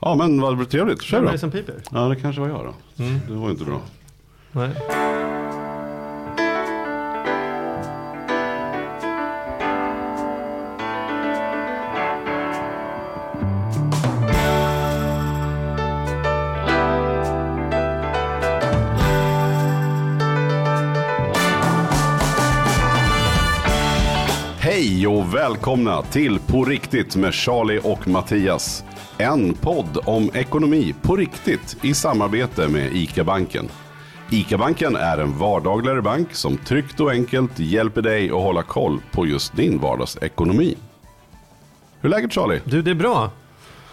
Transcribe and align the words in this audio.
Ja 0.00 0.14
men 0.14 0.40
vad 0.40 0.70
trevligt. 0.70 1.02
Kör 1.02 1.16
Vem 1.16 1.24
är 1.24 1.28
då. 1.28 1.32
det 1.32 1.38
som 1.38 1.50
piper? 1.50 1.74
Ja 1.90 2.00
det 2.08 2.16
kanske 2.16 2.40
var 2.40 2.48
jag 2.48 2.64
då. 2.96 3.04
Mm. 3.04 3.20
Det 3.28 3.34
var 3.34 3.50
inte 3.50 3.64
bra. 3.64 3.80
Nej. 4.52 4.70
Hej 24.60 25.06
och 25.06 25.34
välkomna 25.34 26.02
till 26.02 26.38
På 26.38 26.64
riktigt 26.64 27.16
med 27.16 27.34
Charlie 27.34 27.80
och 27.84 28.08
Mattias. 28.08 28.84
En 29.18 29.54
podd 29.54 29.98
om 30.04 30.30
ekonomi 30.34 30.94
på 31.02 31.16
riktigt 31.16 31.76
i 31.82 31.94
samarbete 31.94 32.68
med 32.68 32.92
ICA-banken. 32.96 33.68
ICA-banken 34.30 34.96
är 34.96 35.18
en 35.18 35.38
vardagligare 35.38 36.02
bank 36.02 36.34
som 36.34 36.56
tryggt 36.56 37.00
och 37.00 37.10
enkelt 37.10 37.58
hjälper 37.58 38.02
dig 38.02 38.26
att 38.30 38.42
hålla 38.42 38.62
koll 38.62 39.00
på 39.12 39.26
just 39.26 39.56
din 39.56 39.78
vardagsekonomi. 39.78 40.76
Hur 42.00 42.08
är 42.12 42.16
läget 42.16 42.32
Charlie? 42.32 42.60
Du, 42.64 42.82
det 42.82 42.90
är 42.90 42.94
bra. 42.94 43.30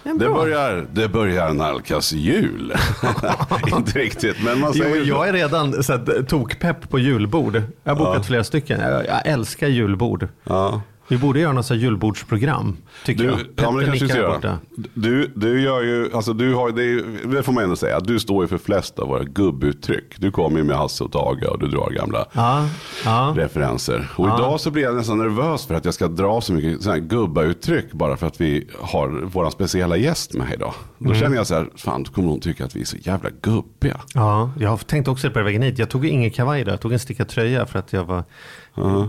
Det 0.04 0.10
är 0.10 0.14
Det 0.14 0.20
bra. 0.20 0.34
börjar, 0.36 0.86
det 0.94 1.08
börjar 1.10 1.54
nalkas 1.54 2.12
jul. 2.12 2.74
Inte 3.78 4.00
riktigt, 4.00 4.44
men 4.44 4.60
man 4.60 4.72
Jo, 4.76 4.84
säger 4.84 5.02
så. 5.04 5.10
jag 5.10 5.28
är 5.30 5.34
redan 5.34 5.84
så 5.84 5.94
att, 5.94 6.28
tokpepp 6.28 6.90
på 6.90 7.00
julbord. 7.00 7.62
Jag 7.84 7.96
har 7.96 8.06
bokat 8.06 8.26
flera 8.26 8.44
stycken. 8.44 8.80
Jag, 8.80 9.06
jag 9.06 9.26
älskar 9.28 9.68
julbord. 9.68 10.28
Ja. 10.44 10.82
Vi 11.08 11.18
borde 11.18 11.40
göra 11.40 11.54
något 11.54 11.72
julbordsprogram, 11.72 12.78
tycker 13.06 13.24
Du, 13.24 13.30
jag. 13.30 13.40
ja, 13.56 13.72
men 13.72 13.80
det 13.80 13.86
kanske 13.86 14.06
vi 14.06 14.10
ska 14.12 14.20
göra. 14.20 14.60
Du, 14.94 15.32
du 15.36 15.62
gör 15.62 15.82
ju, 15.84 16.10
alltså 16.14 16.34
du 16.34 16.54
har, 16.54 16.72
det, 16.72 16.84
är 16.84 17.28
det 17.36 17.44
får 17.44 17.54
man 17.54 17.64
ändå 17.64 17.76
säga, 17.76 18.00
du 18.00 18.20
står 18.20 18.44
ju 18.44 18.48
för 18.48 18.58
flest 18.58 19.00
av 19.00 19.08
våra 19.08 19.24
gubbuttryck. 19.24 20.14
Du 20.18 20.32
kommer 20.32 20.58
ju 20.58 20.64
med 20.64 20.78
Hasse 20.78 21.04
och 21.04 21.12
Tage 21.12 21.44
och 21.52 21.60
du 21.60 21.68
drar 21.68 21.90
gamla 21.90 22.26
Ja, 22.34 22.68
ja. 23.06 23.34
referenser. 23.38 24.08
Och 24.16 24.28
Ja. 24.30 24.36
idag 24.40 24.60
så 24.60 24.72
blir 24.72 24.84
jag 24.84 24.96
nästan 24.96 25.18
nervös 25.18 25.66
för 25.66 25.76
att 25.76 25.86
jag 25.86 25.94
ska 25.94 26.08
dra 26.08 26.42
så 26.42 26.54
mycket 26.54 26.82
sådana 26.82 27.02
här 27.02 27.08
gubbauttryck 27.08 27.92
bara 27.92 28.18
för 28.18 28.28
att 28.28 28.42
vi 28.42 28.68
har 28.82 29.08
våran 29.10 29.52
speciella 29.52 29.98
gäst 29.98 30.34
med 30.34 30.54
idag. 30.54 30.74
Då 30.98 31.06
Mm. 31.06 31.20
känner 31.20 31.36
jag 31.38 31.48
så 31.48 31.56
här, 31.56 31.70
fan 31.76 32.04
då 32.04 32.12
kommer 32.12 32.30
hon 32.30 32.40
tycka 32.40 32.66
att 32.66 32.76
vi 32.76 32.82
är 32.82 32.86
så 32.86 32.98
jävla 32.98 33.30
gubbiga. 33.42 34.00
ja, 34.14 34.52
jag 34.60 34.70
har 34.70 34.78
tänkt 34.78 35.08
också 35.08 35.30
på 35.32 35.44
vägen 35.44 35.62
hit. 35.62 35.80
Jag 35.80 35.90
tog 35.90 36.06
ingen 36.06 36.32
kavaj 36.32 36.64
där, 36.64 36.72
jag 36.72 36.82
tog 36.82 36.94
en 36.94 37.00
stickad 37.00 37.28
tröja 37.28 37.66
för 37.66 37.80
att 37.80 37.94
jag 37.94 38.04
var... 38.04 38.24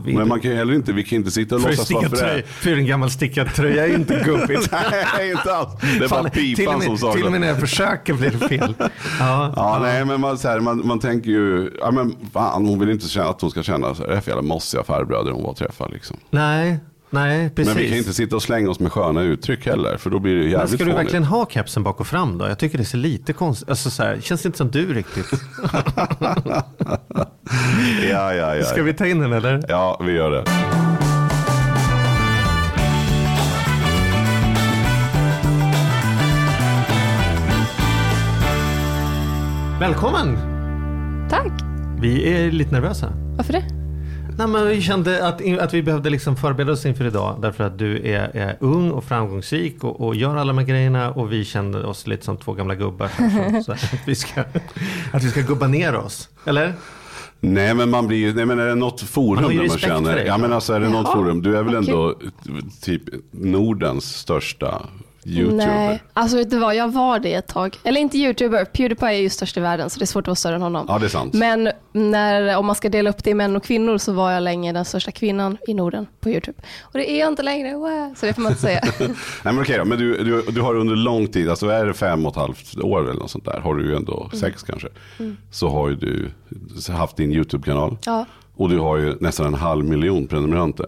Vi- 0.04 0.12
Men 0.14 0.28
man 0.28 0.40
kan 0.40 0.50
ju 0.50 0.56
heller 0.56 0.74
inte, 0.74 0.92
vi 0.92 1.04
kan 1.04 1.16
inte 1.16 1.30
sitta 1.30 1.54
och 1.54 1.60
för, 1.62 1.68
låtsas 1.68 1.84
stickad 1.84 2.10
tröja, 2.10 2.24
förälder. 2.26 2.42
för 2.48 2.70
en 2.72 2.86
gammal 2.86 3.10
stickad 3.10 3.54
tröja 3.54 3.86
är 3.86 3.94
inte 3.94 4.22
gubbigt. 4.24 4.72
Nej, 5.16 5.30
inte 5.30 5.54
alls. 5.54 5.70
Det 5.98 6.04
är 6.04 6.08
Fan, 6.08 6.22
bara 6.22 6.30
till, 6.32 6.56
pipan 6.56 6.82
som 6.82 6.98
saknas. 6.98 7.16
till 7.16 7.24
och 7.24 7.32
med 7.32 7.40
när 7.40 7.48
jag 7.48 7.60
försöker 7.60 8.14
blir 8.14 8.30
det 8.30 8.48
fel. 8.48 8.74
Ja, 9.20 9.52
Ja, 9.56 9.78
nej, 9.82 10.04
men 10.04 10.20
man, 10.20 10.38
så 10.38 10.48
här, 10.48 10.60
man, 10.60 10.86
man 10.86 10.98
tänker 10.98 11.30
ju, 11.30 11.70
ja 11.80 11.90
men 11.90 12.16
fan, 12.32 12.66
hon 12.66 12.78
vill 12.78 12.90
inte 12.90 13.08
känna 13.08 13.28
att 13.28 13.40
hon 13.40 13.50
ska 13.50 13.62
känna 13.62 13.94
så 13.94 14.02
här, 14.02 14.08
det 14.10 14.16
är 14.16 14.20
för 14.20 14.30
jävla 14.30 14.42
mossiga 14.42 14.82
farbröder 14.82 15.30
hon 15.30 15.42
var 15.42 15.50
och 15.50 15.56
träffade 15.56 15.92
liksom. 15.94 16.16
Nej, 16.30 16.78
nej, 17.10 17.50
precis. 17.50 17.74
Men 17.74 17.82
vi 17.82 17.88
kan 17.88 17.98
inte 17.98 18.12
sitta 18.14 18.36
och 18.36 18.42
slänga 18.42 18.70
oss 18.70 18.80
med 18.80 18.92
sköna 18.92 19.22
uttryck 19.22 19.66
heller, 19.66 19.96
för 19.96 20.10
då 20.10 20.18
blir 20.18 20.32
det 20.34 20.38
ju 20.38 20.44
Men 20.44 20.52
jävligt 20.52 20.74
ska 20.74 20.84
du 20.84 20.92
verkligen 20.92 21.24
ha 21.24 21.46
kepsen 21.46 21.82
bak 21.82 22.00
och 22.00 22.06
fram 22.06 22.38
då? 22.38 22.48
Jag 22.48 22.58
tycker 22.58 22.78
det 22.78 22.84
ser 22.84 22.98
lite 22.98 23.32
konstigt 23.32 23.70
Alltså 23.70 23.90
så 23.90 24.02
här, 24.02 24.20
känns 24.20 24.42
det 24.42 24.46
inte 24.46 24.58
som 24.58 24.70
du 24.70 24.94
riktigt? 24.94 25.26
Ja, 28.10 28.34
ja, 28.34 28.56
ja. 28.56 28.64
Ska 28.64 28.82
vi 28.82 28.94
ta 28.94 29.06
in 29.06 29.18
den 29.18 29.32
eller? 29.32 29.62
Ja, 29.68 30.00
vi 30.06 30.12
gör 30.12 30.30
det. 30.30 30.44
Välkommen! 39.80 40.38
Tack. 41.30 41.52
Vi 42.00 42.32
är 42.32 42.50
lite 42.50 42.72
nervösa. 42.72 43.12
Varför 43.36 43.52
det? 43.52 43.85
Nej, 44.38 44.46
men 44.46 44.68
vi 44.68 44.82
kände 44.82 45.28
att, 45.28 45.58
att 45.58 45.74
vi 45.74 45.82
behövde 45.82 46.10
liksom 46.10 46.36
förbereda 46.36 46.72
oss 46.72 46.86
inför 46.86 47.06
idag. 47.06 47.38
Därför 47.42 47.64
att 47.64 47.78
du 47.78 48.08
är, 48.08 48.36
är 48.36 48.56
ung 48.60 48.90
och 48.90 49.04
framgångsrik 49.04 49.84
och, 49.84 50.00
och 50.00 50.14
gör 50.14 50.36
alla 50.36 50.52
de 50.52 50.58
här 50.58 50.64
grejerna. 50.66 51.10
Och 51.10 51.32
vi 51.32 51.44
kände 51.44 51.84
oss 51.84 52.06
lite 52.06 52.24
som 52.24 52.36
två 52.36 52.52
gamla 52.52 52.74
gubbar. 52.74 53.10
så 53.62 53.72
att, 53.72 54.00
vi 54.06 54.14
ska, 54.14 54.40
att 55.12 55.24
vi 55.24 55.30
ska 55.30 55.40
gubba 55.40 55.66
ner 55.66 55.96
oss. 55.96 56.28
Eller? 56.44 56.72
Nej, 57.40 57.74
men 57.74 57.90
man 57.90 58.06
blir 58.06 58.18
ju, 58.18 58.34
nej 58.34 58.46
men 58.46 58.58
är 58.58 58.66
det 58.66 58.74
något 58.74 59.02
Man 59.02 59.08
forum 59.08 59.52
ju 59.52 59.58
där 59.58 59.68
man 59.68 59.78
känner, 59.78 60.14
dig, 60.14 60.26
ja 60.26 60.38
men 60.38 60.52
alltså 60.52 60.72
är 60.72 60.80
det 60.80 60.88
något 60.88 61.12
forum, 61.12 61.42
du 61.42 61.56
är 61.56 61.62
väl 61.62 61.76
okej. 61.76 61.88
ändå 61.88 62.14
typ 62.82 63.02
Nordens 63.30 64.14
största 64.14 64.82
YouTuber? 65.26 65.66
Nej, 65.66 66.02
alltså 66.12 66.36
vet 66.36 66.50
du 66.50 66.58
vad, 66.58 66.74
jag 66.74 66.88
var 66.92 67.18
det 67.18 67.34
ett 67.34 67.46
tag. 67.46 67.76
Eller 67.84 68.00
inte 68.00 68.18
YouTuber, 68.18 68.64
Pewdiepie 68.64 69.08
är 69.08 69.12
ju 69.20 69.28
störst 69.30 69.56
i 69.56 69.60
världen 69.60 69.90
så 69.90 69.98
det 69.98 70.04
är 70.04 70.06
svårt 70.06 70.22
att 70.22 70.26
vara 70.26 70.34
större 70.34 70.54
än 70.54 70.62
honom. 70.62 70.86
Ja, 70.88 70.98
det 70.98 71.04
är 71.06 71.08
sant. 71.08 71.34
Men 71.34 71.70
när, 71.92 72.56
om 72.56 72.66
man 72.66 72.74
ska 72.74 72.88
dela 72.88 73.10
upp 73.10 73.24
det 73.24 73.30
i 73.30 73.34
män 73.34 73.56
och 73.56 73.64
kvinnor 73.64 73.98
så 73.98 74.12
var 74.12 74.30
jag 74.32 74.42
länge 74.42 74.72
den 74.72 74.84
största 74.84 75.10
kvinnan 75.10 75.58
i 75.68 75.74
Norden 75.74 76.06
på 76.20 76.30
YouTube. 76.30 76.58
Och 76.82 76.92
det 76.98 77.10
är 77.10 77.20
jag 77.20 77.28
inte 77.28 77.42
längre, 77.42 77.74
wow. 77.76 78.14
så 78.16 78.26
det 78.26 78.34
får 78.34 78.42
man 78.42 78.52
inte 78.52 78.62
säga. 78.62 78.80
Nej 78.98 79.08
men 79.44 79.60
okej 79.60 79.78
då, 79.78 79.84
men 79.84 79.98
du, 79.98 80.24
du, 80.24 80.42
du 80.52 80.60
har 80.60 80.74
under 80.74 80.96
lång 80.96 81.26
tid, 81.26 81.48
alltså 81.50 81.68
är 81.68 81.86
det 81.86 81.94
fem 81.94 82.26
och 82.26 82.32
ett 82.32 82.38
halvt 82.38 82.78
år 82.80 83.00
eller 83.10 83.20
något 83.20 83.30
sånt 83.30 83.44
där, 83.44 83.60
har 83.60 83.74
du 83.74 83.86
ju 83.86 83.96
ändå 83.96 84.16
Mm. 84.26 84.38
sex 84.40 84.62
kanske. 84.62 84.88
Så 85.50 85.68
har 85.68 85.88
ju 85.88 85.94
du 85.94 86.30
haft 86.92 87.16
din 87.16 87.32
YouTube-kanal. 87.32 87.96
ja, 88.06 88.24
Och 88.56 88.68
du 88.68 88.78
har 88.78 88.96
ju 88.96 89.14
nästan 89.20 89.46
en 89.46 89.54
halv 89.54 89.84
miljon 89.84 90.26
prenumeranter. 90.26 90.86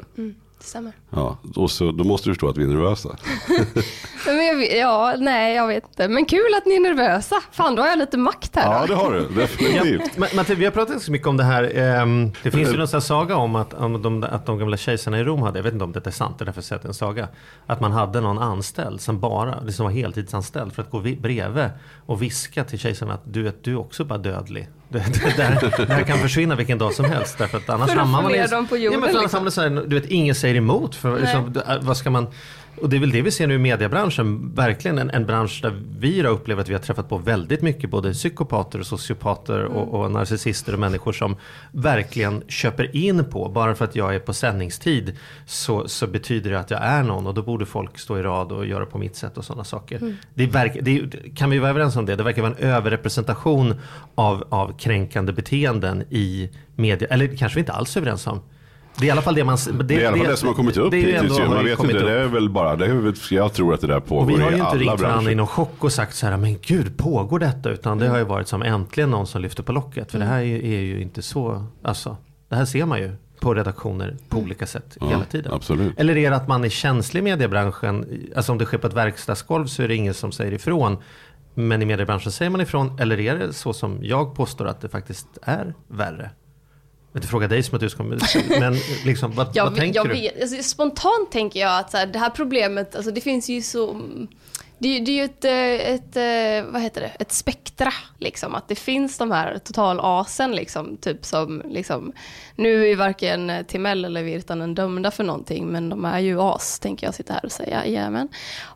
Det 0.58 0.64
stämmer. 0.64 0.92
Ja, 1.10 1.38
och 1.56 1.70
så, 1.70 1.92
då 1.92 2.04
måste 2.04 2.28
du 2.28 2.34
förstå 2.34 2.48
att 2.48 2.56
vi 2.58 2.62
är 2.62 2.68
nervösa. 2.68 3.16
Men 4.26 4.46
jag, 4.46 4.76
ja, 4.78 5.14
nej 5.18 5.54
jag 5.56 5.66
vet 5.66 5.84
inte. 5.88 6.08
Men 6.08 6.24
kul 6.24 6.54
att 6.56 6.66
ni 6.66 6.74
är 6.74 6.80
nervösa. 6.80 7.36
Fan, 7.52 7.74
då 7.74 7.82
har 7.82 7.88
jag 7.88 7.98
lite 7.98 8.18
makt 8.18 8.56
här. 8.56 8.72
Ja, 8.72 8.80
då. 8.80 8.86
det 8.86 8.94
har 9.00 9.12
du. 9.12 9.28
Definitivt. 9.40 10.16
Men, 10.16 10.28
Matte, 10.36 10.54
vi 10.54 10.64
har 10.64 10.72
pratat 10.72 10.90
ganska 10.90 11.12
mycket 11.12 11.28
om 11.28 11.36
det 11.36 11.44
här. 11.44 11.72
ehm, 11.78 12.32
det 12.42 12.50
finns 12.50 12.72
ju 12.72 12.76
någon 12.76 12.88
sån 12.88 12.96
här 12.96 13.00
saga 13.06 13.36
om 13.36 13.56
att, 13.56 13.74
om 13.74 14.02
de, 14.02 14.22
att 14.24 14.46
de 14.46 14.58
gamla 14.58 14.76
kejsarna 14.76 15.18
i 15.18 15.24
Rom 15.24 15.42
hade, 15.42 15.58
jag 15.58 15.64
vet 15.64 15.72
inte 15.72 15.84
om 15.84 15.92
det 15.92 16.06
är 16.06 16.10
sant, 16.10 16.38
det 16.38 16.42
är 16.42 16.46
därför 16.46 16.58
jag 16.58 16.64
säger 16.64 16.76
att 16.76 16.82
det 16.82 16.86
är 16.86 16.90
en 16.90 16.94
saga. 16.94 17.28
Att 17.66 17.80
man 17.80 17.92
hade 17.92 18.20
någon 18.20 18.38
anställd 18.38 19.00
som 19.00 19.20
bara, 19.20 19.60
liksom 19.60 19.84
var 19.84 19.92
heltidsanställd 19.92 20.72
för 20.72 20.82
att 20.82 20.90
gå 20.90 20.98
vi- 20.98 21.16
bredvid 21.16 21.68
och 22.06 22.22
viska 22.22 22.64
till 22.64 22.78
kejsaren 22.78 23.12
att 23.12 23.22
du, 23.24 23.48
att 23.48 23.64
du 23.64 23.72
är 23.72 23.78
också 23.78 24.04
bara 24.04 24.18
dödlig. 24.18 24.68
Det, 24.90 24.98
det, 25.36 25.42
här, 25.42 25.86
det 25.86 25.92
här 25.92 26.02
kan 26.02 26.18
försvinna 26.18 26.54
vilken 26.56 26.78
dag 26.78 26.92
som 26.94 27.04
helst. 27.04 27.38
Därför 27.38 27.58
att 27.58 27.68
annars 27.68 27.90
För 27.90 27.96
att 27.96 28.02
hamnar 28.02 28.18
få 28.18 28.22
man 28.22 28.34
i- 28.34 28.38
ner 28.38 28.48
dem 28.48 28.66
på 28.66 28.76
Ja, 28.76 28.80
jorden, 28.82 29.00
men 29.00 29.08
för 29.10 29.18
annars 29.18 29.32
liksom. 29.32 29.50
så 29.50 29.60
här, 29.60 29.70
du 29.86 30.00
vet, 30.00 30.10
ingen 30.10 30.34
säger 30.34 30.54
emot. 30.54 30.94
För, 30.94 31.20
liksom, 31.20 31.52
det- 31.52 31.78
vad 31.82 31.96
ska 31.96 32.10
man... 32.10 32.26
Och 32.80 32.88
det 32.88 32.96
är 32.96 33.00
väl 33.00 33.10
det 33.10 33.22
vi 33.22 33.30
ser 33.30 33.46
nu 33.46 33.54
i 33.54 33.58
mediebranschen. 33.58 34.54
Verkligen 34.54 34.98
en, 34.98 35.10
en 35.10 35.26
bransch 35.26 35.60
där 35.62 35.82
vi 35.98 36.20
har 36.20 36.30
upplevt 36.30 36.60
att 36.60 36.68
vi 36.68 36.72
har 36.72 36.80
träffat 36.80 37.08
på 37.08 37.18
väldigt 37.18 37.62
mycket 37.62 37.90
både 37.90 38.12
psykopater 38.12 38.80
och 38.80 38.86
sociopater 38.86 39.64
och, 39.64 40.00
och 40.00 40.10
narcissister 40.10 40.72
och 40.72 40.78
människor 40.78 41.12
som 41.12 41.36
verkligen 41.72 42.42
köper 42.48 42.96
in 42.96 43.24
på, 43.24 43.48
bara 43.48 43.74
för 43.74 43.84
att 43.84 43.96
jag 43.96 44.14
är 44.14 44.18
på 44.18 44.32
sändningstid 44.32 45.16
så, 45.46 45.88
så 45.88 46.06
betyder 46.06 46.50
det 46.50 46.60
att 46.60 46.70
jag 46.70 46.82
är 46.82 47.02
någon 47.02 47.26
och 47.26 47.34
då 47.34 47.42
borde 47.42 47.66
folk 47.66 47.98
stå 47.98 48.18
i 48.18 48.22
rad 48.22 48.52
och 48.52 48.66
göra 48.66 48.86
på 48.86 48.98
mitt 48.98 49.16
sätt 49.16 49.38
och 49.38 49.44
sådana 49.44 49.64
saker. 49.64 50.16
Det, 50.34 50.46
verk, 50.46 50.78
det 50.82 51.10
kan 51.36 51.50
vi 51.50 51.58
vara 51.58 51.70
överens 51.70 51.96
om 51.96 52.06
det? 52.06 52.16
Det 52.16 52.22
verkar 52.22 52.42
vara 52.42 52.52
en 52.52 52.64
överrepresentation 52.64 53.74
av, 54.14 54.44
av 54.48 54.78
kränkande 54.78 55.32
beteenden 55.32 56.04
i 56.10 56.50
media, 56.76 57.08
eller 57.08 57.36
kanske 57.36 57.56
vi 57.56 57.60
inte 57.60 57.72
alls 57.72 57.96
är 57.96 58.00
överens 58.00 58.26
om. 58.26 58.40
Det 58.98 59.04
är 59.04 59.08
i 59.08 59.10
alla 59.10 59.22
fall 59.22 59.34
det 59.34 59.44
man... 59.44 59.58
Det, 59.72 59.82
Det 59.84 59.94
är 59.94 60.00
i 60.00 60.06
alla 60.06 60.16
fall 60.16 60.26
det 60.26 60.36
som 60.36 60.48
har 60.48 60.54
kommit 60.54 60.76
upp 60.76 60.90
det 60.90 60.96
hittills. 60.96 61.38
Man 61.38 61.64
vet 61.64 61.80
inte, 61.84 61.96
upp. 61.98 62.04
det 62.04 62.12
är 62.20 62.26
väl 62.26 62.50
bara, 62.50 62.76
det 62.76 62.86
är, 62.86 63.34
jag 63.34 63.52
tror 63.52 63.74
att 63.74 63.80
det 63.80 63.86
där 63.86 64.00
pågår 64.00 64.22
Och 64.22 64.30
vi 64.30 64.42
har 64.42 64.50
ju 64.50 64.56
i 64.56 64.58
inte 64.58 64.66
alla 64.70 64.80
ringt 64.80 64.86
varandra 65.00 65.08
branscher. 65.08 65.30
i 65.30 65.34
någon 65.34 65.46
chock 65.46 65.84
och 65.84 65.92
sagt 65.92 66.14
så 66.16 66.26
här, 66.26 66.36
men 66.36 66.58
gud 66.62 66.96
pågår 66.96 67.38
detta? 67.38 67.70
Utan 67.70 67.98
det 67.98 68.08
har 68.08 68.18
ju 68.18 68.24
varit 68.24 68.48
som 68.48 68.62
äntligen 68.62 69.10
någon 69.10 69.26
som 69.26 69.42
lyfter 69.42 69.62
på 69.62 69.72
locket. 69.72 70.12
För 70.12 70.18
det 70.18 70.24
här 70.24 70.38
är 70.38 70.42
ju, 70.42 70.74
är 70.74 70.80
ju 70.80 71.00
inte 71.02 71.22
så, 71.22 71.64
alltså, 71.82 72.16
det 72.48 72.56
här 72.56 72.64
ser 72.64 72.86
man 72.86 72.98
ju 72.98 73.12
på 73.40 73.54
redaktioner 73.54 74.16
på 74.28 74.38
olika 74.38 74.66
sätt 74.66 74.96
Ja, 75.00 75.08
hela 75.08 75.24
tiden. 75.24 75.52
absolut. 75.52 75.98
Eller 76.00 76.16
är 76.16 76.30
det 76.30 76.36
att 76.36 76.48
man 76.48 76.64
är 76.64 76.68
känslig 76.68 77.20
i 77.20 77.24
mediebranschen? 77.24 78.06
Alltså 78.36 78.52
om 78.52 78.58
det 78.58 78.64
sker 78.64 78.78
på 78.78 78.86
ett 78.86 78.94
verkstadsgolv 78.94 79.66
så 79.66 79.82
är 79.82 79.88
det 79.88 79.94
ingen 79.94 80.14
som 80.14 80.32
säger 80.32 80.52
ifrån. 80.52 80.96
Men 81.54 81.82
i 81.82 81.84
mediebranschen 81.84 82.32
säger 82.32 82.50
man 82.50 82.60
ifrån. 82.60 82.98
Eller 83.00 83.20
är 83.20 83.38
det 83.38 83.52
så 83.52 83.72
som 83.72 83.98
jag 84.02 84.34
påstår 84.34 84.66
att 84.66 84.80
det 84.80 84.88
faktiskt 84.88 85.26
är 85.42 85.74
värre? 85.88 86.30
Jag 87.12 87.20
vet 87.20 87.24
inte 87.24 87.30
fråga 87.30 87.48
dig 87.48 87.62
som 87.62 87.74
att 87.74 87.80
du 87.80 87.90
ska, 87.90 88.02
men 88.02 88.20
liksom, 89.04 89.32
vad, 89.32 89.48
Jag, 89.56 89.64
vad 89.64 89.76
tänker 89.76 89.98
jag 89.98 90.08
du? 90.08 90.42
alltså, 90.42 90.62
spontant 90.62 91.32
tänker 91.32 91.60
jag 91.60 91.78
att 91.78 91.90
så 91.90 91.96
här, 91.96 92.06
det 92.06 92.18
här 92.18 92.30
problemet, 92.30 92.94
alltså, 92.94 93.10
det 93.10 93.20
finns 93.20 93.48
ju 93.48 93.62
så... 93.62 94.02
Det, 94.78 94.88
är- 94.96 95.00
det 95.00 95.10
är 95.10 95.14
ju 95.16 95.24
ett, 95.24 95.44
eh, 95.44 95.94
ett, 95.94 96.16
eh, 96.16 96.72
vad 96.72 96.82
heter 96.82 97.00
det, 97.00 97.10
ett 97.18 97.32
spektra 97.32 97.92
liksom. 98.18 98.54
Att 98.54 98.68
det 98.68 98.74
finns 98.74 99.18
de 99.18 99.30
här 99.30 99.58
totalasen 99.64 100.52
liksom. 100.52 100.96
Typ 100.96 101.24
som 101.24 101.62
liksom, 101.68 102.12
nu 102.56 102.88
är 102.90 102.96
varken 102.96 103.64
Timell 103.68 104.04
eller 104.04 104.22
Virtanen 104.22 104.74
dömda 104.74 105.10
för 105.10 105.24
någonting. 105.24 105.66
Men 105.66 105.88
de 105.88 106.04
är 106.04 106.18
ju 106.18 106.40
as, 106.40 106.78
tänker 106.78 107.06
jag 107.06 107.14
sitta 107.14 107.32
här 107.32 107.44
och 107.44 107.52
säga. 107.52 107.86
Jajamän. 107.86 108.28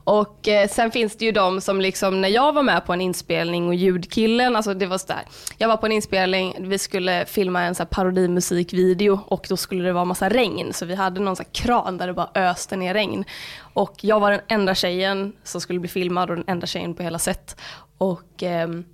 Och 0.05 0.49
eh, 0.49 0.69
sen 0.69 0.91
finns 0.91 1.17
det 1.17 1.25
ju 1.25 1.33
de 1.33 1.61
som 1.61 1.81
liksom, 1.81 2.21
när 2.21 2.29
jag 2.29 2.53
var 2.53 2.63
med 2.63 2.87
på 2.87 2.93
en 2.93 3.01
inspelning 3.01 3.69
och 3.69 3.75
ljudkillen, 3.75 4.57
alltså 4.57 4.75
det 4.75 4.87
var 4.87 4.99
så 4.99 5.07
där. 5.07 5.23
Jag 5.59 5.69
var 5.69 5.77
på 5.77 5.87
en 5.87 5.93
inspelning, 5.93 6.57
vi 6.61 6.79
skulle 6.79 7.25
filma 7.27 7.63
en 7.63 7.75
så 7.75 7.83
här 7.83 7.89
parodimusikvideo 7.89 9.21
och 9.27 9.47
då 9.49 9.57
skulle 9.57 9.85
det 9.85 9.93
vara 9.93 10.05
massa 10.05 10.29
regn. 10.29 10.73
Så 10.73 10.87
vi 10.87 10.95
hade 10.95 11.21
någon 11.21 11.37
så 11.37 11.43
här 11.43 11.51
kran 11.53 11.99
där 11.99 12.07
det 12.07 12.13
bara 12.13 12.31
öste 12.35 12.77
ner 12.77 12.95
regn. 12.95 13.25
Och 13.73 13.95
jag 14.01 14.21
var 14.21 14.31
den 14.31 14.41
enda 14.49 14.75
tjejen 14.75 15.33
som 15.45 15.61
skulle 15.61 15.79
bli 15.81 15.89
filmad 15.89 16.31
och 16.31 16.37
den 16.37 16.45
enda 16.49 16.67
tjejen 16.67 16.95
på 16.95 17.03
hela 17.03 17.19
set. 17.19 17.57
Och 17.99 18.43
ehm, 18.43 18.85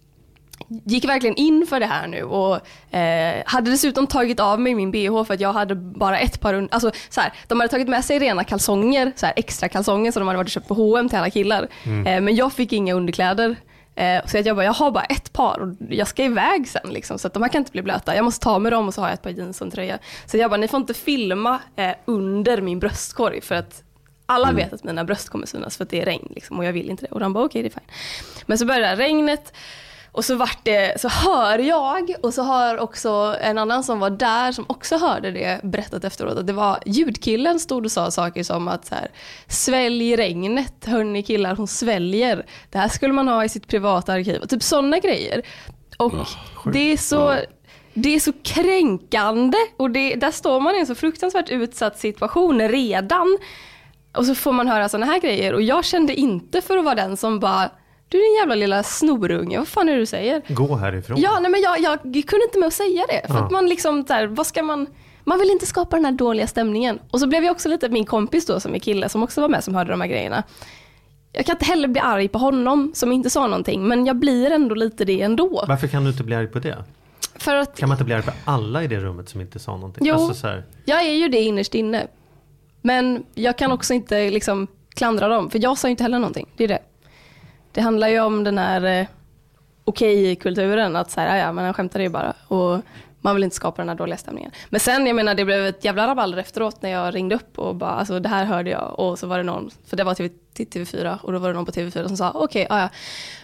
gick 0.84 1.04
verkligen 1.04 1.36
in 1.36 1.66
för 1.68 1.80
det 1.80 1.86
här 1.86 2.06
nu 2.06 2.22
och 2.22 2.54
eh, 2.96 3.42
hade 3.46 3.70
dessutom 3.70 4.06
tagit 4.06 4.40
av 4.40 4.60
mig 4.60 4.74
min 4.74 4.90
bh 4.90 5.24
för 5.24 5.34
att 5.34 5.40
jag 5.40 5.52
hade 5.52 5.74
bara 5.74 6.18
ett 6.18 6.40
par 6.40 6.54
un- 6.54 6.68
alltså 6.70 6.90
så 7.08 7.20
här, 7.20 7.32
De 7.46 7.60
hade 7.60 7.70
tagit 7.70 7.88
med 7.88 8.04
sig 8.04 8.18
rena 8.18 8.44
kalsonger, 8.44 9.12
så 9.16 9.26
här, 9.26 9.32
extra 9.36 9.68
kalsonger 9.68 10.12
som 10.12 10.20
de 10.20 10.26
hade 10.28 10.36
varit 10.36 10.46
och 10.46 10.50
köpt 10.50 10.68
på 10.68 10.74
H&M 10.74 11.08
till 11.08 11.18
alla 11.18 11.30
killar. 11.30 11.68
Eh, 12.06 12.20
men 12.20 12.36
jag 12.36 12.52
fick 12.52 12.72
inga 12.72 12.94
underkläder. 12.94 13.56
Eh, 13.94 14.26
så 14.26 14.38
att 14.38 14.46
jag 14.46 14.56
bara, 14.56 14.64
jag 14.64 14.72
har 14.72 14.90
bara 14.90 15.04
ett 15.04 15.32
par 15.32 15.58
och 15.60 15.68
jag 15.90 16.08
ska 16.08 16.24
iväg 16.24 16.68
sen 16.68 16.90
liksom, 16.90 17.18
så 17.18 17.26
att 17.26 17.34
de 17.34 17.42
här 17.42 17.50
kan 17.50 17.58
inte 17.60 17.72
bli 17.72 17.82
blöta. 17.82 18.16
Jag 18.16 18.24
måste 18.24 18.44
ta 18.44 18.58
med 18.58 18.72
dem 18.72 18.88
och 18.88 18.94
så 18.94 19.00
har 19.00 19.08
jag 19.08 19.14
ett 19.14 19.22
par 19.22 19.30
jeans 19.30 19.60
och 19.60 19.66
en 19.66 19.70
tröja. 19.70 19.98
Så 20.26 20.36
jag 20.36 20.50
bara, 20.50 20.56
ni 20.56 20.68
får 20.68 20.80
inte 20.80 20.94
filma 20.94 21.58
eh, 21.76 21.90
under 22.04 22.60
min 22.62 22.78
bröstkorg 22.78 23.40
för 23.40 23.54
att 23.54 23.82
alla 24.28 24.52
vet 24.52 24.72
att 24.72 24.84
mina 24.84 25.04
bröst 25.04 25.28
kommer 25.28 25.46
synas 25.46 25.76
för 25.76 25.84
att 25.84 25.90
det 25.90 26.00
är 26.00 26.04
regn 26.04 26.32
liksom, 26.34 26.58
och 26.58 26.64
jag 26.64 26.72
vill 26.72 26.90
inte 26.90 27.06
det. 27.06 27.12
Och 27.12 27.20
de 27.20 27.32
bara 27.32 27.44
okej 27.44 27.62
det 27.62 27.68
är 27.68 27.70
fine. 27.70 27.90
Men 28.46 28.58
så 28.58 28.66
började 28.66 28.96
regnet 28.96 29.52
och 30.12 30.24
så 30.24 30.36
vart 30.36 30.58
det, 30.62 31.00
så 31.00 31.08
hör 31.08 31.58
jag 31.58 32.14
och 32.22 32.34
så 32.34 32.42
hör 32.42 32.78
också 32.78 33.36
en 33.40 33.58
annan 33.58 33.84
som 33.84 34.00
var 34.00 34.10
där 34.10 34.52
som 34.52 34.64
också 34.68 34.96
hörde 34.96 35.30
det 35.30 35.60
berättat 35.62 36.04
efteråt 36.04 36.38
att 36.38 36.46
det 36.46 36.52
var 36.52 36.78
ljudkillen 36.86 37.60
stod 37.60 37.84
och 37.84 37.92
sa 37.92 38.10
saker 38.10 38.42
som 38.42 38.68
att 38.68 38.86
så 38.86 38.94
här, 38.94 39.10
svälj 39.46 40.16
regnet, 40.16 40.84
hörni 40.86 41.22
killar 41.22 41.56
hon 41.56 41.68
sväljer. 41.68 42.46
Det 42.70 42.78
här 42.78 42.88
skulle 42.88 43.12
man 43.12 43.28
ha 43.28 43.44
i 43.44 43.48
sitt 43.48 43.66
privata 43.66 44.12
arkiv. 44.12 44.40
Typ 44.40 44.62
sådana 44.62 44.98
grejer. 44.98 45.42
Och 45.96 46.12
det 46.72 46.92
är 46.92 46.96
så 46.96 47.36
det 47.94 48.14
är 48.14 48.20
så 48.20 48.32
kränkande 48.42 49.58
och 49.76 49.90
det, 49.90 50.14
där 50.14 50.30
står 50.30 50.60
man 50.60 50.74
i 50.74 50.78
en 50.78 50.86
så 50.86 50.94
fruktansvärt 50.94 51.50
utsatt 51.50 51.98
situation 51.98 52.68
redan. 52.68 53.38
Och 54.18 54.26
så 54.26 54.34
får 54.34 54.52
man 54.52 54.68
höra 54.68 54.88
sådana 54.88 55.06
här 55.06 55.20
grejer 55.20 55.52
och 55.54 55.62
jag 55.62 55.84
kände 55.84 56.14
inte 56.14 56.60
för 56.60 56.76
att 56.76 56.84
vara 56.84 56.94
den 56.94 57.16
som 57.16 57.40
bara 57.40 57.70
du 58.08 58.18
din 58.18 58.34
jävla 58.40 58.54
lilla 58.54 58.82
snorunge, 58.82 59.58
vad 59.58 59.68
fan 59.68 59.88
är 59.88 59.92
det 59.92 59.98
du 59.98 60.06
säger? 60.06 60.42
Gå 60.48 60.76
härifrån. 60.76 61.20
Ja, 61.20 61.38
nej 61.40 61.50
men 61.50 61.60
jag, 61.60 61.80
jag 61.80 62.00
kunde 62.02 62.44
inte 62.44 62.58
med 62.58 62.66
att 62.66 62.72
säga 62.72 63.04
det. 63.08 63.26
För 63.26 63.34
Ja. 63.34 63.44
att 63.44 63.50
man 63.50 63.66
liksom, 63.68 64.04
här, 64.08 64.26
vad 64.26 64.46
ska 64.46 64.62
man... 64.62 64.86
Man 65.24 65.38
vill 65.38 65.50
inte 65.50 65.66
skapa 65.66 65.96
den 65.96 66.04
här 66.04 66.12
dåliga 66.12 66.46
stämningen. 66.46 66.98
Och 67.10 67.20
så 67.20 67.26
blev 67.26 67.44
jag 67.44 67.52
också 67.52 67.68
lite 67.68 67.88
min 67.88 68.04
kompis 68.06 68.46
då 68.46 68.60
som 68.60 68.74
är 68.74 68.78
kille 68.78 69.08
som 69.08 69.22
också 69.22 69.40
var 69.40 69.48
med 69.48 69.64
som 69.64 69.74
hörde 69.74 69.90
de 69.90 70.00
här 70.00 70.08
grejerna. 70.08 70.42
Jag 71.32 71.46
kan 71.46 71.54
inte 71.54 71.64
heller 71.64 71.88
bli 71.88 72.00
arg 72.00 72.28
på 72.28 72.38
honom 72.38 72.90
som 72.94 73.12
inte 73.12 73.30
sa 73.30 73.46
någonting, 73.46 73.88
men 73.88 74.06
jag 74.06 74.16
blir 74.16 74.50
ändå 74.50 74.74
lite 74.74 75.04
det 75.04 75.22
ändå. 75.22 75.64
Varför 75.68 75.86
kan 75.88 76.04
du 76.04 76.10
inte 76.10 76.24
bli 76.24 76.34
arg 76.34 76.46
på 76.46 76.58
det? 76.58 76.84
För 77.36 77.54
att 77.54 77.76
Kan 77.78 77.88
man 77.88 77.94
inte 77.96 78.04
bli 78.04 78.14
arg 78.14 78.22
på 78.22 78.30
alla 78.44 78.82
i 78.84 78.86
det 78.86 78.96
rummet 79.00 79.28
som 79.28 79.40
inte 79.40 79.58
sa 79.58 79.72
någonting? 79.76 80.06
Jo. 80.06 80.14
Alltså, 80.14 80.62
jag 80.84 81.02
är 81.06 81.14
ju 81.14 81.28
det 81.28 81.40
innerst 81.40 81.74
inne. 81.74 82.06
Men 82.80 83.24
jag 83.34 83.58
kan 83.58 83.72
också 83.72 83.94
inte 83.94 84.30
liksom 84.30 84.66
klandra 84.94 85.28
dem, 85.28 85.50
för 85.50 85.58
jag 85.62 85.78
sa 85.78 85.88
ju 85.88 85.90
inte 85.90 86.02
heller 86.02 86.18
någonting. 86.18 86.48
Det 86.56 86.64
är 86.64 86.68
det. 86.68 86.82
Det 87.72 87.80
handlar 87.80 88.08
ju 88.08 88.20
om 88.20 88.44
den 88.44 88.58
här 88.58 89.00
eh, 89.00 89.06
okej-kulturen, 89.84 90.96
att 90.96 91.10
så 91.10 91.20
här, 91.20 91.36
"Ja, 91.36 91.44
ja 91.44 91.52
men 91.52 91.64
han 91.64 91.74
skämtade 91.74 92.04
ju 92.04 92.10
bara. 92.10 92.34
Och 92.48 92.80
man 93.20 93.34
vill 93.34 93.44
inte 93.44 93.56
skapa 93.56 93.82
den 93.82 93.88
här 93.88 93.96
dåliga 93.96 94.16
stämningen. 94.16 94.50
Men 94.68 94.80
sen, 94.80 95.06
jag 95.06 95.16
menar, 95.16 95.34
det 95.34 95.44
blev 95.44 95.66
ett 95.66 95.84
jävla 95.84 96.06
rabalder 96.06 96.38
efteråt 96.38 96.82
när 96.82 96.90
jag 96.90 97.14
ringde 97.14 97.34
upp 97.34 97.58
och 97.58 97.74
bara, 97.74 97.90
alltså 97.90 98.20
det 98.20 98.28
här 98.28 98.44
hörde 98.44 98.70
jag. 98.70 98.98
Och 98.98 99.18
så 99.18 99.26
var 99.26 99.38
det 99.38 99.44
någon, 99.44 99.70
för 99.86 99.96
det 99.96 100.04
var 100.04 100.14
TV, 100.14 100.34
till 100.54 100.66
TV4, 100.66 101.18
och 101.22 101.32
då 101.32 101.38
var 101.38 101.48
det 101.48 101.54
någon 101.54 101.64
på 101.64 101.72
TV4 101.72 102.06
som 102.06 102.16
sa, 102.16 102.30
okej, 102.34 102.66
ja, 102.70 102.80
ja. 102.80 102.88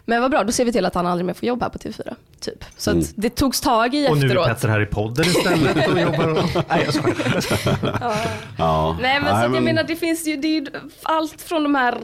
Men 0.05 0.23
vad 0.23 0.31
bra, 0.31 0.45
då 0.45 0.53
ser 0.53 0.65
vi 0.65 0.73
till 0.73 0.87
att 0.87 0.95
han 0.95 1.07
aldrig 1.07 1.27
mer 1.27 1.35
får 1.35 1.49
jobb 1.49 1.63
här 1.63 1.69
på 1.69 1.79
TV4. 1.79 2.15
Typ. 2.41 2.65
Så 2.77 2.91
att 2.91 3.13
det 3.17 3.31
togs 3.31 3.61
tag 3.61 3.95
i 3.95 4.09
och 4.09 4.17
nu 4.17 4.27
är 4.27 4.27
efteråt. 4.27 4.47
Petter 4.47 4.69
här 4.69 4.83
i 4.83 4.87
podden 4.87 5.27
istället 5.27 5.89
och 5.89 6.01
jobbar. 6.01 6.65
Nej, 6.69 6.83
jag 6.85 6.95
skojar. 6.95 7.43
Ja. 8.59 8.97
Nej 9.01 9.21
men, 9.21 9.31
så 9.31 9.47
att 9.47 9.55
jag 9.55 9.63
menar 9.63 9.83
det 9.83 9.97
finns 9.97 10.27
ju, 10.27 10.37
det 10.37 10.49
är 10.49 10.61
ju 10.61 10.67
allt 11.03 11.41
från 11.43 11.63
de 11.63 11.75
här 11.75 11.99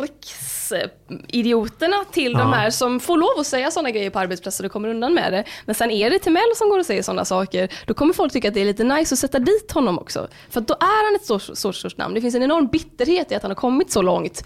riksidioterna 0.72 2.04
till 2.12 2.32
de 2.32 2.38
Ja. 2.38 2.54
här 2.54 2.70
som 2.70 3.00
får 3.00 3.16
lov 3.16 3.38
att 3.40 3.46
säga 3.46 3.70
sådana 3.70 3.90
grejer 3.90 4.10
på 4.10 4.18
arbetsplatser 4.18 4.64
och 4.64 4.72
kommer 4.72 4.88
undan 4.88 5.14
med 5.14 5.32
det. 5.32 5.44
Men 5.66 5.74
sen 5.74 5.90
är 5.90 6.10
det 6.10 6.18
Timell 6.18 6.52
som 6.56 6.68
går 6.68 6.78
och 6.78 6.86
säger 6.86 7.02
sådana 7.02 7.24
saker, 7.24 7.68
då 7.86 7.94
kommer 7.94 8.14
folk 8.14 8.32
tycka 8.32 8.48
att 8.48 8.54
det 8.54 8.60
är 8.60 8.64
lite 8.64 8.84
nice 8.84 9.14
att 9.14 9.18
sätta 9.18 9.38
dit 9.38 9.72
honom 9.72 9.98
också. 9.98 10.28
För 10.50 10.60
då 10.60 10.74
är 10.74 11.06
han 11.06 11.14
ett 11.16 11.24
så 11.26 11.38
så 11.38 11.72
stort 11.72 11.96
namn. 11.96 12.14
Det 12.14 12.20
finns 12.20 12.34
en 12.34 12.42
enorm 12.42 12.66
bitterhet 12.66 13.32
i 13.32 13.34
att 13.34 13.42
han 13.42 13.50
har 13.50 13.56
kommit 13.56 13.92
så 13.92 14.02
långt, 14.02 14.44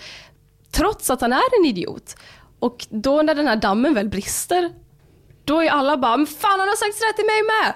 trots 0.72 1.10
att 1.10 1.20
han 1.20 1.32
är 1.32 1.58
en 1.60 1.66
idiot. 1.66 2.16
Och 2.58 2.86
då 2.90 3.22
när 3.22 3.34
den 3.34 3.46
här 3.46 3.56
dammen 3.56 3.94
väl 3.94 4.08
brister, 4.08 4.70
då 5.44 5.62
är 5.62 5.70
alla 5.70 5.96
bara, 5.96 6.16
men 6.16 6.26
fan 6.26 6.60
han 6.60 6.68
har 6.68 6.76
sagt 6.76 6.94
sådär 6.94 7.12
till 7.12 7.26
mig 7.26 7.42
med! 7.42 7.74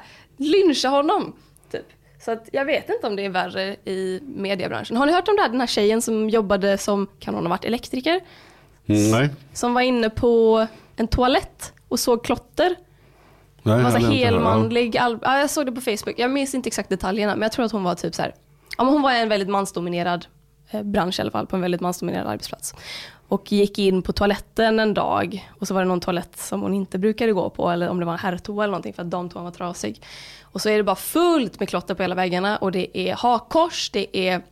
Lyncha 0.52 0.88
honom! 0.88 1.36
Typ. 1.72 1.86
Så 2.28 2.32
att 2.32 2.48
jag 2.52 2.64
vet 2.64 2.88
inte 2.88 3.06
om 3.06 3.16
det 3.16 3.24
är 3.24 3.30
värre 3.30 3.76
i 3.84 4.20
mediebranschen. 4.22 4.96
Har 4.96 5.06
ni 5.06 5.12
hört 5.12 5.28
om 5.28 5.36
det 5.36 5.42
här, 5.42 5.48
den 5.48 5.60
här 5.60 5.66
tjejen 5.66 6.02
som 6.02 6.30
jobbade 6.30 6.78
som, 6.78 7.06
kan 7.18 7.34
hon 7.34 7.44
ha 7.44 7.50
varit 7.50 7.64
elektriker? 7.64 8.20
Mm, 8.86 9.10
nej. 9.10 9.30
Som 9.52 9.74
var 9.74 9.80
inne 9.80 10.10
på 10.10 10.66
en 10.96 11.08
toalett 11.08 11.72
och 11.88 12.00
såg 12.00 12.24
klotter. 12.24 12.76
nej 13.62 13.82
Massa 13.82 13.98
helmanlig, 13.98 14.98
all, 14.98 15.18
ja, 15.22 15.38
jag 15.38 15.50
såg 15.50 15.66
det 15.66 15.72
på 15.72 15.80
Facebook. 15.80 16.14
Jag 16.18 16.30
minns 16.30 16.54
inte 16.54 16.66
exakt 16.66 16.88
detaljerna 16.88 17.34
men 17.34 17.42
jag 17.42 17.52
tror 17.52 17.64
att 17.64 17.72
hon 17.72 17.84
var 17.84 17.94
typ 17.94 18.14
så 18.14 18.22
här. 18.22 18.34
Ja, 18.78 18.84
men 18.84 18.92
hon 18.92 19.02
var 19.02 19.12
i 19.12 19.20
en 19.20 19.28
väldigt 19.28 19.48
mansdominerad 19.48 20.26
eh, 20.70 20.82
bransch 20.82 21.18
i 21.18 21.22
alla 21.22 21.30
fall, 21.30 21.46
på 21.46 21.56
en 21.56 21.62
väldigt 21.62 21.80
mansdominerad 21.80 22.26
arbetsplats. 22.26 22.74
Och 23.28 23.52
gick 23.52 23.78
in 23.78 24.02
på 24.02 24.12
toaletten 24.12 24.78
en 24.78 24.94
dag 24.94 25.50
och 25.60 25.68
så 25.68 25.74
var 25.74 25.80
det 25.80 25.88
någon 25.88 26.00
toalett 26.00 26.38
som 26.38 26.62
hon 26.62 26.74
inte 26.74 26.98
brukade 26.98 27.32
gå 27.32 27.50
på 27.50 27.70
eller 27.70 27.88
om 27.88 27.98
det 27.98 28.04
var 28.06 28.12
en 28.12 28.18
herrtoa 28.18 28.64
eller 28.64 28.72
någonting 28.72 28.92
för 28.92 29.02
att 29.02 29.10
damtoan 29.10 29.44
var 29.44 29.50
trasig. 29.50 30.02
Och 30.42 30.60
så 30.60 30.68
är 30.68 30.76
det 30.76 30.82
bara 30.82 30.96
fullt 30.96 31.60
med 31.60 31.68
klotter 31.68 31.94
på 31.94 32.02
hela 32.02 32.14
väggarna 32.14 32.56
och 32.56 32.72
det 32.72 32.98
är 32.98 33.14
hakkors, 33.14 33.90
det 33.90 34.18
är 34.28 34.42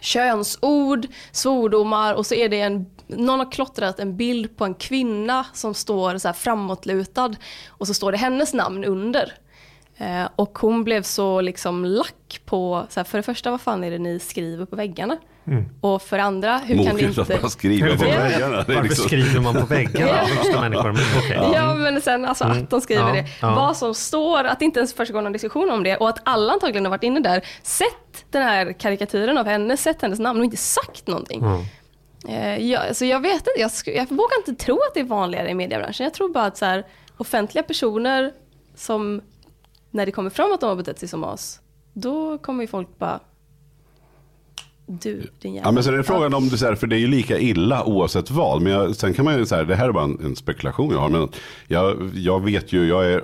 könsord, 0.00 1.06
svordomar 1.32 2.14
och 2.14 2.26
så 2.26 2.34
är 2.34 2.48
det 2.48 2.60
en, 2.60 2.86
någon 3.06 3.38
har 3.38 3.52
klottrat 3.52 4.00
en 4.00 4.16
bild 4.16 4.56
på 4.56 4.64
en 4.64 4.74
kvinna 4.74 5.46
som 5.52 5.74
står 5.74 6.18
så 6.18 6.28
här 6.28 6.32
framåtlutad 6.32 7.34
och 7.68 7.86
så 7.86 7.94
står 7.94 8.12
det 8.12 8.18
hennes 8.18 8.54
namn 8.54 8.84
under. 8.84 9.32
Eh, 9.96 10.28
och 10.36 10.58
hon 10.58 10.84
blev 10.84 11.02
så 11.02 11.40
liksom 11.40 11.84
lack 11.84 12.40
på, 12.44 12.86
så 12.88 13.00
här, 13.00 13.04
för 13.04 13.18
det 13.18 13.22
första 13.22 13.50
vad 13.50 13.60
fan 13.60 13.84
är 13.84 13.90
det 13.90 13.98
ni 13.98 14.18
skriver 14.18 14.66
på 14.66 14.76
väggarna? 14.76 15.18
Och 15.80 16.02
för 16.02 16.18
andra, 16.18 16.58
hur 16.58 16.84
kan 16.84 16.96
det 16.96 17.02
inte... 17.02 17.38
bara 17.40 17.48
skriva 17.50 17.96
på 17.96 18.04
väggarna. 18.04 18.56
Det 18.56 18.72
är 18.72 18.76
Varför 18.76 18.82
liksom... 18.82 19.04
skriver 19.04 19.40
man 19.40 19.54
på 19.54 19.66
väggarna 19.74 20.22
vuxna 20.36 20.60
människor? 20.60 20.90
Okej. 21.18 21.50
Ja 21.54 21.74
men 21.74 22.00
sen 22.00 22.24
alltså 22.24 22.44
att 22.44 22.70
de 22.70 22.80
skriver 22.80 23.08
Ja, 23.08 23.12
det. 23.14 23.24
ja. 23.40 23.54
Vad 23.54 23.76
som 23.76 23.94
står, 23.94 24.44
att 24.44 24.58
det 24.58 24.64
inte 24.64 24.80
ens 24.80 24.94
försiggår 24.94 25.22
någon 25.22 25.32
diskussion 25.32 25.70
om 25.70 25.82
det 25.82 25.96
och 25.96 26.08
att 26.08 26.18
alla 26.24 26.52
antagligen 26.52 26.84
har 26.84 26.90
varit 26.90 27.02
inne 27.02 27.20
där, 27.20 27.44
sett 27.62 28.24
den 28.30 28.42
här 28.42 28.72
karikatyren 28.72 29.38
av 29.38 29.46
henne, 29.46 29.76
sett 29.76 30.02
hennes 30.02 30.18
namn 30.18 30.38
och 30.38 30.44
inte 30.44 30.56
sagt 30.56 31.06
någonting. 31.06 31.42
Mm. 31.42 31.64
Eh, 32.28 32.70
jag, 32.70 32.96
så 32.96 33.04
jag 33.04 33.20
vet 33.20 33.34
inte, 33.34 33.50
jag, 33.58 33.70
jag 33.86 34.10
vågar 34.10 34.38
inte 34.38 34.64
tro 34.64 34.74
att 34.74 34.94
det 34.94 35.00
är 35.00 35.04
vanligare 35.04 35.50
i 35.50 35.54
mediebranschen. 35.54 36.04
Jag 36.04 36.14
tror 36.14 36.28
bara 36.28 36.44
att 36.44 36.56
så 36.56 36.64
här, 36.64 36.86
offentliga 37.16 37.62
personer 37.62 38.32
som, 38.74 39.20
när 39.90 40.06
det 40.06 40.12
kommer 40.12 40.30
fram 40.30 40.52
att 40.52 40.60
de 40.60 40.66
har 40.68 40.76
betett 40.76 40.98
sig 40.98 41.08
som 41.08 41.24
as, 41.24 41.60
då 41.92 42.38
kommer 42.38 42.62
ju 42.64 42.68
folk 42.68 42.98
bara, 42.98 43.20
du 44.88 45.22
din 45.42 45.54
jävla... 45.54 45.68
Ja, 45.68 45.72
men 45.72 45.82
sen 45.84 45.94
är 45.94 45.98
det 45.98 46.04
frågan 46.04 46.34
om 46.34 46.48
det 46.48 46.58
så 46.58 46.66
här, 46.66 46.74
för 46.74 46.86
det 46.86 46.96
är 46.96 47.00
ju 47.00 47.06
lika 47.06 47.38
illa 47.38 47.84
oavsett 47.84 48.30
vad. 48.30 48.62
Men 48.62 48.72
jag, 48.72 48.96
sen 48.96 49.14
kan 49.14 49.24
man 49.24 49.38
ju 49.38 49.46
säga, 49.46 49.64
det 49.64 49.74
här 49.76 49.88
är 49.88 49.92
bara 49.92 50.04
en, 50.04 50.18
en 50.24 50.36
spekulation 50.36 50.90
jag 50.92 50.98
har. 50.98 51.08
Men 51.08 51.28
jag, 51.66 52.10
jag 52.14 52.44
vet 52.44 52.72
ju, 52.72 52.88
jag 52.88 53.06
är, 53.12 53.22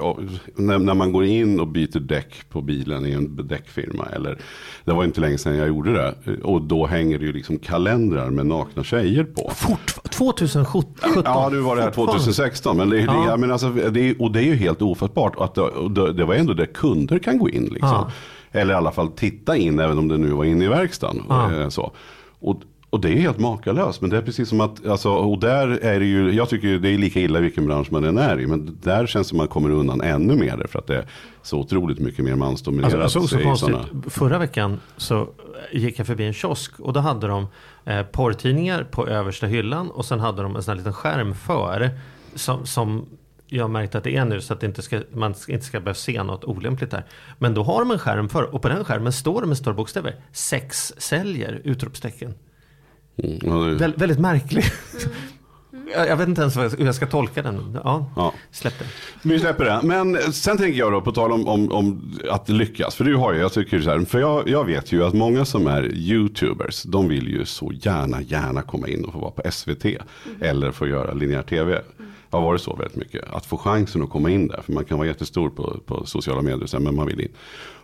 när, 0.63 0.79
när 0.79 0.95
man 0.95 1.13
går 1.13 1.25
in 1.25 1.61
och 1.61 1.69
byter 1.69 2.01
däck 2.01 2.35
på 2.51 2.63
bilen 2.63 3.07
i 3.07 3.13
en 3.13 3.37
däckfirma. 3.49 4.07
Eller, 4.15 4.39
det 4.85 4.93
var 4.93 5.05
inte 5.05 5.21
länge 5.21 5.39
sedan 5.39 5.57
jag 5.57 5.69
gjorde 5.69 5.93
det. 5.93 6.15
Och 6.43 6.63
då 6.63 6.87
hänger 6.87 7.19
det 7.19 7.25
ju 7.25 7.33
liksom 7.33 7.59
kalendrar 7.59 8.31
med 8.31 8.47
nakna 8.47 8.85
tjejer 8.85 9.25
på. 9.25 9.51
Fort, 9.55 9.95
2017. 10.11 10.93
Ja, 11.25 11.49
nu 11.53 11.59
var 11.61 11.77
det 11.77 11.83
här 11.83 11.91
Fortfarande. 11.91 12.13
2016. 12.25 12.77
Men 12.77 12.91
det, 12.91 12.97
det, 12.97 13.03
Ja. 13.03 13.29
jag 13.29 13.41
menar, 13.41 13.53
alltså, 13.53 13.71
det, 13.71 14.01
är- 14.01 14.23
och 14.23 14.33
det 14.33 14.41
är 14.41 14.45
ju 14.45 14.55
helt 14.55 14.83
ofattbart. 14.83 15.35
Att 15.39 15.55
det, 15.55 15.61
och 15.63 15.91
det, 15.91 16.13
det 16.13 16.25
var 16.25 16.35
ändå 16.35 16.55
där 16.55 16.67
kunder 16.67 17.19
kan 17.19 17.39
gå 17.39 17.51
in. 17.51 17.63
Liksom. 17.65 17.89
Ja. 17.89 18.11
Eller 18.55 18.75
i 18.75 18.77
alla 18.77 18.93
fall 18.93 19.09
titta 19.09 19.57
in, 19.57 19.79
även 19.79 19.99
om 19.99 20.09
det 20.09 20.17
nu 20.19 20.31
var 20.31 20.45
inne 20.45 20.65
i 20.65 20.69
verkstaden. 20.69 21.23
Eh, 21.31 21.69
Så. 21.69 21.93
Och, 22.41 22.61
och 22.91 23.01
det 23.01 23.09
är 23.09 23.17
helt 23.17 23.39
makalöst. 23.39 24.01
Men 24.01 24.11
det 24.11 24.17
är 24.17 24.23
precis 24.23 24.49
som 24.49 24.61
att, 24.61 24.87
alltså, 24.87 25.11
och 25.11 25.39
där 25.39 25.69
är 25.69 26.01
det 26.01 26.07
ju, 26.07 26.31
jag 26.33 26.49
tycker 26.49 26.79
det 26.79 26.89
är 26.89 26.99
lika 26.99 27.21
illa 27.21 27.41
vilken 27.41 27.67
bransch 27.67 27.93
man 27.93 28.05
än 28.05 28.19
är 28.19 28.41
i. 28.41 28.47
Men 28.47 28.79
där 28.83 29.07
känns 29.07 29.27
det 29.27 29.29
som 29.29 29.39
att 29.41 29.41
man 29.41 29.49
kommer 29.49 29.71
undan 29.71 30.01
ännu 30.01 30.37
mer. 30.37 30.67
För 30.69 30.79
att 30.79 30.87
det 30.87 30.97
är 30.97 31.07
så 31.43 31.59
otroligt 31.59 31.99
mycket 31.99 32.25
mer 32.25 32.35
mansdominerat. 32.37 32.95
Alltså, 32.95 33.21
så 33.27 33.39
i 33.41 33.43
konstigt. 33.43 33.71
såna- 33.71 34.11
Förra 34.11 34.39
veckan 34.39 34.81
så 34.97 35.29
gick 35.73 35.99
jag 35.99 36.07
förbi 36.07 36.25
en 36.27 36.33
kiosk 36.33 36.81
och 36.81 36.93
då 36.93 37.01
hade 37.01 37.27
de 37.27 37.47
eh, 37.85 38.03
porrtidningar 38.03 38.85
på 38.91 39.07
översta 39.09 39.47
hyllan 39.47 39.91
och 39.91 40.05
sen 40.05 40.21
hade 40.21 40.43
de 40.43 40.57
en 40.57 40.63
sån 40.63 40.73
här 40.73 40.77
liten 40.77 40.93
skärm 40.93 41.35
för 41.35 41.91
som, 42.35 42.67
som 42.67 43.07
jag 43.47 43.71
märkte 43.71 43.99
att 43.99 44.05
det 44.05 44.17
är 44.17 44.25
nu 44.25 44.41
så 44.41 44.53
att 44.53 44.61
det 44.61 44.67
inte 44.67 44.83
ska, 44.83 45.01
man 45.13 45.35
inte 45.49 45.65
ska 45.65 45.81
behöva 45.81 45.95
se 45.95 46.23
något 46.23 46.45
olämpligt 46.45 46.91
där. 46.91 47.05
Men 47.39 47.55
då 47.55 47.63
har 47.63 47.81
de 47.81 47.91
en 47.91 47.99
skärm 47.99 48.29
för 48.29 48.55
och 48.55 48.63
på 48.63 48.69
den 48.69 48.85
skärmen 48.85 49.13
står 49.13 49.41
det 49.41 49.47
med 49.47 49.57
stora 49.57 49.75
bokstäver 49.75 50.15
sex 50.33 50.93
säljer 50.97 51.61
utropstecken. 51.65 52.35
Mm, 53.17 53.79
Vä 53.79 53.93
väldigt 53.97 54.19
märkligt. 54.19 54.73
jag 55.95 56.17
vet 56.17 56.29
inte 56.29 56.41
ens 56.41 56.57
hur 56.57 56.85
jag 56.85 56.95
ska 56.95 57.07
tolka 57.07 57.43
den. 57.43 57.79
Ja, 57.85 58.11
ja. 58.17 58.35
släpp 58.51 58.79
det. 58.79 58.85
Vi 59.23 59.39
släpper 59.39 59.65
det. 59.65 59.81
Men 59.83 60.33
sen 60.33 60.57
tänker 60.57 60.79
jag 60.79 60.93
då, 60.93 61.01
på 61.01 61.13
tal 61.13 61.33
om, 61.33 61.49
om, 61.49 61.73
om 61.73 62.19
att 62.31 62.49
lyckas. 62.49 62.95
För 62.95 63.05
du 63.05 63.17
har 63.17 63.33
ju, 63.33 63.41
jag 63.41 63.53
tycker 63.53 63.81
så 63.81 63.91
här, 63.91 64.05
för 64.05 64.21
jag, 64.21 64.49
jag 64.49 64.65
vet 64.65 64.93
ju 64.93 65.05
att 65.05 65.15
många 65.15 65.45
som 65.45 65.67
är 65.67 65.95
YouTubers, 65.95 66.83
de 66.83 67.09
vill 67.09 67.29
ju 67.29 67.45
så 67.45 67.73
gärna, 67.73 68.23
gärna 68.23 68.63
komma 68.63 68.89
in 68.89 69.05
och 69.05 69.13
få 69.13 69.19
vara 69.19 69.31
på 69.31 69.43
SVT. 69.51 69.85
Mm. 69.85 70.03
Eller 70.41 70.73
få 70.73 70.87
göra 70.87 71.13
linjär 71.13 71.43
TV. 71.43 71.83
Har 72.35 72.43
varit 72.43 72.61
så 72.61 72.77
väldigt 72.77 72.97
mycket. 72.97 73.25
Att 73.31 73.47
få 73.47 73.57
chansen 73.57 74.03
att 74.03 74.11
komma 74.11 74.31
in 74.31 74.49
där. 74.49 74.63
För 74.63 74.73
man 74.73 74.85
kan 74.85 74.99
vara 74.99 75.09
jättestor 75.09 75.51
på, 75.51 75.77
på 75.87 76.07
sociala 76.07 76.43
medier, 76.43 76.79
men 76.79 76.95
man 76.95 77.07
vill 77.07 77.21
in. 77.21 77.33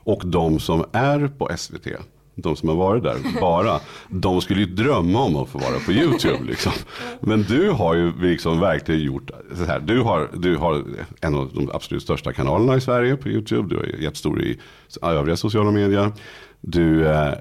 Och 0.05 0.23
de 0.27 0.59
som 0.59 0.85
är 0.93 1.29
på 1.39 1.51
SVT, 1.57 1.87
de 2.35 2.57
som 2.57 2.69
har 2.69 2.77
varit 2.77 3.03
där 3.03 3.17
bara, 3.41 3.81
de 4.09 4.41
skulle 4.41 4.61
ju 4.61 4.67
drömma 4.67 5.21
om 5.23 5.37
att 5.37 5.49
få 5.49 5.59
vara 5.59 5.79
på 5.87 5.93
YouTube. 5.93 6.45
Liksom. 6.45 6.73
Men 7.21 7.43
du 7.43 7.71
har 7.71 7.95
ju 7.95 8.13
liksom 8.21 8.61
verkligen 8.61 9.01
gjort 9.01 9.31
så 9.55 9.65
här. 9.65 9.81
Du 9.81 10.01
har, 10.01 10.31
du 10.35 10.57
har 10.57 10.85
en 11.21 11.35
av 11.35 11.51
de 11.55 11.71
absolut 11.73 12.03
största 12.03 12.33
kanalerna 12.33 12.77
i 12.77 12.81
Sverige 12.81 13.17
på 13.17 13.29
YouTube. 13.29 13.75
Du 13.75 13.81
är 13.81 13.97
jättestor 13.99 14.43
i 14.43 14.59
övriga 15.03 15.37
sociala 15.37 15.71
medier. 15.71 16.13
Du 16.61 17.07
eh, 17.07 17.35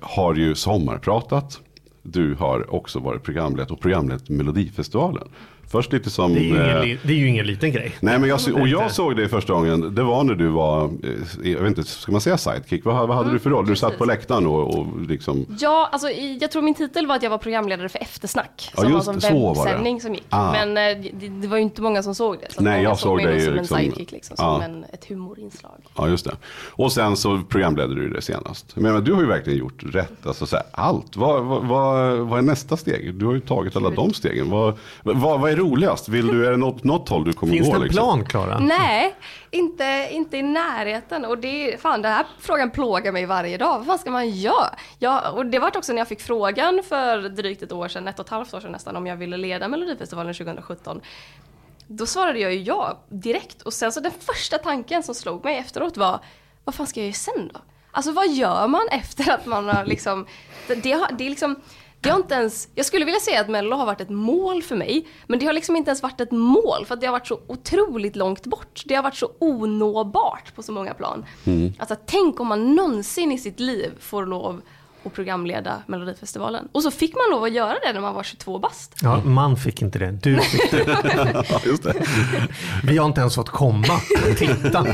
har 0.00 0.34
ju 0.34 0.54
sommarpratat. 0.54 1.60
Du 2.02 2.34
har 2.34 2.74
också 2.74 2.98
varit 2.98 3.22
programledd 3.22 3.70
och 3.70 3.80
programledd 3.80 4.30
Melodifestivalen. 4.30 5.28
Först 5.70 5.92
lite 5.92 6.10
som... 6.10 6.34
Det 6.34 6.40
är 6.40 6.42
ju 6.42 6.48
ingen, 6.48 6.90
eh, 6.90 6.98
det 7.02 7.12
är 7.12 7.16
ju 7.16 7.28
ingen 7.28 7.46
liten 7.46 7.72
grej. 7.72 7.92
Nej, 8.00 8.18
men 8.18 8.28
jag, 8.28 8.40
och 8.54 8.68
jag 8.68 8.92
såg 8.92 9.16
dig 9.16 9.28
första 9.28 9.52
gången, 9.52 9.94
det 9.94 10.02
var 10.02 10.24
när 10.24 10.34
du 10.34 10.48
var, 10.48 10.84
eh, 10.84 11.50
jag 11.50 11.60
vet 11.60 11.78
inte, 11.78 11.90
ska 11.90 12.12
man 12.12 12.20
säga 12.20 12.38
sidekick? 12.38 12.84
Vad, 12.84 13.08
vad 13.08 13.16
hade 13.16 13.28
mm, 13.28 13.34
du 13.34 13.38
för 13.40 13.50
roll? 13.50 13.66
Du 13.66 13.76
satt 13.76 13.98
på 13.98 14.04
läktaren 14.04 14.46
och, 14.46 14.78
och 14.78 15.00
liksom... 15.00 15.46
Ja, 15.60 15.88
alltså 15.92 16.10
jag 16.40 16.50
tror 16.50 16.62
min 16.62 16.74
titel 16.74 17.06
var 17.06 17.16
att 17.16 17.22
jag 17.22 17.30
var 17.30 17.38
programledare 17.38 17.88
för 17.88 17.98
Eftersnack. 17.98 18.70
Som 18.74 18.84
ja, 18.84 18.96
just, 18.96 19.06
var 19.06 19.14
en 19.14 19.54
webbsändning 19.54 20.00
som 20.00 20.14
gick. 20.14 20.26
Ah. 20.28 20.52
Men 20.52 20.68
eh, 20.76 21.02
det, 21.12 21.28
det, 21.28 21.48
var 21.48 21.56
ju 21.56 21.62
inte 21.62 21.82
många 21.82 22.02
som 22.02 22.14
såg 22.14 22.36
det. 22.40 22.52
Så 22.52 22.62
Nej, 22.62 22.82
jag 22.82 22.98
såg 22.98 23.18
dig 23.18 23.40
som 23.40 23.54
liksom, 23.54 23.76
en 23.76 23.82
sidekick, 23.84 24.12
liksom, 24.12 24.36
som 24.36 24.46
ah. 24.46 24.62
en, 24.62 24.84
ett 24.92 25.04
humorinslag. 25.08 25.84
Ja, 25.96 26.08
just 26.08 26.24
det. 26.24 26.36
Och 26.70 26.92
sen 26.92 27.16
så 27.16 27.40
programledde 27.48 27.94
du 27.94 28.10
det 28.10 28.22
senast. 28.22 28.76
Men, 28.76 29.04
du 29.04 29.12
har 29.12 29.20
ju 29.20 29.26
verkligen 29.26 29.58
gjort 29.58 29.82
rätt, 29.82 30.26
alltså 30.26 30.46
så 30.46 30.56
här, 30.56 30.64
allt. 30.72 31.16
Vad, 31.16 31.44
vad, 31.44 31.64
vad, 31.64 32.18
vad 32.18 32.38
är 32.38 32.42
nästa 32.42 32.76
steg? 32.76 33.14
Du 33.14 33.26
har 33.26 33.34
ju 33.34 33.40
tagit 33.40 33.76
alla 33.76 33.90
de 33.90 34.12
stegen. 34.12 34.50
Vad, 34.50 34.78
vad, 35.02 35.40
vad 35.40 35.50
är 35.50 35.57
roligast? 35.58 36.08
Vill 36.08 36.26
du 36.26 36.46
är 36.46 36.50
det 36.50 36.56
något, 36.56 36.84
något 36.84 37.08
håll 37.08 37.24
du 37.24 37.32
kommer 37.32 37.52
Finns 37.52 37.68
gå? 37.68 37.72
Finns 37.72 37.96
det 37.96 38.00
en 38.00 38.22
liksom? 38.22 38.24
plan 38.30 38.46
Klara? 38.46 38.58
Nej, 38.58 39.14
inte, 39.50 40.08
inte 40.10 40.36
i 40.36 40.42
närheten. 40.42 41.24
Och 41.24 41.38
det, 41.38 41.80
fan, 41.80 42.02
den 42.02 42.12
här 42.12 42.26
frågan 42.40 42.70
plågar 42.70 43.12
mig 43.12 43.26
varje 43.26 43.58
dag. 43.58 43.78
Vad 43.78 43.86
fan 43.86 43.98
ska 43.98 44.10
man 44.10 44.30
göra? 44.30 44.74
Ja, 44.98 45.30
och 45.30 45.46
det 45.46 45.58
var 45.58 45.76
också 45.76 45.92
när 45.92 45.98
jag 45.98 46.08
fick 46.08 46.20
frågan 46.20 46.82
för 46.88 47.28
drygt 47.28 47.62
ett 47.62 47.72
år 47.72 47.88
sedan, 47.88 48.08
ett 48.08 48.18
och 48.18 48.24
ett 48.26 48.30
halvt 48.30 48.54
år 48.54 48.60
sedan 48.60 48.72
nästan, 48.72 48.96
om 48.96 49.06
jag 49.06 49.16
ville 49.16 49.36
leda 49.36 49.68
Melodifestivalen 49.68 50.34
2017. 50.34 51.00
Då 51.86 52.06
svarade 52.06 52.38
jag 52.38 52.54
ju 52.54 52.62
ja 52.62 52.98
direkt. 53.08 53.62
Och 53.62 53.72
sen 53.72 53.92
så 53.92 54.00
den 54.00 54.12
första 54.20 54.58
tanken 54.58 55.02
som 55.02 55.14
slog 55.14 55.44
mig 55.44 55.56
efteråt 55.58 55.96
var, 55.96 56.20
vad 56.64 56.74
fan 56.74 56.86
ska 56.86 57.00
jag 57.00 57.06
göra 57.06 57.14
sen 57.14 57.50
då? 57.54 57.60
Alltså 57.90 58.12
vad 58.12 58.28
gör 58.28 58.68
man 58.68 58.88
efter 58.90 59.32
att 59.32 59.46
man 59.46 59.68
har 59.68 59.84
liksom, 59.84 60.26
det, 60.66 60.74
det, 60.74 61.06
det 61.18 61.26
är 61.26 61.30
liksom 61.30 61.56
det 62.00 62.08
har 62.08 62.16
inte 62.16 62.34
ens, 62.34 62.68
jag 62.74 62.86
skulle 62.86 63.04
vilja 63.04 63.20
säga 63.20 63.40
att 63.40 63.48
Mello 63.48 63.76
har 63.76 63.86
varit 63.86 64.00
ett 64.00 64.10
mål 64.10 64.62
för 64.62 64.76
mig, 64.76 65.06
men 65.26 65.38
det 65.38 65.46
har 65.46 65.52
liksom 65.52 65.76
inte 65.76 65.90
ens 65.90 66.02
varit 66.02 66.20
ett 66.20 66.30
mål 66.30 66.86
för 66.86 66.94
att 66.94 67.00
det 67.00 67.06
har 67.06 67.12
varit 67.12 67.26
så 67.26 67.40
otroligt 67.46 68.16
långt 68.16 68.46
bort. 68.46 68.82
Det 68.86 68.94
har 68.94 69.02
varit 69.02 69.16
så 69.16 69.30
onåbart 69.38 70.54
på 70.54 70.62
så 70.62 70.72
många 70.72 70.94
plan. 70.94 71.24
Mm. 71.44 71.72
Alltså 71.78 71.96
tänk 72.06 72.40
om 72.40 72.46
man 72.46 72.74
någonsin 72.74 73.32
i 73.32 73.38
sitt 73.38 73.60
liv 73.60 73.92
får 74.00 74.26
lov 74.26 74.62
och 75.02 75.12
programleda 75.12 75.82
Melodifestivalen. 75.86 76.68
Och 76.72 76.82
så 76.82 76.90
fick 76.90 77.14
man 77.14 77.24
lov 77.30 77.44
att 77.44 77.52
göra 77.52 77.76
det 77.86 77.92
när 77.92 78.00
man 78.00 78.14
var 78.14 78.22
22 78.22 78.58
bast. 78.58 78.94
Ja, 79.02 79.22
man 79.24 79.56
fick 79.56 79.82
inte 79.82 79.98
det. 79.98 80.10
Du 80.10 80.38
fick 80.40 80.70
det. 80.70 80.84
ja, 81.48 81.60
just 81.64 81.82
det. 81.82 81.94
Vi 82.84 82.98
har 82.98 83.06
inte 83.06 83.20
ens 83.20 83.34
fått 83.34 83.48
komma. 83.48 84.00
Titta. 84.36 84.86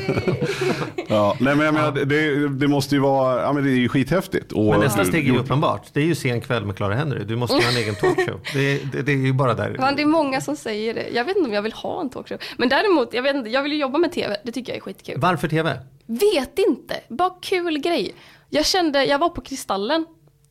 ja, 1.08 1.36
nej, 1.40 1.56
men 1.56 1.66
jag 1.66 1.74
menar, 1.74 1.92
det, 1.92 2.48
det, 2.48 2.68
måste 2.68 2.94
ju 2.94 3.00
vara, 3.00 3.42
ja 3.42 3.52
men 3.52 3.64
det 3.64 3.70
är 3.70 3.76
ju 3.76 3.88
skithäftigt. 3.88 4.52
Och 4.52 4.64
men 4.64 4.80
nästa 4.80 5.04
steg 5.04 5.28
är 5.28 5.32
ju 5.32 5.38
uppenbart. 5.38 5.82
Det 5.92 6.00
är 6.00 6.04
ju 6.04 6.14
sen 6.14 6.40
kväll 6.40 6.64
med 6.64 6.76
Clara 6.76 6.94
Henry. 6.94 7.24
Du 7.24 7.36
måste 7.36 7.56
ha 7.56 7.70
en 7.70 7.76
egen 7.76 7.94
talkshow. 7.94 8.40
Det, 8.52 8.92
det, 8.92 9.02
det, 9.02 9.12
är 9.12 9.16
ju 9.16 9.32
bara 9.32 9.54
där. 9.54 9.76
Men 9.78 9.96
det 9.96 10.02
är 10.02 10.06
många 10.06 10.40
som 10.40 10.56
säger 10.56 10.94
det. 10.94 11.08
Jag 11.08 11.24
vet 11.24 11.36
inte 11.36 11.48
om 11.48 11.54
jag 11.54 11.62
vill 11.62 11.72
ha 11.72 12.00
en 12.00 12.10
talkshow. 12.10 12.38
Men 12.56 12.68
däremot, 12.68 13.14
jag, 13.14 13.22
vet 13.22 13.36
inte, 13.36 13.50
jag 13.50 13.62
vill 13.62 13.72
ju 13.72 13.78
jobba 13.78 13.98
med 13.98 14.12
tv. 14.12 14.36
Det 14.44 14.52
tycker 14.52 14.72
jag 14.72 14.76
är 14.76 14.80
skitkul. 14.80 15.20
Varför 15.20 15.48
tv? 15.48 15.78
Vet 16.06 16.58
inte. 16.58 17.00
Bara 17.08 17.30
kul 17.40 17.78
grej. 17.78 18.14
Jag 18.54 18.66
kände, 18.66 19.04
jag 19.04 19.18
var 19.18 19.28
på 19.28 19.40
Kristallen 19.40 20.06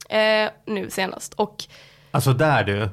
eh, 0.10 0.51
nu 0.65 0.89
senast 0.89 1.33
och... 1.33 1.63
Alltså 2.12 2.33
där 2.33 2.63
du. 2.63 2.89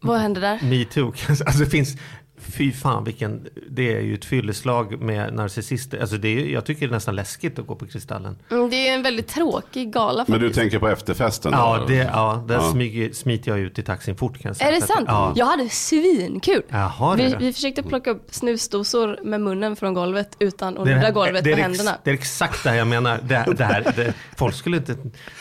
Vad 0.00 0.20
hände 0.20 0.40
där? 0.40 0.60
Metoo. 0.62 1.06
Alltså 1.28 1.58
det 1.64 1.66
finns, 1.66 1.96
Fy 2.40 2.72
fan 2.72 3.04
vilken, 3.04 3.48
det 3.70 3.96
är 3.96 4.00
ju 4.00 4.14
ett 4.14 4.24
fylleslag 4.24 5.00
med 5.00 5.34
narcissister. 5.34 6.00
Alltså 6.00 6.16
det 6.16 6.28
är, 6.28 6.46
jag 6.46 6.64
tycker 6.64 6.80
det 6.86 6.90
är 6.90 6.94
nästan 6.94 7.16
läskigt 7.16 7.58
att 7.58 7.66
gå 7.66 7.74
på 7.74 7.86
Kristallen. 7.86 8.38
Mm, 8.50 8.70
det 8.70 8.88
är 8.88 8.94
en 8.94 9.02
väldigt 9.02 9.28
tråkig 9.28 9.92
gala 9.92 10.18
faktiskt. 10.18 10.28
Men 10.28 10.40
du 10.40 10.54
tänker 10.54 10.78
på 10.78 10.88
efterfesten? 10.88 11.52
Ja, 11.52 11.84
det, 11.88 11.94
ja 11.94 12.44
där 12.48 12.54
ja. 12.54 12.70
Smyger, 12.72 13.12
smiter 13.12 13.50
jag 13.50 13.60
ut 13.60 13.78
i 13.78 13.82
taxin 13.82 14.16
fort 14.16 14.38
kan 14.38 14.48
jag 14.48 14.56
säga. 14.56 14.70
Är 14.70 14.74
det 14.74 14.86
sant? 14.86 15.04
Ja. 15.06 15.32
Jag 15.36 15.46
hade 15.46 15.68
svinkul. 15.68 16.62
Jaha, 16.68 17.14
vi, 17.14 17.36
vi 17.38 17.52
försökte 17.52 17.82
plocka 17.82 18.10
upp 18.10 18.26
snusdosor 18.30 19.18
med 19.22 19.40
munnen 19.40 19.76
från 19.76 19.94
golvet 19.94 20.36
utan 20.38 20.78
att 20.78 20.86
nudda 20.86 21.10
golvet 21.10 21.44
det 21.44 21.50
med 21.50 21.58
händerna. 21.58 21.96
Det 22.04 22.10
är 22.10 22.14
exakt 22.14 22.64
det 22.64 22.70
här 22.70 22.76
jag 22.76 22.86
menar. 22.86 23.18
Det, 23.22 23.54
det 23.56 23.64
här, 23.64 23.92
det, 23.96 24.14
folk 24.36 24.54
skulle 24.54 24.76
inte... 24.76 24.96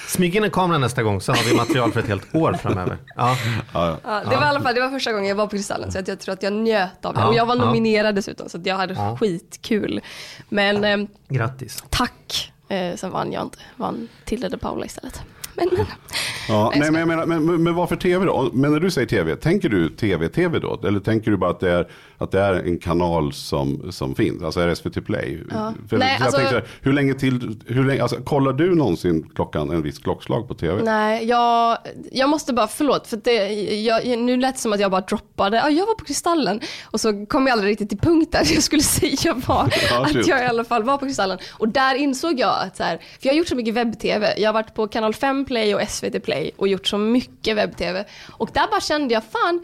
Smyg 0.08 0.36
in 0.36 0.44
en 0.44 0.52
kamera 0.52 0.78
nästa 0.78 1.04
gång 1.04 1.22
så 1.22 1.32
har 1.32 1.50
vi 1.50 1.56
material 1.56 1.92
för 1.92 2.00
ett 2.00 2.08
helt 2.08 2.36
år 2.36 2.54
framöver. 2.54 2.98
Ja. 3.16 3.38
Ja, 3.74 3.98
det 4.04 4.36
var 4.36 4.46
i 4.46 4.50
alla 4.50 4.62
fall 4.62 4.76
det 4.76 4.82
var 4.82 4.90
första 4.90 5.12
gången 5.12 5.30
jag 5.30 5.36
var 5.36 5.46
på 5.46 5.52
Kristallen 5.52 5.92
så 5.92 6.00
jag 6.08 6.20
tror 6.20 6.34
att 6.34 6.44
jag 6.44 6.54
njöt 6.54 6.99
av 7.06 7.14
det. 7.14 7.24
Och 7.24 7.36
jag 7.36 7.46
var 7.46 7.56
nominerad 7.56 8.16
dessutom 8.16 8.50
så 8.50 8.60
jag 8.64 8.76
hade 8.76 8.94
ja. 8.94 9.18
skitkul. 9.18 10.02
Men 10.50 10.84
eh, 10.84 11.08
Grattis. 11.28 11.84
tack. 11.90 12.52
Eh, 12.68 12.96
sen 12.96 13.12
vann 13.12 13.32
jag 13.32 13.44
inte, 13.44 13.58
vann 13.76 14.08
Tilde 14.26 14.50
de 14.50 14.58
Paula 14.58 14.86
istället. 14.86 15.22
Men, 15.60 15.86
ja, 16.48 16.74
nej, 16.76 16.92
men, 16.92 17.08
menar, 17.08 17.26
men, 17.26 17.64
men 17.64 17.76
varför 17.76 17.96
tv 17.96 18.26
då? 18.26 18.50
Men 18.54 18.72
när 18.72 18.80
du 18.80 18.92
säger 18.92 19.08
tv, 19.08 19.36
tänker 19.36 19.70
du 19.70 19.90
tv-tv 19.90 20.60
då? 20.60 20.82
Eller 20.88 21.00
tänker 21.00 21.32
du 21.32 21.38
bara 21.38 21.50
att 21.50 21.60
det 21.60 21.72
är, 21.72 21.88
att 22.18 22.32
det 22.32 22.42
är 22.42 22.54
en 22.54 22.80
kanal 22.80 23.34
som, 23.34 23.92
som 23.92 24.16
finns? 24.16 24.44
Alltså 24.44 24.60
är 24.60 24.68
det 24.68 24.76
SVT 24.76 25.06
Play? 25.06 25.40
Ja. 25.52 25.74
För, 25.90 25.98
nej, 25.98 26.16
jag 26.20 26.26
alltså, 26.26 26.42
tänkte, 26.42 26.64
hur 26.82 26.94
länge 26.94 27.14
till, 27.14 27.60
hur 27.66 27.84
länge, 27.84 28.02
alltså, 28.02 28.22
kollar 28.22 28.54
du 28.54 28.76
någonsin 28.76 29.30
klockan, 29.36 29.70
en 29.70 29.82
viss 29.82 30.00
klockslag 30.00 30.48
på 30.48 30.54
tv? 30.54 30.84
Nej, 30.84 31.26
jag, 31.26 31.78
jag 32.12 32.30
måste 32.30 32.54
bara, 32.54 32.68
förlåt, 32.68 33.08
för 33.08 33.18
det, 33.18 33.54
jag, 33.84 34.20
nu 34.20 34.38
lät 34.38 34.56
det 34.56 34.62
som 34.62 34.74
att 34.74 34.80
jag 34.80 34.92
bara 34.92 35.02
droppade, 35.02 35.58
ja, 35.58 35.70
jag 35.70 35.86
var 35.86 35.96
på 35.96 36.06
Kristallen. 36.06 36.62
Och 36.84 37.00
så 37.00 37.26
kom 37.26 37.48
jag 37.48 37.54
aldrig 37.54 37.72
riktigt 37.72 37.90
till 37.90 38.00
punkt 38.00 38.32
där, 38.32 38.40
jag 38.54 38.64
skulle 38.64 38.84
säga 38.84 39.34
var 39.48 39.74
ja, 39.90 40.06
att 40.06 40.28
jag 40.28 40.42
i 40.42 40.46
alla 40.46 40.64
fall 40.64 40.84
var 40.84 40.98
på 40.98 41.06
Kristallen. 41.06 41.38
Och 41.52 41.70
där 41.70 41.96
insåg 41.96 42.40
jag 42.40 42.56
att 42.62 42.78
så 42.78 42.84
här, 42.84 42.98
för 42.98 43.28
jag 43.28 43.34
har 43.34 43.38
gjort 43.38 43.48
så 43.48 43.56
mycket 43.56 43.74
webb-tv, 43.74 44.34
jag 44.38 44.48
har 44.48 44.54
varit 44.54 44.74
på 44.74 44.88
kanal 44.88 45.14
5 45.14 45.46
Play 45.50 45.76
och 45.76 45.82
SVT 45.90 46.24
Play 46.24 46.52
och 46.58 46.68
gjort 46.68 46.88
så 46.88 46.98
mycket 46.98 47.58
webb-tv. 47.58 48.06
Och 48.38 48.50
där 48.54 48.68
bara 48.68 48.82
kände 48.82 49.14
jag, 49.14 49.24
fan, 49.24 49.64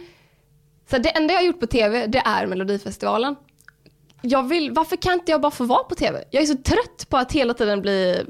så 0.90 0.98
det 0.98 1.10
enda 1.10 1.34
jag 1.34 1.42
har 1.42 1.46
gjort 1.46 1.60
på 1.60 1.68
tv, 1.68 2.08
det 2.08 2.22
är 2.26 2.48
Melodifestivalen. 2.48 3.36
Jag 4.22 4.44
vill, 4.50 4.72
varför 4.72 4.96
kan 4.96 5.14
inte 5.14 5.32
jag 5.32 5.42
bara 5.42 5.52
få 5.52 5.64
vara 5.64 5.84
på 5.84 5.96
tv? 5.96 6.24
Jag 6.32 6.44
är 6.44 6.48
så 6.48 6.58
trött 6.58 7.10
på 7.10 7.18
att 7.18 7.32
hela 7.32 7.54
tiden 7.54 7.82
bli 7.82 8.26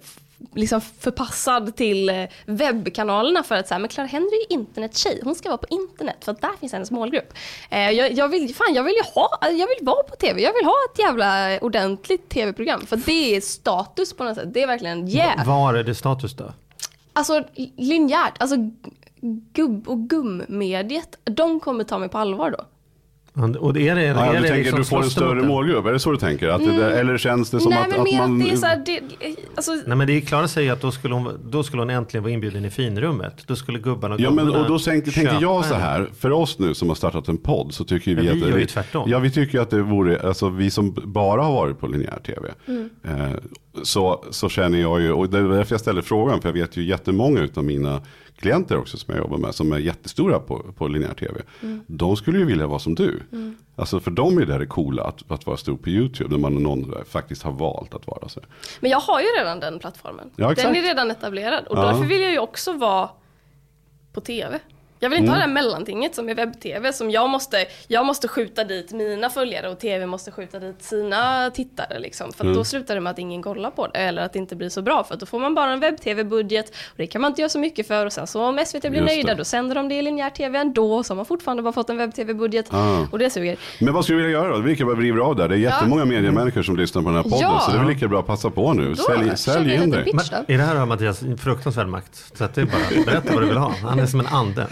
liksom 0.53 0.81
förpassad 0.81 1.75
till 1.75 2.09
eh, 2.09 2.23
webbkanalerna 2.45 3.43
för 3.43 3.55
att 3.55 3.67
säga, 3.67 3.79
men 3.79 3.89
Clara 3.89 4.07
Henry 4.07 4.45
är 4.49 4.53
internettjej, 4.53 5.21
hon 5.23 5.35
ska 5.35 5.49
vara 5.49 5.57
på 5.57 5.67
internet 5.69 6.17
för 6.21 6.31
att 6.31 6.41
där 6.41 6.51
finns 6.59 6.73
hennes 6.73 6.91
målgrupp. 6.91 7.33
Eh, 7.69 7.91
jag, 7.91 8.11
jag, 8.13 8.27
vill, 8.27 8.55
fan, 8.55 8.73
jag 8.73 8.83
vill 8.83 8.93
ju 8.93 9.11
ha, 9.13 9.39
jag 9.41 9.67
vill 9.67 9.77
vara 9.81 10.03
på 10.03 10.15
tv, 10.15 10.41
jag 10.41 10.53
vill 10.53 10.65
ha 10.65 10.75
ett 10.91 10.99
jävla 10.99 11.59
ordentligt 11.59 12.29
tv-program 12.29 12.85
för 12.85 12.97
det 12.97 13.35
är 13.35 13.41
status 13.41 14.13
på 14.13 14.23
något 14.23 14.35
sätt, 14.35 14.53
det 14.53 14.61
är 14.61 14.67
verkligen 14.67 15.07
yeah. 15.07 15.47
Var 15.47 15.73
är 15.73 15.83
det 15.83 15.95
status 15.95 16.33
då? 16.33 16.53
Alltså 17.15 17.43
linjärt, 17.75 18.41
alltså 18.41 18.55
gubb 19.53 19.87
och 19.87 20.09
gummediet, 20.09 21.17
de 21.23 21.59
kommer 21.59 21.83
ta 21.83 21.97
mig 21.97 22.09
på 22.09 22.17
allvar 22.17 22.51
då. 22.51 22.65
Och 23.35 23.73
det 23.73 23.87
är 23.87 23.95
det, 23.95 24.03
ja, 24.03 24.25
är 24.25 24.33
du 24.33 24.41
det 24.41 24.47
tänker 24.47 24.55
liksom 24.57 24.79
du 24.79 24.85
får 24.85 25.03
en 25.03 25.09
större 25.09 25.41
målgrupp, 25.41 25.85
är 25.85 25.93
det 25.93 25.99
så 25.99 26.11
du 26.11 26.17
tänker? 26.17 26.49
Att 26.49 26.61
mm. 26.61 26.77
det, 26.77 26.99
eller 26.99 27.17
känns 27.17 27.49
det 27.49 27.59
som 27.59 27.69
Nej, 27.69 27.81
att, 27.81 27.89
men 27.89 27.99
att 27.99 28.13
man... 28.13 28.39
Det 28.39 28.51
är 28.51 28.55
så 28.55 28.65
här, 28.65 28.83
det, 28.85 29.01
alltså... 29.55 29.71
Nej 29.85 29.97
men 29.97 30.07
det 30.07 30.13
är 30.13 30.21
Klara 30.21 30.47
säger 30.47 30.73
att 30.73 30.81
då 30.81 30.91
skulle, 30.91 31.13
hon, 31.13 31.39
då 31.45 31.63
skulle 31.63 31.81
hon 31.81 31.89
äntligen 31.89 32.23
vara 32.23 32.33
inbjuden 32.33 32.65
i 32.65 32.69
finrummet. 32.69 33.43
Då 33.47 33.55
skulle 33.55 33.79
gubbarna 33.79 34.15
och 34.15 34.21
Ja 34.21 34.31
men 34.31 34.49
och 34.49 34.67
då 34.67 34.79
tänker, 34.79 35.11
tänker 35.11 35.37
jag 35.41 35.65
så 35.65 35.73
här, 35.73 36.09
för 36.19 36.31
oss 36.31 36.59
nu 36.59 36.73
som 36.73 36.87
har 36.87 36.95
startat 36.95 37.27
en 37.27 37.37
podd 37.37 37.73
så 37.73 37.83
tycker 37.83 38.15
vi, 38.15 38.21
vi 38.21 38.29
att... 38.29 38.35
Vi 38.35 38.59
gör 38.59 38.65
tvärtom. 38.65 39.09
Ja 39.09 39.19
vi 39.19 39.31
tycker 39.31 39.59
att 39.59 39.69
det 39.69 39.81
vore, 39.81 40.27
alltså 40.27 40.49
vi 40.49 40.71
som 40.71 40.95
bara 41.03 41.41
har 41.41 41.53
varit 41.53 41.79
på 41.79 41.87
linjär 41.87 42.19
tv. 42.25 42.51
Mm. 42.67 42.89
Eh, 43.03 43.37
så, 43.83 44.25
så 44.29 44.49
känner 44.49 44.81
jag 44.81 45.01
ju, 45.01 45.11
och 45.11 45.29
det 45.29 45.37
är 45.37 45.43
därför 45.43 45.73
jag 45.73 45.81
ställer 45.81 46.01
frågan, 46.01 46.41
för 46.41 46.49
jag 46.49 46.53
vet 46.53 46.77
ju 46.77 46.83
jättemånga 46.83 47.41
utav 47.41 47.63
mina 47.63 48.01
klienter 48.39 48.77
också 48.77 48.97
som 48.97 49.13
jag 49.15 49.23
jobbar 49.23 49.37
med, 49.37 49.55
som 49.55 49.71
är 49.71 49.77
jättestora 49.77 50.39
på, 50.39 50.65
på 50.77 50.87
linjär 50.87 51.13
tv. 51.13 51.41
Mm. 51.61 51.81
De 51.87 52.15
skulle 52.15 52.39
ju 52.39 52.45
vilja 52.45 52.67
vara 52.67 52.79
som 52.79 52.95
du. 52.95 53.23
Mm. 53.31 53.57
Alltså 53.75 53.99
för 53.99 54.11
dem 54.11 54.37
är 54.37 54.45
det 54.45 54.57
det 54.57 54.65
coola 54.65 55.03
att, 55.03 55.31
att 55.31 55.45
vara 55.45 55.57
stor 55.57 55.77
på 55.77 55.89
YouTube, 55.89 56.29
när 56.29 56.37
man 56.37 56.53
någon 56.53 56.93
faktiskt 57.09 57.43
har 57.43 57.51
valt 57.51 57.93
att 57.93 58.07
vara 58.07 58.29
så. 58.29 58.41
Men 58.79 58.91
jag 58.91 58.99
har 58.99 59.19
ju 59.19 59.27
redan 59.39 59.59
den 59.59 59.79
plattformen. 59.79 60.31
Ja, 60.35 60.53
den 60.53 60.75
är 60.75 60.81
redan 60.81 61.11
etablerad 61.11 61.67
och 61.67 61.77
ja. 61.77 61.81
därför 61.81 62.05
vill 62.05 62.21
jag 62.21 62.31
ju 62.31 62.39
också 62.39 62.73
vara 62.73 63.09
på 64.13 64.21
tv. 64.21 64.59
Jag 64.99 65.09
vill 65.09 65.19
inte 65.19 65.31
ha 65.31 65.35
det 65.37 65.41
här 65.43 65.49
mellantinget 65.49 66.15
som 66.15 66.29
är 66.29 66.35
webb-tv 66.35 66.93
som 66.93 67.11
jag 67.11 67.29
måste, 67.29 67.65
jag 67.87 68.05
måste 68.05 68.27
skjuta 68.27 68.63
dit 68.63 68.91
mina 68.91 69.29
följare 69.29 69.69
och 69.69 69.79
tv 69.79 70.05
måste 70.05 70.31
skjuta 70.31 70.59
dit 70.59 70.83
sina 70.83 71.49
tittare 71.49 71.99
liksom. 71.99 72.33
För 72.33 72.47
att 72.47 72.55
då 72.55 72.63
slutar 72.63 72.95
det 72.95 73.01
med 73.01 73.11
att 73.11 73.19
ingen 73.19 73.41
kollar 73.43 73.71
på 73.71 73.87
det 73.87 73.99
eller 73.99 74.21
att 74.21 74.33
det 74.33 74.39
inte 74.39 74.55
blir 74.55 74.69
så 74.69 74.81
bra 74.81 75.03
för 75.03 75.13
att 75.13 75.19
då 75.19 75.25
får 75.25 75.39
man 75.39 75.55
bara 75.55 75.71
en 75.71 75.79
webb-tv-budget 75.79 76.69
och 76.69 76.97
det 76.97 77.07
kan 77.07 77.21
man 77.21 77.31
inte 77.31 77.41
göra 77.41 77.49
så 77.49 77.59
mycket 77.59 77.87
för 77.87 78.05
och 78.05 78.13
sen 78.13 78.27
så 78.27 78.43
om 78.43 78.59
SVT 78.65 78.81
blir 78.81 78.91
Just 78.93 79.05
nöjda 79.05 79.27
det. 79.27 79.35
då 79.35 79.43
sänder 79.43 79.75
de 79.75 79.89
det 79.89 79.95
i 79.95 80.01
linjär 80.01 80.29
tv 80.29 80.59
ändå 80.59 81.03
så 81.03 81.11
har 81.11 81.15
man 81.15 81.25
fortfarande 81.25 81.63
bara 81.63 81.73
fått 81.73 81.89
en 81.89 81.97
webb-tv-budget 81.97 82.65
Ah. 82.73 83.07
och 83.11 83.19
det 83.19 83.29
suger. 83.29 83.57
Men 83.79 83.93
vad 83.93 84.03
skulle 84.03 84.19
du 84.19 84.23
vilja 84.23 84.39
göra 84.39 84.53
då? 84.55 84.59
Vi 84.61 84.69
lika 84.69 84.85
bra 84.85 84.95
river 84.95 85.19
av 85.19 85.35
där. 85.35 85.47
Det 85.49 85.55
är 85.55 85.59
jättemånga 85.59 86.05
mediemänniskor 86.05 86.63
som 86.63 86.77
lyssnar 86.77 87.01
på 87.01 87.07
den 87.07 87.15
här 87.15 87.23
podden. 87.23 87.39
Ja. 87.39 87.59
Så 87.59 87.71
det 87.71 87.77
är 87.77 87.83
väl 87.83 87.93
lika 87.93 88.07
bra 88.07 88.19
att 88.19 88.27
passa 88.27 88.49
på 88.49 88.73
nu. 88.73 88.93
Då 88.93 89.03
Sälj, 89.03 89.37
sälj 89.37 89.73
in 89.73 89.89
dig. 89.89 90.13
I 90.47 90.53
det 90.57 90.63
här 90.63 90.75
har 90.75 90.85
Mattias 90.85 91.23
fruktansvärd 91.37 91.87
makt. 91.87 92.31
Så 92.37 92.43
att 92.43 92.55
det 92.55 92.61
är 92.61 92.65
bara, 92.65 93.05
berätta 93.05 93.33
vad 93.33 93.43
du 93.43 93.47
vill 93.47 93.57
ha. 93.57 93.73
Han 93.81 93.99
är 93.99 94.05
som 94.05 94.19
en 94.19 94.27
ande. 94.27 94.67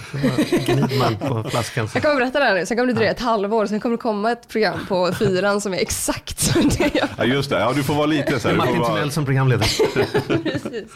Man 1.00 1.15
på 1.15 1.50
flaskan. 1.50 1.88
Så. 1.88 1.98
Jag 1.98 2.03
kommer 2.03 2.15
berätta 2.15 2.39
det 2.39 2.46
här 2.46 2.55
nu, 2.55 2.65
sen 2.65 2.77
kommer 2.77 2.88
det 2.88 2.93
dröja 2.93 3.12
ett 3.12 3.20
halvår, 3.20 3.65
sen 3.65 3.79
kommer 3.79 3.98
det 3.98 4.01
komma 4.01 4.32
ett 4.32 4.48
program 4.48 4.86
på 4.88 5.12
fyran 5.13 5.62
som 5.62 5.74
är 5.74 5.77
exakt 5.77 6.39
som 6.53 6.70
det 6.70 6.91
jag 6.93 7.08
Ja, 7.17 7.24
just 7.24 7.50
det. 7.50 7.60
Ja, 7.60 7.74
du 7.75 7.84
får 7.84 7.93
vara 7.93 8.05
lite 8.05 8.39
så 8.39 8.48
här. 8.48 8.55
Martin 8.55 8.79
vara... 8.79 8.93
Timell 8.93 9.12
som 9.12 9.25
programledare. 9.25 9.67
Precis. 10.43 10.91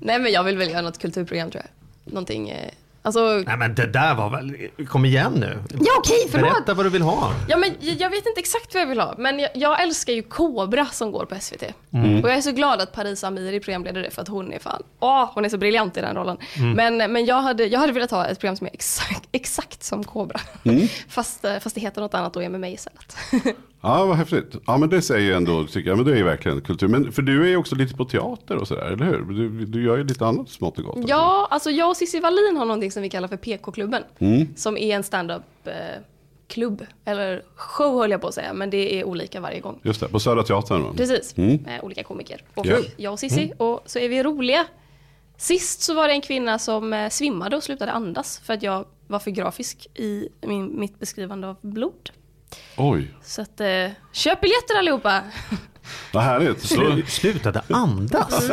Nej 0.00 0.18
men 0.18 0.32
jag 0.32 0.44
vill 0.44 0.58
väl 0.58 0.70
göra 0.70 0.82
något 0.82 0.98
kulturprogram 0.98 1.50
tror 1.50 1.64
jag. 1.64 2.12
Någonting, 2.12 2.48
eh, 2.48 2.70
alltså, 3.08 3.42
Nej 3.46 3.56
men 3.56 3.74
det 3.74 3.86
där 3.86 4.14
var 4.14 4.30
väl, 4.30 4.68
kom 4.88 5.04
igen 5.04 5.32
nu. 5.32 5.58
ja 5.70 5.92
okej 5.98 6.28
förlåt. 6.30 6.50
Berätta 6.50 6.74
vad 6.74 6.86
du 6.86 6.90
vill 6.90 7.02
ha. 7.02 7.32
Ja, 7.48 7.56
men 7.56 7.74
jag 7.80 8.10
vet 8.10 8.26
inte 8.26 8.40
exakt 8.40 8.74
vad 8.74 8.82
jag 8.82 8.86
vill 8.86 9.00
ha, 9.00 9.14
men 9.18 9.38
jag, 9.38 9.50
jag 9.54 9.82
älskar 9.82 10.12
ju 10.12 10.22
Kobra 10.22 10.86
som 10.86 11.12
går 11.12 11.24
på 11.24 11.36
SVT. 11.40 11.62
Mm. 11.92 12.22
Och 12.24 12.30
jag 12.30 12.36
är 12.36 12.40
så 12.40 12.52
glad 12.52 12.80
att 12.80 12.92
Parisa 12.92 13.26
Amiri 13.26 13.60
programleder 13.60 14.02
det 14.02 14.10
för 14.10 14.22
att 14.22 14.28
hon 14.28 14.52
är 14.52 14.58
fan, 14.58 14.82
åh, 15.00 15.30
hon 15.34 15.44
är 15.44 15.48
så 15.48 15.58
briljant 15.58 15.96
i 15.96 16.00
den 16.00 16.16
rollen. 16.16 16.36
Mm. 16.56 16.72
Men, 16.72 17.12
men 17.12 17.26
jag, 17.26 17.42
hade, 17.42 17.66
jag 17.66 17.80
hade 17.80 17.92
velat 17.92 18.10
ha 18.10 18.26
ett 18.26 18.40
program 18.40 18.56
som 18.56 18.66
är 18.66 18.70
exakt, 18.74 19.28
exakt 19.32 19.82
som 19.82 20.04
Kobra. 20.04 20.40
Mm. 20.64 20.88
fast, 21.08 21.44
eh, 21.44 21.58
fast 21.58 21.74
det 21.74 21.80
heter 21.80 22.00
något 22.00 22.14
annat 22.14 22.36
och 22.36 22.42
är 22.42 22.48
med 22.48 22.60
mig 22.60 22.72
istället. 22.72 23.16
Ja, 23.80 24.06
vad 24.06 24.16
häftigt. 24.16 24.56
Ja, 24.66 24.76
men 24.76 24.88
det 24.88 25.02
säger 25.02 25.26
ju 25.26 25.32
ändå, 25.34 25.64
tycker 25.64 25.88
jag, 25.90 25.96
men 25.96 26.06
det 26.06 26.12
är 26.12 26.16
ju 26.16 26.22
verkligen 26.24 26.60
kultur. 26.60 26.88
Men 26.88 27.12
för 27.12 27.22
du 27.22 27.44
är 27.44 27.48
ju 27.48 27.56
också 27.56 27.74
lite 27.74 27.94
på 27.94 28.04
teater 28.04 28.56
och 28.56 28.68
sådär, 28.68 28.82
eller 28.82 29.04
hur? 29.04 29.18
Du, 29.34 29.66
du 29.66 29.82
gör 29.84 29.96
ju 29.96 30.04
lite 30.04 30.26
annat 30.26 30.48
smått 30.48 30.78
och 30.78 30.84
gott. 30.84 31.08
ja, 31.08 31.48
alltså 31.50 31.70
jag 31.70 31.90
och 31.90 31.96
Cissi 31.96 32.20
Wallin 32.20 32.56
har 32.56 32.64
någonting 32.64 32.90
som 32.92 33.02
vi 33.02 33.10
kallar 33.10 33.28
för 33.28 33.36
PK-klubben. 33.36 34.02
Mm. 34.18 34.46
Som 34.56 34.76
är 34.76 34.96
en 34.96 35.02
stand-up 35.02 35.42
eh, 35.64 35.72
klubb, 36.48 36.86
eller 37.04 37.42
show 37.54 38.00
höll 38.00 38.10
jag 38.10 38.20
på 38.20 38.26
att 38.28 38.34
säga, 38.34 38.52
men 38.52 38.70
det 38.70 39.00
är 39.00 39.04
olika 39.04 39.40
varje 39.40 39.60
gång. 39.60 39.80
Just 39.82 40.00
det, 40.00 40.08
på 40.08 40.20
Södra 40.20 40.42
Teatern. 40.42 40.82
va? 40.82 40.92
Precis, 40.96 41.34
Mm. 41.38 41.58
med 41.64 41.80
olika 41.82 42.02
komiker. 42.04 42.42
Och 42.54 42.66
Ja. 42.66 42.76
jag 42.96 43.12
och 43.12 43.18
Cissi, 43.18 43.52
och 43.56 43.80
så 43.86 43.98
är 43.98 44.08
vi 44.08 44.22
roliga. 44.22 44.66
Sist 45.36 45.80
så 45.82 45.94
var 45.94 46.08
det 46.08 46.14
en 46.14 46.20
kvinna 46.20 46.58
som 46.58 46.92
eh, 46.92 47.08
svimmade 47.08 47.56
och 47.56 47.62
slutade 47.62 47.92
andas 47.92 48.38
för 48.44 48.54
att 48.54 48.62
jag 48.62 48.84
var 49.06 49.18
för 49.18 49.30
grafisk 49.30 49.86
i 49.94 50.28
min, 50.42 50.80
mitt 50.80 50.98
beskrivande 50.98 51.48
av 51.48 51.56
blod. 51.60 52.10
Oj, 52.76 53.14
Så 53.22 53.42
att, 53.42 53.60
eh, 53.60 53.90
köp 54.12 54.40
biljetter 54.40 54.78
allihopa! 54.78 55.22
vad 56.12 56.22
härligt. 56.22 56.60
Så, 56.62 56.74
Slu- 56.74 57.06
Slutade 57.06 57.62
andas. 57.68 58.50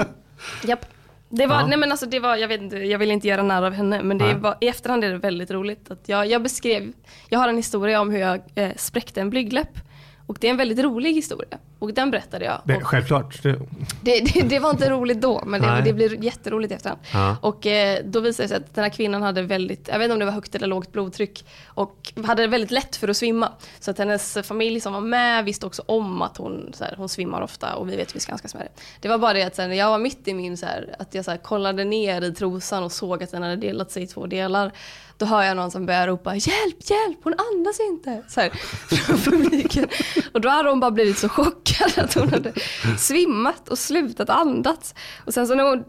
Japp. 0.64 0.86
Det 1.30 1.48
var, 1.48 1.56
Ja. 1.60 1.68
nej 1.68 1.78
men 1.78 1.92
alltså 1.92 2.06
det 2.06 2.20
var, 2.20 2.36
jag 2.36 2.48
vet 2.48 2.62
inte, 2.62 2.78
jag 2.78 3.00
vill 3.00 3.12
inte 3.12 3.28
göra 3.28 3.44
narr 3.44 3.64
av 3.64 3.74
henne, 3.74 4.04
men 4.04 4.18
det 4.18 4.34
var, 4.34 4.58
i 4.62 4.68
efterhand 4.68 5.04
är 5.04 5.10
det 5.12 5.18
väldigt 5.18 5.52
roligt. 5.52 5.92
Att 5.92 6.10
jag, 6.10 6.28
jag 6.28 6.44
beskrev, 6.44 6.94
jag 7.30 7.40
har 7.40 7.48
en 7.50 7.58
historia 7.58 8.02
om 8.02 8.10
hur 8.10 8.20
jag 8.20 8.42
eh, 8.56 8.72
spräckte 8.78 9.22
en 9.22 9.30
blygdläpp. 9.30 9.80
Och 10.28 10.38
det 10.40 10.48
är 10.48 10.52
en 10.52 10.58
väldigt 10.58 10.80
rolig 10.80 11.14
historia. 11.14 11.58
Och 11.80 11.94
den 11.94 12.12
berättade 12.12 12.46
jag. 12.46 12.62
Det, 12.66 12.80
självklart. 12.82 13.44
Det, 13.44 13.60
Det, 14.02 14.20
det, 14.20 14.42
det 14.42 14.60
var 14.60 14.70
inte 14.70 14.90
roligt 14.90 15.22
då, 15.22 15.44
men 15.46 15.62
det, 15.62 15.82
det 15.86 15.94
blir 15.94 16.24
jätteroligt 16.24 16.74
efterhand. 16.74 17.02
Ja. 17.14 17.38
Och 17.42 17.66
eh, 17.66 18.00
då 18.06 18.20
visade 18.20 18.44
det 18.44 18.48
sig 18.48 18.58
att 18.58 18.76
den 18.76 18.84
här 18.84 18.92
kvinnan 18.92 19.22
hade 19.22 19.42
väldigt, 19.42 19.88
jag 19.88 20.00
vet 20.00 20.06
inte 20.06 20.14
om 20.14 20.20
det 20.20 20.26
var 20.26 20.32
högt 20.32 20.56
eller 20.56 20.68
lågt 20.68 20.92
blodtryck, 20.92 21.46
och 21.66 22.14
hade 22.26 22.48
väldigt 22.48 22.72
lätt 22.72 22.96
för 22.96 23.08
att 23.08 23.18
svimma. 23.18 23.52
Så 23.80 23.92
att 23.92 23.98
hennes 23.98 24.38
familj 24.44 24.80
som 24.80 24.94
var 24.94 25.02
med 25.02 25.46
visste 25.46 25.66
också 25.66 25.84
om 25.86 26.22
att 26.22 26.38
hon, 26.38 26.72
så 26.74 26.84
här, 26.84 26.94
hon 26.98 27.10
svimmar 27.10 27.42
ofta 27.42 27.76
och 27.76 27.90
vi 27.90 27.96
vet 27.96 28.10
hur 28.10 28.14
vi 28.14 28.20
ska 28.20 28.32
handskas 28.32 28.54
med 28.54 28.64
det. 28.64 28.82
Det 29.02 29.08
var 29.08 29.18
bara 29.18 29.34
det 29.34 29.44
att 29.44 29.56
sen, 29.56 29.76
jag 29.78 29.90
var 29.90 30.00
mitt 30.00 30.28
i 30.28 30.34
min, 30.34 30.58
så 30.58 30.66
här, 30.66 30.96
att 31.00 31.14
jag 31.14 31.26
så 31.26 31.32
här, 31.32 31.38
kollade 31.38 31.84
ner 31.84 32.22
i 32.22 32.34
trosan 32.34 32.84
och 32.84 32.92
såg 32.92 33.24
att 33.24 33.32
den 33.32 33.44
hade 33.44 33.56
delat 33.56 33.92
sig 33.92 34.04
i 34.04 34.08
två 34.08 34.26
delar. 34.26 34.72
Då 35.18 35.26
hör 35.26 35.44
jag 35.44 35.58
någon 35.58 35.72
som 35.72 35.86
börjar 35.86 36.08
ropa 36.08 36.36
hjälp, 36.36 36.90
hjälp, 36.90 37.20
hon 37.24 37.34
andas 37.34 37.80
inte. 37.80 38.24
Så 38.28 38.42
här, 38.42 38.50
från 38.50 39.18
publiken. 39.18 39.88
Och 40.34 40.42
då 40.42 40.50
hade 40.50 40.70
hon 40.70 40.80
bara 40.80 40.92
blivit 40.92 41.18
så 41.18 41.30
chockad 41.30 41.92
att 42.04 42.14
hon 42.14 42.30
hade 42.30 42.54
svimmat 42.98 43.70
och 43.70 43.80
slutat 43.80 44.30
andas. 44.30 44.96
Och 45.26 45.34
sen 45.34 45.48
så 45.48 45.56
när 45.56 45.64
hon 45.64 45.84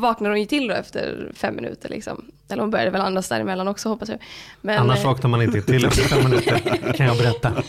vaknade 0.00 0.32
hon 0.34 0.40
ju 0.40 0.46
till 0.46 0.68
då 0.68 0.74
efter 0.74 1.32
fem 1.34 1.56
minuter 1.56 1.88
liksom. 1.88 2.24
Eller 2.50 2.60
hon 2.62 2.70
började 2.70 2.90
väl 2.90 3.00
andas 3.00 3.28
däremellan 3.28 3.68
också 3.68 3.88
hoppas 3.88 4.08
jag. 4.08 4.18
Men, 4.60 4.78
annars 4.78 4.98
eh, 4.98 5.04
vaknar 5.06 5.30
man 5.30 5.42
inte 5.42 5.62
till 5.62 5.84
efter 5.84 6.02
fem 6.02 6.24
minuter, 6.30 6.92
kan 6.96 7.06
jag 7.06 7.16
berätta. 7.16 7.52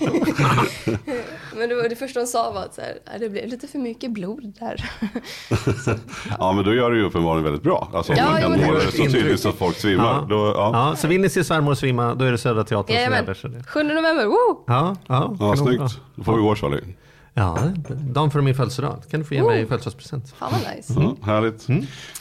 men 1.58 1.70
det, 1.70 1.76
var, 1.76 1.90
det 1.90 1.96
första 1.96 2.20
hon 2.20 2.28
sa 2.28 2.52
var 2.52 2.62
att 2.62 2.74
så 2.76 2.82
här, 2.82 2.94
"Nej, 3.08 3.20
det 3.20 3.30
blev 3.30 3.48
lite 3.48 3.68
för 3.68 3.80
mycket 3.80 4.12
blod 4.12 4.54
där. 4.60 4.90
ja, 6.40 6.52
men 6.54 6.66
då 6.66 6.74
gör 6.74 6.92
du 6.92 6.98
ju 7.00 7.06
uppenbarligen 7.06 7.44
väldigt 7.44 7.64
bra. 7.64 7.90
Alltså, 7.94 8.14
Ja, 8.14 8.26
man 8.32 8.42
kan 8.42 8.52
men 8.52 8.60
det- 8.60 8.76
det 8.86 8.92
så 8.92 9.04
tydligt 9.04 9.40
så 9.40 9.50
att 9.50 9.56
folk 9.56 9.78
svimmar. 9.78 10.06
Ja. 10.06 10.26
Då, 10.30 10.36
ja. 10.56 10.72
Ja, 10.74 10.96
så 10.96 11.08
vill 11.08 11.22
ni 11.22 11.30
se 11.30 11.44
svärmor 11.44 11.76
svimma, 11.76 12.14
då 12.16 12.26
är 12.26 12.32
det 12.32 12.38
Södra 12.38 12.64
Teatern 12.64 12.96
som 13.06 13.14
gäller. 13.14 13.34
Så 13.34 13.48
det- 13.48 13.64
7 13.64 13.84
november, 13.84 14.26
woo! 14.26 14.64
Ja, 14.68 14.96
ja, 15.08 15.36
Ja, 15.40 15.56
snyggt. 15.56 16.00
Då 16.16 16.24
får 16.24 16.36
vi 16.36 16.42
gå 16.42 16.56
Charlie. 16.56 16.96
Ja, 17.34 17.60
dagen 17.90 18.32
före 18.32 18.42
min 18.42 18.56
födelsedag. 18.56 19.04
kan 19.12 19.20
du 19.20 19.26
få 19.26 19.34
ge 19.34 19.44
mig 19.44 19.62
i 19.62 19.66
födelsedagspresent. 19.66 20.34
Fan 20.38 20.52
vad 20.52 20.76
nice. 20.76 20.94
Ja, 20.96 21.16
härligt. 21.24 21.68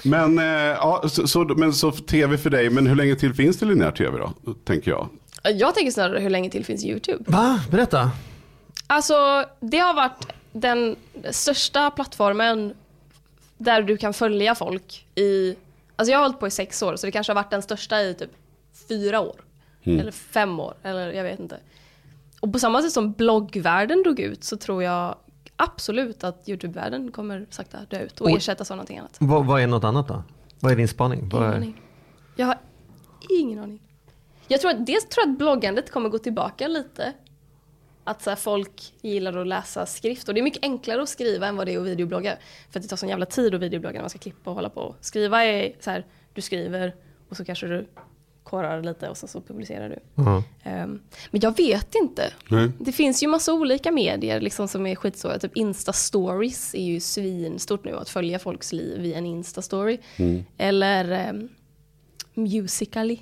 Men, 0.05 0.39
eh, 0.39 0.45
ja, 0.45 1.05
så, 1.09 1.29
så, 1.29 1.45
men 1.45 1.73
så 1.73 1.93
tv 1.93 2.39
för 2.39 2.51
dig, 2.51 2.71
men 2.71 2.87
hur 2.87 2.97
länge 2.97 3.17
till 3.17 3.35
finns 3.35 3.57
det 3.59 3.67
linjär 3.67 3.91
tv 3.91 4.19
då? 4.19 4.55
Tänker 4.65 4.91
jag. 4.91 5.09
Jag 5.43 5.75
tänker 5.75 5.91
snarare 5.91 6.21
hur 6.21 6.31
länge 6.31 6.51
till 6.51 6.65
finns 6.65 6.85
YouTube? 6.85 7.25
Va? 7.27 7.61
Berätta. 7.71 8.11
Alltså, 8.87 9.45
det 9.61 9.79
har 9.79 9.95
varit 9.95 10.27
den 10.53 10.97
största 11.31 11.91
plattformen 11.91 12.75
där 13.59 13.83
du 13.83 13.97
kan 13.97 14.15
följa 14.15 14.55
folk 14.55 15.07
i... 15.15 15.57
Alltså 15.97 16.13
jag 16.13 16.19
har 16.19 16.23
hållit 16.23 16.41
på 16.41 16.47
i 16.47 16.51
sex 16.51 16.83
år, 16.83 16.97
så 16.97 17.07
det 17.07 17.13
kanske 17.13 17.31
har 17.31 17.35
varit 17.35 17.51
den 17.51 17.63
största 17.63 18.03
i 18.03 18.15
typ 18.15 18.31
fyra 18.89 19.21
år. 19.21 19.37
Eller 19.85 20.13
fem 20.13 20.61
år, 20.61 20.75
eller 20.83 21.13
jag 21.13 21.25
vet 21.25 21.41
inte. 21.41 21.57
Och 22.41 22.53
på 22.53 22.59
samma 22.59 22.83
sätt 22.83 22.93
som 22.93 23.13
bloggvärlden 23.13 24.03
dog 24.03 24.21
ut 24.21 24.45
så 24.45 24.57
tror 24.57 24.83
jag 24.83 25.17
absolut 25.57 26.25
att 26.25 26.49
YouTube-världen 26.49 27.11
kommer 27.11 27.47
sakta 27.51 27.79
dö 27.91 28.01
ut 28.01 28.21
och 28.21 28.27
Oj. 28.27 28.37
ersättas 28.37 28.71
av 28.71 28.77
någonting 28.77 28.99
annat. 28.99 29.17
Vad, 29.21 29.47
vad 29.47 29.61
är 29.61 29.67
något 29.67 29.85
annat 29.85 30.09
då? 30.09 30.23
Vad 30.61 30.73
är 30.73 30.77
din 30.77 30.89
spaning? 30.89 31.19
Ingen 31.19 31.43
är... 31.43 31.57
aning. 31.57 31.83
Jag 32.37 32.47
har 32.47 32.59
ingen 33.31 33.59
aning. 33.59 33.81
Jag 34.49 34.61
tror 34.61 34.71
att, 34.71 34.87
dels 34.87 35.09
tror 35.09 35.27
jag 35.27 35.33
att 35.33 35.39
bloggandet 35.39 35.91
kommer 35.91 36.09
gå 36.09 36.19
tillbaka 36.19 36.69
lite. 36.69 37.13
Att 38.05 38.23
så 38.23 38.37
folk 38.37 38.93
gillar 39.01 39.37
att 39.37 39.47
läsa 39.47 39.87
skrift 39.87 40.29
och 40.29 40.35
det 40.35 40.41
är 40.41 40.43
mycket 40.43 40.65
enklare 40.65 41.03
att 41.03 41.09
skriva 41.09 41.47
än 41.47 41.57
vad 41.57 41.67
det 41.67 41.75
är 41.75 41.81
att 41.81 41.87
videoblogga. 41.87 42.37
För 42.71 42.79
att 42.79 42.83
det 42.83 42.89
tar 42.89 42.97
sån 42.97 43.09
jävla 43.09 43.27
tid 43.27 43.55
att 43.55 43.61
videoblogga 43.61 43.95
när 43.95 44.01
man 44.01 44.11
ska 44.11 44.19
klippa 44.19 44.51
och 44.51 44.57
hålla 44.57 44.71
på. 44.71 44.95
Skriva 45.01 45.45
är 45.45 45.73
så 45.81 45.91
här, 45.91 46.07
du 46.35 46.41
skriver 46.41 46.95
och 47.29 47.37
så 47.37 47.45
kanske 47.45 47.67
du 47.67 47.87
korrar 48.51 48.83
lite 48.83 49.09
och 49.09 49.17
sen 49.17 49.29
så 49.29 49.41
publicerar 49.41 49.89
du. 49.89 50.23
Ehm, 50.63 51.01
men 51.31 51.41
jag 51.41 51.57
vet 51.57 51.95
inte. 51.95 52.33
Nej. 52.49 52.71
Det 52.79 52.93
finns 52.93 53.23
ju 53.23 53.27
massa 53.27 53.53
olika 53.53 53.93
medier 53.93 54.41
liksom, 54.41 54.69
som 54.69 54.87
är 54.87 54.95
skitstora. 54.95 55.39
Typ 55.39 55.57
Insta-stories 55.57 56.75
är 56.75 56.83
ju 56.83 57.01
svinstort 57.01 57.85
nu. 57.85 57.97
Att 57.97 58.09
följa 58.09 58.39
folks 58.39 58.73
liv 58.73 59.01
via 59.01 59.19
en 59.19 59.27
Insta-story. 59.27 59.99
Eller 60.59 61.31
um, 61.31 61.49
Musical.ly. 62.35 63.19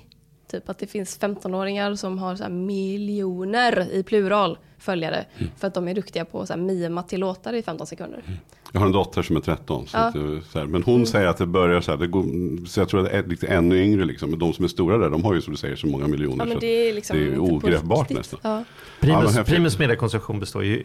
Typ 0.51 0.69
att 0.69 0.77
det 0.77 0.87
finns 0.87 1.19
15-åringar 1.19 1.95
som 1.95 2.17
har 2.17 2.35
så 2.35 2.43
här 2.43 2.49
miljoner 2.49 3.91
i 3.91 4.03
plural 4.03 4.57
följare. 4.77 5.25
För 5.57 5.67
att 5.67 5.73
de 5.73 5.87
är 5.87 5.93
duktiga 5.93 6.25
på 6.25 6.41
att 6.41 6.59
mima 6.59 7.03
till 7.03 7.19
låtar 7.19 7.53
i 7.53 7.61
15 7.61 7.87
sekunder. 7.87 8.23
Jag 8.71 8.79
har 8.79 8.85
en 8.87 8.91
dotter 8.93 9.21
som 9.21 9.35
är 9.35 9.39
13. 9.39 9.87
Så 9.87 9.97
Ja. 9.97 10.03
att, 10.03 10.15
eh, 10.15 10.21
så 10.49 10.59
här, 10.59 10.65
men 10.65 10.83
hon 10.83 11.05
säger 11.05 11.27
att 11.27 11.37
det 11.37 11.45
börjar 11.45 11.81
så 11.81 11.91
här, 11.91 11.97
det 11.97 12.07
går, 12.07 12.65
så 12.65 12.79
jag 12.79 12.89
tror 12.89 12.99
att 12.99 13.11
det 13.11 13.17
är 13.17 13.23
lite 13.27 13.47
ännu 13.47 13.83
yngre 13.83 14.05
liksom. 14.05 14.29
Men 14.29 14.39
de 14.39 14.53
som 14.53 14.65
är 14.65 14.69
stora 14.69 14.97
där, 14.97 15.09
de 15.09 15.23
har 15.23 15.33
ju 15.33 15.41
som 15.41 15.53
du 15.53 15.57
säger 15.57 15.75
så 15.75 15.87
många 15.87 16.07
miljoner. 16.07 16.45
Ja, 16.45 16.53
så 16.53 16.59
det 16.59 16.89
är 16.89 16.93
liksom 16.93 17.17
det 17.17 17.23
är 17.23 17.39
ogreppbart 17.39 18.09
nästan. 18.09 18.39
Ja. 18.43 18.57
Ja, 18.57 18.63
Primus, 18.99 19.35
häftigt. 19.35 19.55
Primus 19.55 19.79
mediekonsumtion 19.79 20.39
består 20.39 20.63
ju 20.63 20.83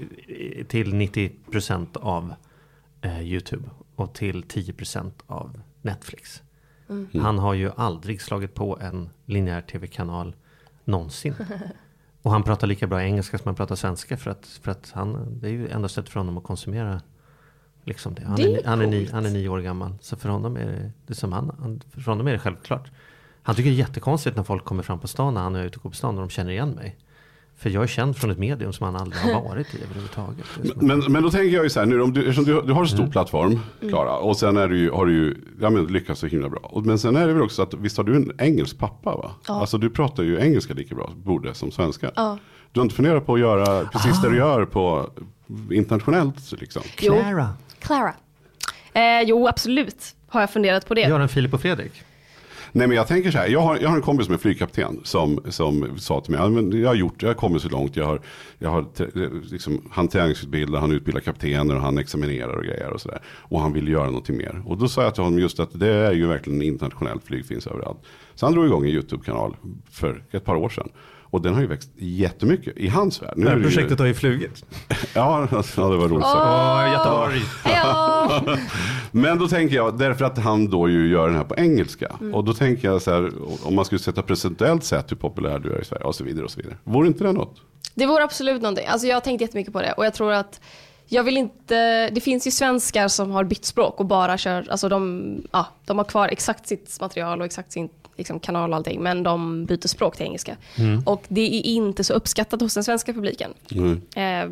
till 0.69 0.93
90% 0.95 1.87
av 1.97 2.35
eh, 3.03 3.23
YouTube 3.23 3.65
och 3.97 4.15
till 4.15 4.43
10% 4.45 5.11
av 5.27 5.61
Netflix. 5.83 6.43
Mm. 6.89 7.09
Han 7.21 7.39
har 7.39 7.55
ju 7.55 7.71
aldrig 7.77 8.23
slagit 8.23 8.55
på 8.55 8.79
en 8.81 9.11
linjär 9.27 9.61
tv-kanal 9.61 10.35
någonsin. 10.85 11.35
Och 12.23 12.31
han 12.31 12.43
pratar 12.43 12.67
lika 12.67 12.87
bra 12.87 13.03
engelska 13.03 13.39
som 13.39 13.49
han 13.49 13.55
pratar 13.55 13.75
svenska 13.75 14.17
för 14.17 14.31
att, 14.31 14.47
för 14.63 14.71
att 14.71 14.93
han, 14.95 15.39
det 15.41 15.47
är 15.47 15.51
ju 15.53 15.69
enda 15.69 15.89
sättet 15.89 16.11
för 16.11 16.21
honom 16.21 16.39
att 16.39 16.45
konsumera 16.45 17.01
liksom 17.85 18.15
det. 18.15 18.23
Han, 18.27 18.37
Det 18.37 18.43
är, 18.43 18.59
är 18.59 18.65
han, 18.67 18.81
är, 18.81 18.87
ni, 18.87 19.09
han 19.13 19.27
är 19.27 19.31
nio 19.31 19.49
år 19.49 19.61
gammal. 19.61 19.93
Så 20.01 20.17
för 20.17 20.29
honom 20.29 20.57
är 20.57 20.93
det, 21.07 21.15
som 21.15 21.33
han, 21.33 21.51
han, 21.61 21.81
för 21.91 22.11
honom 22.11 22.27
är 22.27 22.33
det 22.33 22.39
självklart. 22.39 22.91
Han 23.43 23.55
tycker 23.55 23.71
det 23.71 23.77
är 23.77 23.79
jättekonstigt 23.79 24.37
när 24.37 24.43
folk 24.45 24.65
kommer 24.65 24.83
fram 24.83 24.99
på 24.99 25.09
stan 25.09 25.35
när 25.35 25.41
han 25.41 25.55
är 25.57 25.65
ute 25.65 25.77
och 25.77 25.83
går 25.83 25.91
på 25.91 25.97
stan 25.97 26.15
och 26.15 26.21
de 26.21 26.31
känner 26.31 26.51
igen 26.51 26.71
mig. 26.71 26.97
För 27.57 27.71
jag 27.71 27.83
är 27.83 27.87
känd 27.87 28.17
från 28.17 28.31
ett 28.31 28.39
medium 28.39 28.73
som 28.73 28.85
han 28.87 28.97
aldrig 28.97 29.23
har 29.23 29.43
varit 29.49 29.75
i 29.75 29.83
överhuvudtaget. 29.83 30.45
Som- 30.47 30.87
Men, 30.87 31.13
men 31.13 31.23
då 31.23 31.31
tänker 31.31 31.55
jag 31.57 31.65
ju 31.65 31.71
så 31.71 31.81
här, 31.81 31.87
nu, 31.87 32.01
om 32.03 32.13
du, 32.13 32.21
eftersom 32.21 32.45
du, 32.45 32.63
du 32.63 32.73
har 32.73 32.81
en 32.81 32.89
stor 32.89 33.07
plattform, 33.07 33.61
Klara, 33.81 34.17
och 34.19 34.37
sen 34.37 34.57
är 34.57 34.69
du 34.69 34.79
ju, 34.79 34.91
har 34.91 35.07
du 35.07 35.13
ju 35.13 35.37
ja, 35.61 35.71
men, 35.71 35.87
lyckats 35.87 36.21
så 36.21 36.27
himla 36.27 36.49
bra. 36.49 36.61
Och, 36.61 36.87
men 36.87 36.99
sen 36.99 37.17
är 37.17 37.27
det 37.27 37.33
väl 37.33 37.43
också 37.43 37.63
att, 37.63 37.75
visst 37.75 37.97
har 37.97 38.05
du 38.05 38.17
en 38.17 38.33
engelsk 38.39 38.79
pappa 38.79 39.17
va? 39.17 39.31
Ja. 39.49 39.61
Alltså 39.61 39.79
du 39.79 39.91
pratar 39.91 40.23
ju 40.23 40.41
engelska 40.41 40.75
lika 40.75 40.95
bra, 40.95 41.11
borde, 41.17 41.55
som 41.55 41.71
svenska. 41.71 42.11
Ja. 42.15 42.39
Du 42.73 42.81
har 42.81 42.85
inte 42.85 42.95
funderat 42.97 43.27
på 43.27 43.35
att 43.35 43.41
göra 43.41 43.85
precis 43.85 44.23
det 44.23 44.31
du 44.31 44.37
gör 44.37 44.65
på 44.65 45.11
internationellt 45.71 46.53
liksom? 46.61 46.83
Jo. 47.01 47.13
Clara. 47.13 47.49
Clara. 47.83 48.15
Eh, 48.93 49.23
jo, 49.27 49.49
absolut 49.49 50.15
har 50.29 50.41
jag 50.41 50.51
funderat 50.51 50.87
på 50.87 50.95
det. 50.95 51.01
Göran, 51.01 51.29
Filip 51.29 51.55
och 51.55 51.61
Fredrik. 51.61 51.93
Nej 52.75 52.87
men 52.87 52.97
jag 52.97 53.07
tänker 53.09 53.31
så 53.31 53.39
här, 53.39 53.49
jag 53.49 53.61
har, 53.61 53.79
jag 53.79 53.89
har 53.89 53.97
en 53.97 54.03
kompis 54.03 54.27
som 54.27 54.35
är 54.35 54.39
flygkapten 54.39 55.01
som, 55.05 55.41
som 55.49 55.99
sa 55.99 56.21
till 56.21 56.33
mig, 56.33 56.41
ja, 56.41 56.49
men 56.49 56.81
jag 56.81 56.89
har 56.89 56.95
gjort, 56.95 57.23
jag 57.23 57.29
har 57.29 57.35
kommit 57.35 57.63
så 57.63 57.69
långt, 57.69 57.97
jag 57.97 58.05
har, 58.07 58.21
jag 58.59 58.71
har 58.71 58.83
te- 58.83 59.07
liksom, 59.51 59.89
han 59.91 60.09
träningsutbildar, 60.09 60.81
han 60.81 60.93
utbildar 60.93 61.21
kaptener 61.21 61.75
och 61.75 61.81
han 61.81 61.99
examinerar 61.99 62.57
och 62.57 62.65
grejer 62.65 62.91
och 62.91 63.01
sådär. 63.01 63.23
Och 63.27 63.61
han 63.61 63.73
vill 63.73 63.89
göra 63.89 64.07
någonting 64.07 64.37
mer. 64.37 64.63
Och 64.67 64.79
då 64.79 64.89
sa 64.89 65.03
jag 65.03 65.15
till 65.15 65.23
honom 65.25 65.39
just 65.39 65.61
att 65.61 65.81
det 65.81 65.89
är 65.93 66.13
ju 66.13 66.27
verkligen 66.27 66.63
internationellt 66.63 67.25
flyg 67.25 67.47
finns 67.47 67.67
överallt. 67.67 67.99
Så 68.35 68.47
han 68.47 68.53
drog 68.53 68.67
igång 68.67 68.85
en 68.85 68.91
YouTube-kanal 68.91 69.57
för 69.91 70.25
ett 70.31 70.45
par 70.45 70.57
år 70.57 70.69
sedan. 70.69 70.89
Och 71.33 71.43
den 71.43 71.55
har 71.55 71.61
ju 71.61 71.67
växt 71.67 71.91
jättemycket 71.97 72.77
i 72.77 72.89
hans 72.89 73.23
värld. 73.23 73.33
Nu 73.37 73.45
Det 73.45 73.49
är 73.51 73.53
här 73.55 73.57
det 73.61 73.63
ju- 73.69 73.75
projektet 73.75 73.99
har 73.99 74.07
ju 74.07 74.15
flugit. 74.15 74.65
Ja, 75.15 75.49
ja, 75.51 75.63
det 75.77 75.97
var 75.97 76.09
roligt 76.09 76.25
sagt. 76.25 76.37
Åh, 76.37 76.93
Göteborg. 76.93 77.41
Men 79.11 79.39
då 79.39 79.49
tänker 79.49 79.77
jag, 79.77 79.99
därför 79.99 80.25
att 80.25 80.39
han 80.39 80.71
då 80.71 80.89
ju 80.89 81.09
gör 81.09 81.27
den 81.29 81.37
här 81.37 81.45
på 81.45 81.55
engelska. 81.57 82.17
Mm. 82.21 82.35
Och 82.35 82.45
då 82.45 82.55
tänker 82.55 82.89
jag 82.89 83.03
så 83.03 83.11
här, 83.11 83.31
om 83.63 83.75
man 83.75 83.85
skulle 83.85 83.99
sätta 83.99 84.23
procentuellt 84.23 84.85
sett 84.85 85.11
hur 85.11 85.17
populär 85.17 85.59
du 85.59 85.73
är 85.73 85.81
i 85.81 85.85
Sverige 85.85 86.05
och 86.05 86.15
så 86.15 86.25
vidare 86.25 86.45
och 86.45 86.51
så 86.51 86.61
vidare. 86.61 86.77
Vore 86.85 87.07
inte 87.07 87.25
det 87.25 87.33
något? 87.33 87.57
Det 87.95 88.07
vore 88.07 88.25
absolut 88.25 88.63
någonting. 88.63 88.87
Alltså 88.87 89.07
jag 89.07 89.17
har 89.17 89.21
tänkt 89.21 89.41
jättemycket 89.41 89.73
på 89.73 89.83
det 89.83 89.93
och 89.93 90.07
jag 90.07 90.15
tror 90.15 90.33
att 90.33 90.61
jag 91.09 91.23
vill 91.25 91.37
inte, 91.37 92.11
det 92.11 92.21
finns 92.21 92.47
ju 92.47 92.51
svenskar 92.51 93.09
som 93.09 93.31
har 93.31 93.45
bytt 93.45 93.65
språk 93.65 94.01
och 94.01 94.07
bara 94.07 94.39
kör, 94.39 94.67
alltså 94.71 94.89
de, 94.89 95.35
ja, 95.53 95.67
de 95.87 95.99
har 95.99 96.05
kvar 96.05 96.29
exakt 96.29 96.69
sitt 96.69 96.99
material 97.01 97.41
och 97.41 97.47
exakt 97.47 97.73
sin 97.73 97.89
liksom, 98.17 98.41
kanal 98.41 98.71
och 98.71 98.77
allting, 98.77 99.03
men 99.03 99.23
de 99.23 99.65
byter 99.65 99.89
språk 99.89 100.17
till 100.17 100.27
engelska. 100.27 100.57
Och 101.05 101.25
det 101.29 101.41
är 101.41 101.67
inte 101.67 102.05
så 102.05 102.15
uppskattat 102.15 102.61
hos 102.61 102.75
den 102.75 102.85
svenska 102.85 103.13
publiken. 103.13 103.55
Mm. 103.73 104.01
Eh, 104.17 104.49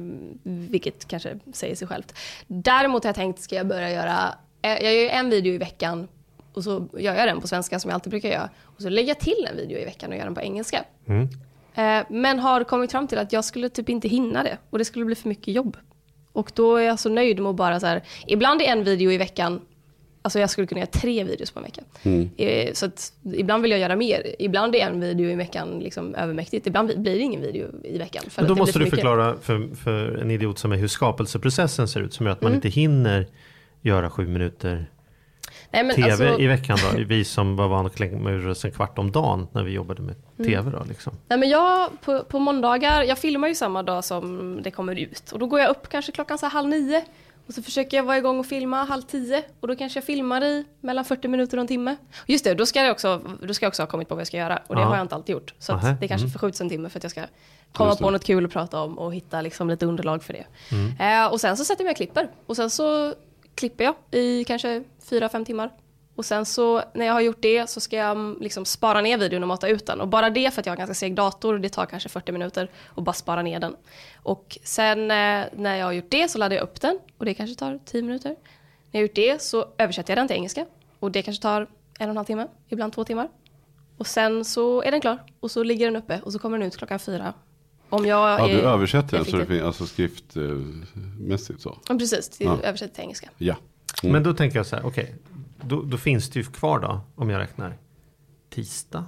vilket 0.71 1.09
kanske 1.09 1.39
säger 1.53 1.75
sig 1.75 1.89
självt. 1.89 2.15
Däremot 2.47 3.05
har 3.05 3.09
jag 3.09 3.17
tänkt, 3.17 3.41
ska 3.43 3.55
jag 3.55 3.67
börja 3.67 3.91
göra, 3.91 4.35
eh, 4.63 4.85
jag 4.85 4.95
gör 4.95 5.09
en 5.11 5.31
video 5.31 5.55
i 5.55 5.59
veckan 5.59 6.09
och 6.53 6.65
så 6.65 6.89
gör 6.99 7.15
jag 7.15 7.29
den 7.29 7.41
på 7.41 7.49
svenska 7.49 7.79
som 7.81 7.89
jag 7.89 7.95
alltid 7.95 8.11
brukar 8.11 8.29
göra. 8.29 8.51
Och 8.63 8.83
så 8.83 8.89
lägger 8.89 9.09
jag 9.09 9.21
till 9.21 9.47
en 9.51 9.57
video 9.57 9.79
i 9.79 9.85
veckan 9.85 10.11
och 10.11 10.17
gör 10.17 10.25
den 10.25 10.35
på 10.35 10.41
engelska. 10.41 10.85
Eh, 11.75 12.03
men 12.09 12.39
har 12.39 12.65
kommit 12.65 12.91
fram 12.91 13.09
till 13.09 13.19
att 13.19 13.33
jag 13.33 13.45
skulle 13.45 13.69
typ 13.69 13.89
inte 13.89 14.09
hinna 14.09 14.43
det 14.43 14.59
och 14.71 14.79
det 14.79 14.85
skulle 14.85 15.05
bli 15.05 15.15
för 15.15 15.29
mycket 15.29 15.55
jobb. 15.55 15.77
Och 16.33 16.53
då 16.55 16.77
är 16.77 16.83
jag 16.83 16.99
så 16.99 17.09
nöjd 17.09 17.41
med 17.41 17.51
att 17.51 17.57
bara 17.57 17.81
så 17.81 17.87
här, 17.87 18.03
ibland 18.27 18.63
är 18.63 18.67
en 18.67 18.85
video 18.85 19.13
i 19.13 19.19
veckan, 19.19 19.61
alltså 20.23 20.39
jag 20.41 20.51
skulle 20.51 20.67
kunna 20.67 20.79
göra 20.81 20.91
tre 20.91 21.25
videos 21.25 21.51
på 21.51 21.59
en 21.61 21.65
vecka. 21.65 21.83
Eh, 22.37 22.73
Så 22.73 22.87
att 22.87 23.13
ibland 23.35 23.63
vill 23.63 23.71
jag 23.71 23.81
göra 23.81 23.97
mer, 23.97 24.35
ibland 24.39 24.75
är 24.77 24.81
en 24.87 25.01
video 25.01 25.31
i 25.31 25.35
veckan 25.35 25.79
liksom 25.81 26.15
övermäktigt, 26.15 26.67
ibland 26.67 26.89
blir 27.03 27.13
det 27.15 27.19
ingen 27.23 27.41
video 27.41 27.69
i 27.85 27.99
veckan. 27.99 28.23
För 28.29 28.43
Men 28.43 28.49
då 28.49 28.55
måste 28.55 28.73
du 28.79 28.85
för 28.85 28.91
mycket. 28.91 28.95
förklara 28.99 29.37
för, 29.43 29.69
för 29.75 30.17
en 30.17 30.31
idiot 30.31 30.59
som 30.59 30.73
är 30.73 30.77
hur 30.77 30.89
skapelseprocessen 30.89 31.89
ser 31.89 32.01
ut 32.01 32.15
som 32.15 32.27
gör 32.27 32.33
att 32.33 32.41
Mm. 32.41 32.51
man 32.53 32.57
inte 32.57 32.69
hinner 32.69 33.27
göra 33.83 34.11
sju 34.11 34.27
minuter 34.29 34.87
Nej, 35.73 35.85
men 35.85 35.97
tv 35.97 36.11
alltså- 36.11 36.41
i 36.41 36.47
veckan 36.47 36.79
då. 36.97 37.05
Vi 37.05 37.25
som 37.25 37.57
var 37.57 37.69
vana 37.69 37.87
att 37.89 37.97
klämma 37.97 38.31
ur 38.31 38.49
oss 38.49 38.65
en 38.65 38.71
kvart 38.71 38.99
om 38.99 39.13
dagen 39.13 39.49
när 39.53 39.63
vi 39.63 39.73
jobbade 39.73 40.03
med 40.03 40.15
Mm. 40.39 40.51
tv 40.51 40.71
då 40.71 40.85
liksom. 40.89 41.13
Nej 41.29 41.39
men 41.39 41.49
jag, 41.49 41.91
på, 42.05 42.25
på 42.25 42.39
måndagar, 42.39 43.03
jag 43.03 43.19
filmar 43.19 43.49
ju 43.49 43.55
samma 43.55 43.83
dag 43.83 44.05
som 44.05 44.59
det 44.63 44.71
kommer 44.71 44.99
ut. 44.99 45.33
Och 45.33 45.39
då 45.39 45.47
går 45.47 45.61
jag 45.61 45.71
upp 45.71 45.89
kanske 45.89 46.13
klockan 46.13 46.39
så 46.39 46.47
här 46.47 46.51
halv 46.51 46.69
nio. 46.69 47.05
Och 47.51 47.55
så 47.55 47.63
försöker 47.63 47.97
jag 47.97 48.05
vara 48.05 48.19
igång 48.19 48.39
och 48.39 48.47
filma 48.47 48.85
halv 48.85 49.03
tio. 49.03 49.43
Och 49.61 49.69
då 49.69 49.77
kanske 49.77 49.97
jag 49.97 50.05
filmar 50.05 50.45
i 50.45 50.65
mellan 50.81 51.05
40 51.05 51.29
minuter 51.29 51.57
och 51.57 51.61
en 51.61 51.67
timme. 51.67 51.97
Just 52.27 52.45
det, 52.45 52.55
då 52.55 52.67
ska 52.67 52.83
jag 52.83 52.93
också, 52.93 53.23
då 53.43 53.55
ska 53.55 53.65
jag 53.65 53.69
också 53.71 53.83
ha 53.83 53.87
kommit 53.87 54.09
på 54.09 54.15
vad 54.15 54.21
jag 54.21 54.27
ska 54.27 54.37
göra. 54.37 54.63
Och 54.67 54.75
det 54.75 54.81
Ja. 54.81 54.87
har 54.87 54.97
jag 54.97 55.05
inte 55.05 55.15
alltid 55.15 55.33
gjort. 55.33 55.55
Så 55.59 55.73
det 55.73 56.09
kanske 56.09 56.25
mm. 56.25 56.31
förskjuts 56.31 56.61
en 56.61 56.69
timme 56.69 56.89
för 56.89 56.99
att 56.99 57.05
jag 57.05 57.11
ska 57.11 57.23
komma 57.73 57.97
på 57.97 58.11
något 58.11 58.25
kul 58.25 58.45
att 58.45 58.53
prata 58.53 58.81
om 58.81 58.99
och 58.99 59.15
hitta 59.15 59.41
liksom 59.41 59.71
lite 59.71 59.87
underlag 59.87 60.23
för 60.23 60.33
det. 60.33 60.47
Mm. 60.73 61.25
Eh, 61.25 61.33
och 61.33 61.41
sen 61.41 61.57
så 61.57 61.65
sätter 61.65 61.83
jag 61.83 61.87
mig 61.87 61.91
och 61.93 61.97
klipper. 61.97 62.31
Och 62.47 62.57
sen 62.57 62.71
så 62.71 63.15
klipper 63.55 63.85
jag 63.85 63.95
i 64.11 64.45
kanske 64.45 64.85
fyra 65.11 65.29
fem 65.29 65.45
timmar. 65.45 65.71
Och 66.21 66.27
sen 66.27 66.45
så 66.47 66.83
när 66.95 67.07
jag 67.07 67.13
har 67.13 67.21
gjort 67.21 67.43
det 67.43 67.71
så 67.71 67.81
ska 67.81 67.97
jag 67.97 68.11
mm, 68.11 68.37
liksom 68.41 68.65
spara 68.65 69.01
ner 69.01 69.19
videon 69.19 69.43
och 69.43 69.49
mata 69.49 69.69
ut 69.69 69.87
den. 69.87 70.01
Och 70.01 70.09
bara 70.09 70.31
det 70.31 70.51
för 70.55 70.61
att 70.61 70.67
jag 70.67 70.73
har 70.73 70.77
ganska 70.77 70.95
seg 70.95 71.15
dator, 71.15 71.59
det 71.59 71.69
tar 71.69 71.87
kanske 71.87 72.09
40 72.09 72.33
minuter 72.33 72.71
och 72.87 73.03
bara 73.03 73.13
spara 73.13 73.43
ner 73.43 73.61
den. 73.61 73.77
Och 74.17 74.59
sen 74.65 74.99
eh, 75.11 75.45
när 75.57 75.77
jag 75.77 75.87
har 75.87 75.93
gjort 75.93 76.11
det 76.11 76.29
så 76.31 76.39
laddar 76.39 76.57
jag 76.57 76.63
upp 76.63 76.81
den 76.81 76.99
och 77.19 77.25
det 77.25 77.35
kanske 77.35 77.57
tar 77.57 77.79
10 77.85 78.03
minuter. 78.03 78.29
När 78.29 78.37
jag 78.91 78.99
har 78.99 79.03
gjort 79.03 79.15
det 79.15 79.43
så 79.43 79.67
översätter 79.79 80.11
jag 80.11 80.19
den 80.19 80.29
till 80.29 80.37
engelska 80.37 80.67
och 80.99 81.11
det 81.11 81.23
kanske 81.23 81.43
tar 81.43 81.61
en 81.61 81.69
och 82.09 82.11
en 82.11 82.17
halv 82.17 82.27
timme, 82.27 82.47
ibland 82.69 82.93
två 82.93 83.05
timmar. 83.05 83.29
Och 83.99 84.07
sen 84.07 84.45
så 84.45 84.83
är 84.83 84.91
den 84.91 85.01
klar 85.01 85.19
och 85.41 85.51
så 85.51 85.63
ligger 85.63 85.87
den 85.87 85.97
uppe 85.97 86.21
och 86.25 86.33
så 86.33 86.39
kommer 86.39 86.59
den 86.59 86.67
ut 86.69 86.77
klockan 86.77 86.99
fyra. 86.99 87.35
Om 87.89 88.07
jag 88.07 88.41
Ja, 88.41 88.49
är 88.49 88.55
du 88.55 88.61
översätter 88.61 89.17
den 89.17 89.25
så 89.25 89.31
det 89.31 89.37
effektiv. 89.37 89.55
finns 89.55 89.67
alltså 89.67 89.87
skriftmässigt 89.87 91.61
så. 91.61 91.79
Ja, 91.89 91.95
precis, 91.99 92.29
det 92.29 92.45
Ja. 92.45 92.59
översätter 92.63 92.95
till 92.95 93.03
engelska. 93.05 93.31
Ja. 93.39 93.57
Mm. 94.03 94.13
Men 94.13 94.23
då 94.23 94.35
tänker 94.35 94.59
jag 94.59 94.67
så 94.67 94.77
här, 94.77 94.87
okej. 94.87 95.15
Då, 95.63 95.83
då 95.83 95.97
finns 95.97 96.31
det 96.31 96.39
ju 96.39 96.45
kvar 96.45 96.79
då, 96.79 97.01
om 97.15 97.31
jag 97.31 97.39
räknar. 97.39 97.77
Tisdag, 98.51 99.05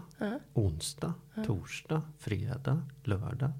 onsdag, 0.54 1.14
torsdag, 1.46 2.02
fredag, 2.18 2.82
lördag, 3.04 3.50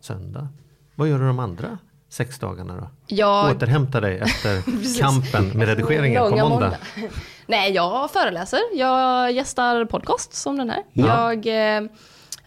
söndag. 0.00 0.48
Vad 0.94 1.08
gör 1.08 1.18
du 1.18 1.26
de 1.26 1.38
andra 1.38 1.78
sex 2.08 2.38
dagarna 2.38 2.76
då? 2.76 2.88
Jag 3.06 3.56
Återhämta 3.56 4.00
dig 4.00 4.18
efter 4.18 4.62
kampen 5.00 5.58
med 5.58 5.68
redigeringen 5.68 6.22
på 6.22 6.28
Långa 6.28 6.48
måndag. 6.48 6.76
Nej, 7.46 7.72
jag 7.72 8.10
föreläser. 8.10 8.60
Jag 8.74 9.32
gästar 9.32 9.84
podcast 9.84 10.32
som 10.32 10.58
den 10.58 10.70
här. 10.70 10.82
Ja. 10.92 11.34
Jag 11.34 11.46
eh, 11.46 11.90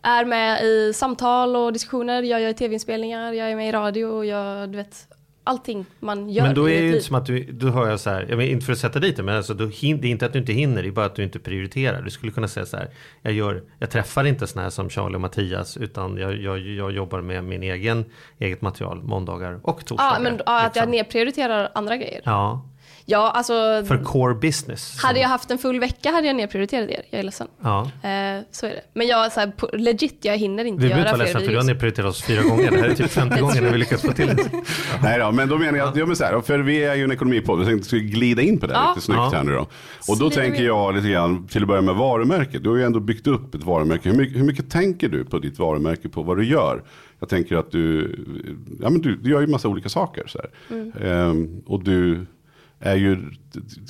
är 0.01 0.25
med 0.25 0.63
i 0.63 0.93
samtal 0.93 1.55
och 1.55 1.73
diskussioner. 1.73 2.23
Jag 2.23 2.41
gör 2.41 2.53
tv-inspelningar, 2.53 3.33
jag 3.33 3.51
är 3.51 3.55
med 3.55 3.69
i 3.69 3.71
radio 3.71 4.05
och 4.05 4.25
jag, 4.25 4.69
du 4.69 4.77
vet, 4.77 5.07
allting 5.43 5.85
man 5.99 6.29
gör 6.29 6.43
Men 6.43 6.55
då 6.55 6.69
är 6.69 6.81
det 6.81 6.87
ju 6.87 6.93
inte 6.93 7.03
som 7.03 7.15
att 7.15 7.25
du, 7.25 7.43
då 7.51 7.69
hör 7.69 7.89
jag 7.89 7.99
så 7.99 8.09
här, 8.09 8.25
jag 8.29 8.45
inte 8.45 8.65
för 8.65 8.73
att 8.73 8.79
sätta 8.79 8.99
dit 8.99 9.17
det, 9.17 9.23
men 9.23 9.37
alltså, 9.37 9.53
då 9.53 9.65
hin, 9.65 10.01
det 10.01 10.07
är 10.07 10.11
inte 10.11 10.25
att 10.25 10.33
du 10.33 10.39
inte 10.39 10.53
hinner, 10.53 10.83
det 10.83 10.89
är 10.89 10.91
bara 10.91 11.05
att 11.05 11.15
du 11.15 11.23
inte 11.23 11.39
prioriterar. 11.39 12.01
Du 12.01 12.09
skulle 12.09 12.31
kunna 12.31 12.47
säga 12.47 12.65
så 12.65 12.77
här, 12.77 12.89
jag, 13.21 13.33
gör, 13.33 13.63
jag 13.79 13.89
träffar 13.89 14.23
inte 14.23 14.47
såna 14.47 14.63
här 14.63 14.69
som 14.69 14.89
Charlie 14.89 15.15
och 15.15 15.21
Mattias, 15.21 15.77
utan 15.77 16.17
jag, 16.17 16.41
jag, 16.41 16.59
jag 16.59 16.91
jobbar 16.91 17.21
med 17.21 17.43
min 17.43 17.63
egen, 17.63 18.05
eget 18.39 18.61
material 18.61 19.03
måndagar 19.03 19.59
och 19.63 19.85
torsdagar. 19.85 20.13
Ja, 20.13 20.19
men 20.19 20.41
ja, 20.45 20.59
att 20.59 20.75
jag 20.75 20.81
liksom. 20.81 20.91
nedprioriterar 20.91 21.71
andra 21.75 21.97
grejer. 21.97 22.21
Ja, 22.23 22.65
Ja, 23.05 23.31
alltså. 23.31 23.53
för 23.87 24.03
core 24.03 24.35
business. 24.35 24.97
Hade 25.03 25.19
jag 25.19 25.29
haft 25.29 25.51
en 25.51 25.57
full 25.57 25.79
vecka 25.79 26.11
hade 26.11 26.27
jag 26.27 26.35
nedprioriterat 26.35 26.89
er. 26.89 27.01
Jag 27.09 27.19
är 27.19 27.23
ledsen. 27.23 27.47
Ja. 27.61 27.81
Eh, 27.81 28.41
så 28.51 28.65
är 28.65 28.69
det. 28.69 28.81
Men 28.93 29.07
jag, 29.07 29.31
så 29.31 29.39
här, 29.39 29.47
på, 29.47 29.69
legit, 29.73 30.17
jag 30.21 30.37
hinner 30.37 30.65
inte 30.65 30.83
Vi 30.83 30.89
behöver 30.89 31.05
göra 31.09 31.15
inte 31.15 31.17
vara 31.17 31.25
fler 31.25 31.25
ledsna 31.25 31.39
för 31.39 31.47
du 31.47 31.57
har 31.57 31.63
videos. 31.63 31.67
nedprioriterat 31.67 32.09
oss 32.09 32.23
fyra 32.23 32.41
gånger. 32.43 32.71
Det 32.71 32.77
här 32.77 32.89
är 32.89 32.93
typ 32.93 33.11
femte 33.19 33.41
gången 33.41 33.63
när 33.63 33.71
vi 33.71 33.77
lyckats 33.77 34.01
få 34.03 34.11
till 34.11 34.27
det. 34.27 34.49
Nej 35.03 35.19
då, 35.19 35.31
men 35.31 35.49
då 35.49 35.57
menar 35.57 35.77
jag, 35.77 35.97
ja, 35.97 36.05
men 36.05 36.15
så 36.15 36.23
här, 36.23 36.41
för 36.41 36.59
vi 36.59 36.83
är 36.83 36.95
ju 36.95 37.03
en 37.03 37.11
ekonomipodd, 37.11 37.59
jag 37.59 37.67
tänkte 37.67 37.95
vi 37.95 38.01
glida 38.01 38.41
in 38.41 38.59
på 38.59 38.67
det 38.67 38.73
Ja. 38.73 38.93
lite 38.95 39.05
snyggt 39.05 39.17
Ja. 39.17 39.31
här 39.37 39.43
nu 39.43 39.51
då. 39.53 39.59
Och 39.61 39.69
då 40.07 40.15
Slida 40.29 40.35
tänker 40.41 40.63
jag 40.63 40.95
lite 40.95 41.07
grann, 41.09 41.47
till 41.47 41.61
att 41.61 41.67
börja 41.67 41.81
med 41.81 41.95
varumärket. 41.95 42.63
Du 42.63 42.69
har 42.69 42.77
ju 42.77 42.83
ändå 42.83 42.99
byggt 42.99 43.27
upp 43.27 43.55
ett 43.55 43.63
varumärke. 43.63 44.09
Hur 44.09 44.17
mycket, 44.17 44.37
hur 44.39 44.45
mycket 44.45 44.69
tänker 44.71 45.09
du 45.09 45.25
på 45.25 45.39
ditt 45.39 45.59
varumärke, 45.59 46.09
på 46.09 46.23
vad 46.23 46.37
du 46.37 46.45
gör? 46.45 46.83
Jag 47.19 47.29
tänker 47.29 47.55
att 47.55 47.71
du, 47.71 48.15
ja 48.81 48.89
men 48.89 49.01
du, 49.01 49.15
du 49.15 49.29
gör 49.31 49.41
ju 49.41 49.47
massa 49.47 49.67
olika 49.67 49.89
saker. 49.89 50.23
Så 50.27 50.39
här. 50.39 50.49
Mm. 50.77 50.91
Ehm, 51.03 51.61
och 51.65 51.83
du 51.83 52.25
är 52.83 52.95
ju 52.95 53.31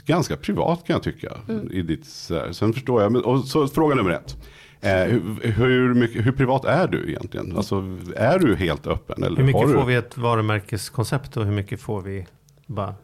ganska 0.05 0.37
privat 0.37 0.83
kan 0.87 0.93
jag 0.93 1.03
tycka. 1.03 1.37
Mm. 1.49 1.71
I 1.71 1.81
ditt. 1.81 2.05
Sen 2.51 2.73
förstår 2.73 3.01
jag, 3.01 3.11
men, 3.11 3.23
och 3.23 3.45
så 3.45 3.67
fråga 3.67 3.95
nummer 3.95 4.11
ett. 4.11 4.37
Eh, 4.81 4.91
hur, 4.91 5.51
hur, 5.51 5.93
mycket, 5.93 6.25
hur 6.25 6.31
privat 6.31 6.65
är 6.65 6.87
du 6.87 7.09
egentligen? 7.09 7.57
Alltså, 7.57 7.97
är 8.15 8.39
du 8.39 8.55
helt 8.55 8.87
öppen? 8.87 9.23
Eller 9.23 9.37
Hur 9.37 9.43
mycket 9.43 9.61
har 9.61 9.67
du... 9.67 9.73
får 9.73 9.85
vi 9.85 9.95
ett 9.95 10.17
varumärkeskoncept 10.17 11.37
och 11.37 11.45
hur 11.45 11.51
mycket 11.51 11.81
får 11.81 12.01
vi 12.01 12.25
bara 12.65 12.95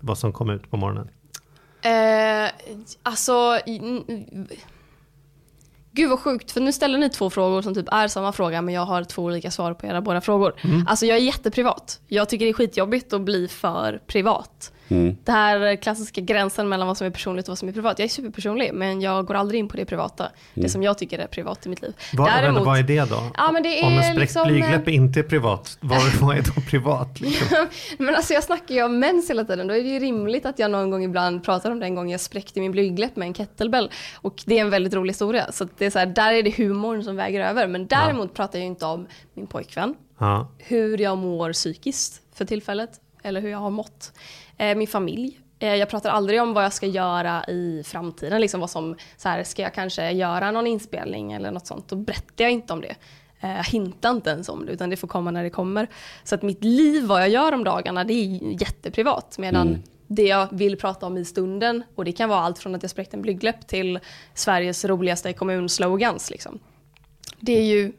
vad 0.00 0.18
som 0.18 0.32
kom 0.32 0.50
ut 0.50 0.70
på 0.70 0.76
morgonen? 0.76 1.08
Eh, 1.82 2.50
alltså... 3.02 3.58
mm, 3.66 4.04
Gud 5.92 6.10
vad 6.10 6.20
sjukt, 6.20 6.50
för 6.50 6.60
nu 6.60 6.72
ställer 6.72 6.98
ni 6.98 7.10
två 7.10 7.30
frågor 7.30 7.62
som 7.62 7.74
typ 7.74 7.88
är 7.92 8.08
samma 8.08 8.32
fråga 8.32 8.62
men 8.62 8.74
jag 8.74 8.86
har 8.86 9.04
två 9.04 9.24
olika 9.24 9.50
svar 9.50 9.74
på 9.74 9.86
era 9.86 10.00
båda 10.00 10.20
frågor. 10.20 10.54
Alltså 10.86 11.06
jag 11.06 11.16
är 11.16 11.22
jätteprivat. 11.22 12.00
Jag 12.06 12.28
tycker 12.28 12.44
det 12.44 12.50
är 12.50 12.54
skitjobbigt 12.54 13.12
att 13.12 13.20
bli 13.20 13.48
för 13.48 14.00
privat. 14.06 14.72
Mm. 14.90 15.16
Det 15.24 15.32
här 15.32 15.76
klassiska 15.76 16.20
gränsen 16.20 16.68
mellan 16.68 16.88
vad 16.88 16.96
som 16.96 17.06
är 17.06 17.10
personligt 17.10 17.48
och 17.48 17.50
vad 17.50 17.58
som 17.58 17.68
är 17.68 17.72
privat. 17.72 17.98
Jag 17.98 18.04
är 18.04 18.08
superpersonlig, 18.08 18.70
men 18.74 19.00
jag 19.00 19.26
går 19.26 19.34
aldrig 19.34 19.58
in 19.60 19.68
på 19.68 19.76
det 19.76 19.84
privata. 19.84 20.28
Det 20.54 20.68
som 20.68 20.82
jag 20.82 20.98
tycker 20.98 21.18
är 21.18 21.26
privat 21.26 21.66
i 21.66 21.68
mitt 21.68 21.82
liv. 21.82 21.94
Vad, 22.12 22.30
Däremot- 22.30 22.64
vad 22.64 22.78
är 22.78 22.82
det 22.82 23.10
då? 23.10 23.30
Ja, 23.36 23.52
men 23.52 23.62
det 23.62 23.82
Om 23.82 23.92
en 23.92 24.02
spräckt 24.02 24.20
liksom, 24.20 24.48
blygdläpp 24.48 24.88
inte 24.88 25.20
är 25.20 25.24
privat, 25.24 25.78
vad, 25.80 26.02
vad 26.20 26.38
är 26.38 26.42
då 26.42 26.60
privat? 26.70 27.20
Liksom? 27.20 27.66
Men 27.98 28.14
alltså 28.14 28.32
jag 28.32 28.44
snackar 28.44 28.74
ju 28.74 28.82
om 28.82 28.98
mens 28.98 29.30
hela 29.30 29.44
tiden. 29.44 29.66
Då 29.66 29.74
är 29.74 29.82
det 29.82 29.88
ju 29.88 29.98
rimligt 29.98 30.46
att 30.46 30.58
jag 30.58 30.70
någon 30.70 30.90
gång 30.90 31.04
ibland 31.04 31.44
pratar 31.44 31.70
om 31.70 31.80
den 31.80 31.94
gången 31.94 32.10
jag 32.10 32.20
spräckte 32.20 32.60
min 32.60 32.72
blygdläpp 32.72 33.16
med 33.16 33.26
en 33.26 33.34
kettlebell. 33.34 33.90
Och 34.14 34.42
det 34.46 34.58
är 34.58 34.60
en 34.60 34.70
väldigt 34.70 34.94
rolig 34.94 35.10
historia. 35.10 35.52
Så 35.52 35.64
att 35.64 35.78
det 35.78 35.86
är 35.86 35.90
så 35.90 35.98
här, 35.98 36.06
där 36.06 36.32
är 36.32 36.42
det 36.42 36.56
humorn 36.56 37.04
som 37.04 37.16
väger 37.16 37.40
över. 37.40 37.66
Men 37.66 37.86
däremot 37.86 38.34
pratar 38.34 38.58
jag 38.58 38.64
ju 38.64 38.70
inte 38.70 38.86
om 38.86 39.06
min 39.34 39.46
pojkvän. 39.46 39.94
Ja. 40.18 40.48
Hur 40.58 40.98
jag 40.98 41.18
mår 41.18 41.52
psykiskt 41.52 42.22
för 42.34 42.44
tillfället. 42.44 42.90
Eller 43.22 43.40
hur 43.40 43.50
jag 43.50 43.58
har 43.58 43.70
mått. 43.70 44.12
Eh, 44.60 44.76
min 44.76 44.88
familj. 44.88 45.40
Eh, 45.58 45.74
jag 45.74 45.88
pratar 45.88 46.10
aldrig 46.10 46.42
om 46.42 46.54
vad 46.54 46.64
jag 46.64 46.72
ska 46.72 46.86
göra 46.86 47.44
i 47.44 47.82
framtiden. 47.86 48.40
Liksom 48.40 48.60
vad 48.60 48.70
som, 48.70 48.96
så 49.16 49.28
här, 49.28 49.44
ska 49.44 49.62
jag 49.62 49.74
kanske 49.74 50.10
göra 50.10 50.50
någon 50.50 50.66
inspelning 50.66 51.32
eller 51.32 51.50
något 51.50 51.66
sånt. 51.66 51.88
Då 51.88 51.96
berättar 51.96 52.44
jag 52.44 52.50
inte 52.50 52.72
om 52.72 52.80
det. 52.80 52.94
Eh, 53.40 53.56
Jag 53.56 53.64
hintar 53.64 54.10
inte 54.10 54.30
ens 54.30 54.48
om 54.48 54.66
det, 54.66 54.72
utan 54.72 54.90
det 54.90 54.96
får 54.96 55.08
komma 55.08 55.30
när 55.30 55.42
det 55.42 55.50
kommer. 55.50 55.88
Så 56.24 56.34
att 56.34 56.42
mitt 56.42 56.64
liv, 56.64 57.04
vad 57.04 57.20
jag 57.22 57.28
gör 57.28 57.52
om 57.52 57.64
dagarna, 57.64 58.04
det 58.04 58.12
är 58.12 58.62
jätteprivat. 58.62 59.38
Medan 59.38 59.82
det 60.06 60.22
jag 60.22 60.48
vill 60.50 60.76
prata 60.76 61.06
om 61.06 61.16
i 61.16 61.24
stunden, 61.24 61.82
och 61.94 62.04
det 62.04 62.12
kan 62.12 62.28
vara 62.28 62.40
allt 62.40 62.58
från 62.58 62.74
att 62.74 62.82
jag 62.82 62.90
spräckte 62.90 63.16
en 63.16 63.22
blygdläpp 63.22 63.66
till 63.66 63.98
Sveriges 64.34 64.84
roligaste 64.84 65.32
kommunslogans. 65.32 66.30
Liksom. 66.30 66.58
Det 67.40 67.58
är 67.58 67.64
ju 67.64 67.92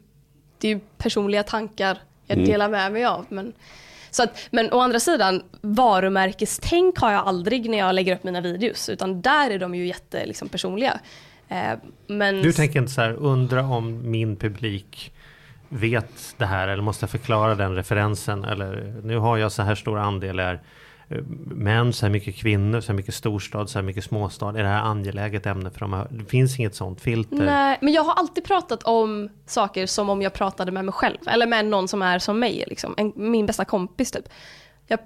det 0.58 0.68
är 0.68 0.74
ju 0.74 0.80
personliga 0.98 1.42
tankar 1.42 1.98
jag 2.26 2.38
delar 2.38 2.68
med 2.68 2.92
mig 2.92 3.04
av. 3.04 3.26
Men, 3.28 3.52
så 4.12 4.22
att, 4.22 4.48
men 4.50 4.72
å 4.72 4.80
andra 4.80 5.00
sidan, 5.00 5.42
varumärkestänk 5.60 6.98
har 6.98 7.12
jag 7.12 7.26
aldrig 7.26 7.70
när 7.70 7.78
jag 7.78 7.94
lägger 7.94 8.16
upp 8.16 8.24
mina 8.24 8.40
videos. 8.40 8.88
Utan 8.88 9.22
där 9.22 9.50
är 9.50 9.58
de 9.58 9.74
ju 9.74 9.86
jättepersonliga. 9.86 10.26
liksom, 10.26 10.48
personliga. 10.48 11.00
Eh, 11.48 11.78
men 12.06 12.42
Du 12.42 12.52
tänker 12.52 12.78
inte 12.78 12.92
så 12.92 13.00
här, 13.00 13.12
undra 13.12 13.62
om 13.62 14.10
min 14.10 14.36
publik 14.36 15.12
vet 15.68 16.34
det 16.36 16.46
här 16.46 16.68
eller 16.68 16.82
måste 16.82 17.02
jag 17.02 17.10
förklara 17.10 17.54
den 17.54 17.74
referensen 17.74 18.44
eller 18.44 18.94
nu 19.02 19.16
har 19.18 19.36
jag 19.36 19.52
så 19.52 19.62
här 19.62 19.74
stor 19.74 19.98
andel 19.98 20.38
är 20.38 20.60
män, 21.44 21.92
så 21.92 22.06
här 22.06 22.10
mycket 22.10 22.36
kvinnor, 22.36 22.80
så 22.80 22.86
här 22.86 22.94
mycket 22.94 23.14
storstad, 23.14 23.70
så 23.70 23.78
här 23.78 23.82
mycket 23.82 24.04
småstad. 24.04 24.48
Är 24.48 24.62
det 24.62 24.68
här 24.68 24.82
angeläget 24.82 25.46
ämne 25.46 25.70
för 25.70 25.80
dem? 25.80 26.06
Det 26.10 26.24
finns 26.24 26.58
inget 26.58 26.74
sånt 26.74 27.00
filter. 27.00 27.36
Nej, 27.36 27.78
men 27.80 27.92
jag 27.92 28.02
har 28.02 28.14
alltid 28.14 28.44
pratat 28.44 28.82
om 28.82 29.28
saker 29.46 29.86
som 29.86 30.10
om 30.10 30.22
jag 30.22 30.32
pratade 30.32 30.72
med 30.72 30.84
mig 30.84 30.92
själv. 30.92 31.18
Eller 31.26 31.46
med 31.46 31.64
någon 31.64 31.88
som 31.88 32.02
är 32.02 32.18
som 32.18 32.38
mig, 32.38 32.64
liksom. 32.66 32.94
en, 32.96 33.12
min 33.16 33.46
bästa 33.46 33.64
kompis 33.64 34.10
typ. 34.10 34.28
Jag 34.86 34.98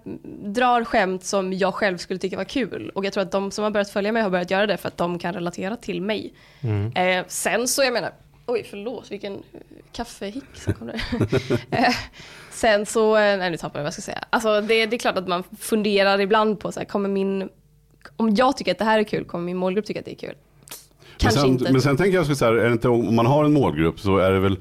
drar 0.55 0.85
skämt 0.85 1.25
som 1.25 1.53
jag 1.53 1.75
själv 1.75 1.99
skulle 1.99 2.19
tycka 2.19 2.37
var 2.37 2.45
kul. 2.45 2.91
Och 2.95 3.05
jag 3.05 3.13
tror 3.13 3.23
att 3.23 3.33
de 3.33 3.51
som 3.51 3.65
har 3.65 3.71
börjat 3.71 3.91
följa 3.91 4.13
mig 4.13 4.23
har 4.23 4.31
börjat 4.31 4.51
göra 4.51 4.67
det 4.67 4.77
för 4.77 4.89
att 4.89 4.97
de 4.97 5.19
kan 5.19 5.35
relatera 5.35 5.77
till 5.77 6.03
mig. 6.03 6.35
Eh, 6.95 7.25
sen 7.29 7.69
så, 7.69 7.83
jag 7.83 7.93
menar, 7.93 8.11
oj 8.47 8.67
förlåt 8.71 9.11
vilken 9.11 9.43
kaffehick 9.93 10.45
som 10.55 10.73
kom 10.73 10.87
där. 10.87 11.03
sen 12.57 12.87
så, 12.87 13.17
eh, 13.17 13.39
nej 13.39 13.51
nu 13.51 13.57
tappade 13.57 13.79
jag 13.79 13.83
vad 13.83 13.87
jag 13.87 13.93
ska 13.93 14.03
säga. 14.03 14.25
Alltså 14.31 14.61
det, 14.61 14.87
det 14.87 14.97
är 14.97 14.99
klart 14.99 15.17
att 15.17 15.29
man 15.29 15.43
funderar 15.61 16.21
ibland 16.21 16.61
på 16.61 16.73
så 16.73 16.81
här, 16.81 16.87
kommer 16.87 17.09
min, 17.09 17.49
om 18.17 18.35
jag 18.35 18.57
tycker 18.57 18.73
att 18.73 18.79
det 18.79 18.85
här 18.85 18.99
är 18.99 19.05
kul, 19.05 19.25
kommer 19.25 19.45
min 19.45 19.57
målgrupp 19.57 19.85
tycka 19.87 20.01
att 20.01 20.07
det 20.07 20.13
är 20.13 20.29
kul? 20.29 20.35
Men 20.35 21.19
Kanske 21.19 21.41
sen, 21.41 21.49
inte. 21.49 21.73
men 21.73 21.81
sen 21.81 21.97
tänker 21.97 22.19
jag 22.19 22.37
så 22.37 22.45
här, 22.45 22.53
är 22.53 22.73
inte, 22.73 22.89
om 22.89 23.15
man 23.15 23.27
har 23.27 23.45
en 23.45 23.53
målgrupp 23.53 24.01
så 24.01 24.19
är 24.19 24.31
det 24.31 24.41
väl, 24.41 24.57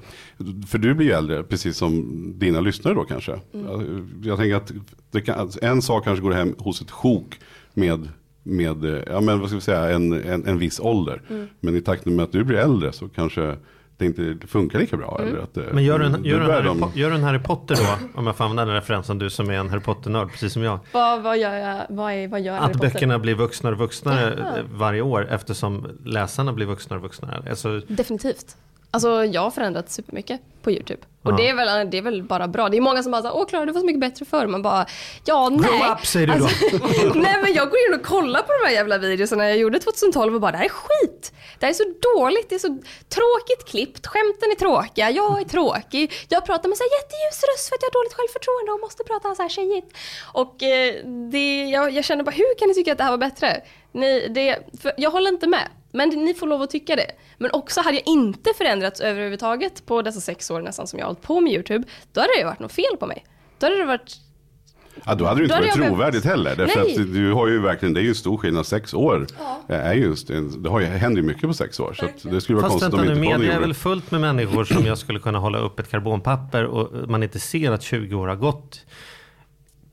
för 0.67 0.77
du 0.77 0.93
blir 0.93 1.07
ju 1.07 1.13
äldre, 1.13 1.43
precis 1.43 1.77
som 1.77 2.03
dina 2.39 2.61
lyssnare 2.61 2.93
då 2.93 3.03
kanske. 3.03 3.39
Mm. 3.53 3.67
Jag, 3.67 3.85
jag 4.23 4.37
tänker 4.37 4.55
att 4.55 5.25
kan, 5.25 5.51
en 5.61 5.81
sak 5.81 6.03
kanske 6.03 6.23
går 6.23 6.31
hem 6.31 6.55
hos 6.57 6.81
ett 6.81 6.91
sjok 6.91 7.39
med, 7.73 8.09
med 8.43 8.85
eh, 8.85 9.03
ja, 9.07 9.21
men 9.21 9.39
vad 9.39 9.49
ska 9.49 9.55
vi 9.55 9.61
säga, 9.61 9.89
en, 9.89 10.13
en, 10.13 10.47
en 10.47 10.59
viss 10.59 10.79
ålder. 10.79 11.21
Mm. 11.29 11.47
Men 11.59 11.75
i 11.75 11.81
takt 11.81 12.05
med 12.05 12.23
att 12.23 12.31
du 12.31 12.43
blir 12.43 12.57
äldre 12.57 12.91
så 12.91 13.09
kanske 13.09 13.55
det 13.97 14.05
inte 14.05 14.37
funkar 14.47 14.79
lika 14.79 14.97
bra. 14.97 15.17
Mm. 15.19 15.29
Eller 15.33 15.43
att, 15.43 15.53
det- 15.53 15.73
Men 15.73 15.83
gör 15.83 15.99
du 15.99 16.05
en, 16.05 16.23
gör, 16.23 16.39
du 16.39 16.45
en 16.45 16.51
Harry, 16.51 16.65
de- 16.79 16.91
gör 16.95 17.09
du 17.09 17.15
en 17.15 17.23
Harry 17.23 17.39
Potter 17.39 17.75
då? 17.75 18.19
Om 18.19 18.27
jag 18.27 18.35
får 18.35 18.43
använda 18.43 18.65
den 18.65 18.73
referensen, 18.75 19.19
du 19.19 19.29
som 19.29 19.49
är 19.49 19.53
en 19.53 19.69
Harry 19.69 19.81
Potter-nörd, 19.81 20.31
precis 20.31 20.53
som 20.53 20.61
jag. 20.63 20.79
Vad, 20.91 21.21
vad 21.23 21.37
gör 21.37 21.53
jag? 21.55 21.81
Vad, 21.89 22.13
är, 22.13 22.27
vad 22.27 22.41
gör 22.41 22.53
Harry 22.53 22.65
Att 22.65 22.73
Potter? 22.73 22.89
böckerna 22.93 23.19
blir 23.19 23.35
vuxnare 23.35 23.73
och 23.73 23.79
vuxnare 23.79 24.33
eh, 24.33 24.63
varje 24.73 25.01
år 25.01 25.27
eftersom 25.31 25.87
läsarna 26.05 26.53
blir 26.53 26.65
vuxnare 26.65 26.97
och 26.99 27.03
vuxnare. 27.03 27.43
Alltså, 27.49 27.81
Definitivt. 27.87 28.57
Alltså 28.95 29.25
jag 29.25 29.41
har 29.41 29.51
förändrats 29.51 29.93
supermycket 29.95 30.41
på 30.61 30.71
YouTube. 30.71 31.01
Och 31.23 31.31
Ja. 31.31 31.35
det, 31.37 31.49
är 31.49 31.53
väl, 31.53 31.89
det 31.91 31.97
är 31.97 32.01
väl 32.01 32.23
bara 32.23 32.47
bra. 32.47 32.69
Det 32.69 32.77
är 32.77 32.81
många 32.81 33.03
som 33.03 33.11
bara 33.11 33.21
säger 33.21 33.35
åh 33.35 33.45
Klara 33.47 33.65
du 33.65 33.71
var 33.71 33.79
så 33.79 33.85
mycket 33.85 33.99
bättre 34.01 34.25
förr. 34.25 34.47
Man 34.47 34.61
bara, 34.61 34.85
ja 35.25 35.49
nej. 35.49 35.59
Grow 35.69 35.91
up, 35.91 36.05
säger 36.05 36.27
du 36.27 36.33
då. 36.39 36.49
nej 37.19 37.35
men 37.41 37.53
jag 37.53 37.69
går 37.69 37.79
in 37.87 37.93
och 37.99 38.05
kollar 38.05 38.41
på 38.41 38.51
de 38.61 38.67
här 38.67 38.73
jävla 38.73 38.97
videorna 38.97 39.49
jag 39.49 39.57
gjorde 39.57 39.79
2012 39.79 40.35
och 40.35 40.41
bara 40.41 40.51
det 40.51 40.57
här 40.57 40.65
är 40.65 40.69
skit. 40.69 41.33
Det 41.59 41.65
här 41.65 41.73
är 41.73 41.77
så 41.83 41.93
dåligt, 42.15 42.49
det 42.49 42.55
är 42.55 42.59
så 42.59 42.77
tråkigt 43.17 43.65
klippt, 43.71 44.07
skämten 44.07 44.51
är 44.51 44.55
tråkiga, 44.55 45.11
jag 45.11 45.41
är 45.41 45.45
tråkig. 45.45 46.13
Jag 46.29 46.45
pratar 46.45 46.69
med 46.69 46.77
så 46.77 46.83
här 46.83 46.91
jätteljus 46.99 47.37
röst 47.49 47.69
för 47.69 47.75
att 47.75 47.81
jag 47.83 47.89
har 47.89 47.97
dåligt 47.99 48.13
självförtroende 48.13 48.71
och 48.71 48.79
måste 48.79 49.03
prata 49.03 49.35
så 49.35 49.41
här 49.41 49.49
tjejigt. 49.49 49.89
Och 50.41 50.63
eh, 50.63 50.93
det, 51.31 51.63
jag, 51.75 51.91
jag 51.91 52.05
känner 52.05 52.23
bara, 52.23 52.31
hur 52.31 52.59
kan 52.59 52.67
ni 52.67 52.73
tycka 52.73 52.91
att 52.91 52.97
det 52.97 53.03
här 53.03 53.11
var 53.17 53.23
bättre? 53.27 53.61
Ni, 53.91 54.27
det, 54.27 54.59
jag 54.97 55.11
håller 55.11 55.31
inte 55.31 55.47
med. 55.47 55.67
Men 55.95 56.09
ni 56.09 56.33
får 56.33 56.47
lov 56.47 56.61
att 56.61 56.69
tycka 56.69 56.95
det. 56.95 57.11
Men 57.37 57.51
också 57.51 57.81
hade 57.81 57.95
jag 57.97 58.07
inte 58.07 58.49
förändrats 58.57 58.99
överhuvudtaget 59.01 59.85
på 59.85 60.01
dessa 60.01 60.21
sex 60.21 60.51
år 60.51 60.61
nästan 60.61 60.87
som 60.87 60.99
jag 60.99 61.05
har 61.05 61.09
hållit 61.09 61.21
på 61.21 61.41
med 61.41 61.53
YouTube, 61.53 61.83
då 62.13 62.21
hade 62.21 62.33
det 62.33 62.39
ju 62.39 62.45
varit 62.45 62.59
något 62.59 62.71
fel 62.73 62.97
på 62.99 63.07
mig. 63.07 63.25
Då 63.59 63.65
hade 63.65 63.77
det 63.77 63.85
varit 63.85 64.17
Ja, 65.05 65.15
då 65.15 65.25
hade 65.25 65.39
det 65.39 65.43
inte 65.43 65.55
varit 65.55 65.67
jag 65.67 65.77
behövt- 65.77 65.91
trovärdigt 65.91 66.25
heller. 66.25 66.55
Därför 66.55 66.79
Nej. 66.83 66.91
att 67.01 67.13
du 67.13 67.31
har 67.33 67.47
ju 67.47 67.59
verkligen, 67.61 67.93
det 67.93 67.99
är 67.99 68.03
ju 68.03 68.15
stor 68.15 68.37
skillnad, 68.37 68.65
sex 68.67 68.93
år. 68.93 69.27
Är 69.67 69.93
just, 69.93 70.27
det 70.63 70.69
har 70.69 70.79
ju, 70.79 70.85
händer 70.85 71.21
ju 71.21 71.27
mycket 71.27 71.41
på 71.43 71.53
sex 71.53 71.79
år. 71.79 71.93
Så 71.93 72.05
att 72.05 72.11
det 72.31 72.41
skulle 72.41 72.55
vara 72.55 72.69
Fast 72.69 72.81
konstigt 72.81 72.99
vänta 72.99 73.11
om 73.13 73.23
inte 73.23 73.37
media 73.39 73.53
är 73.55 73.59
väl 73.59 73.73
fullt 73.73 74.11
med 74.11 74.21
människor 74.21 74.63
som 74.63 74.85
jag 74.85 74.97
skulle 74.97 75.19
kunna 75.19 75.39
hålla 75.39 75.57
upp 75.57 75.79
ett 75.79 75.89
karbonpapper 75.91 76.65
och 76.65 77.09
man 77.09 77.23
inte 77.23 77.39
ser 77.39 77.71
att 77.71 77.83
20 77.83 78.15
år 78.15 78.27
har 78.27 78.35
gått. 78.35 78.85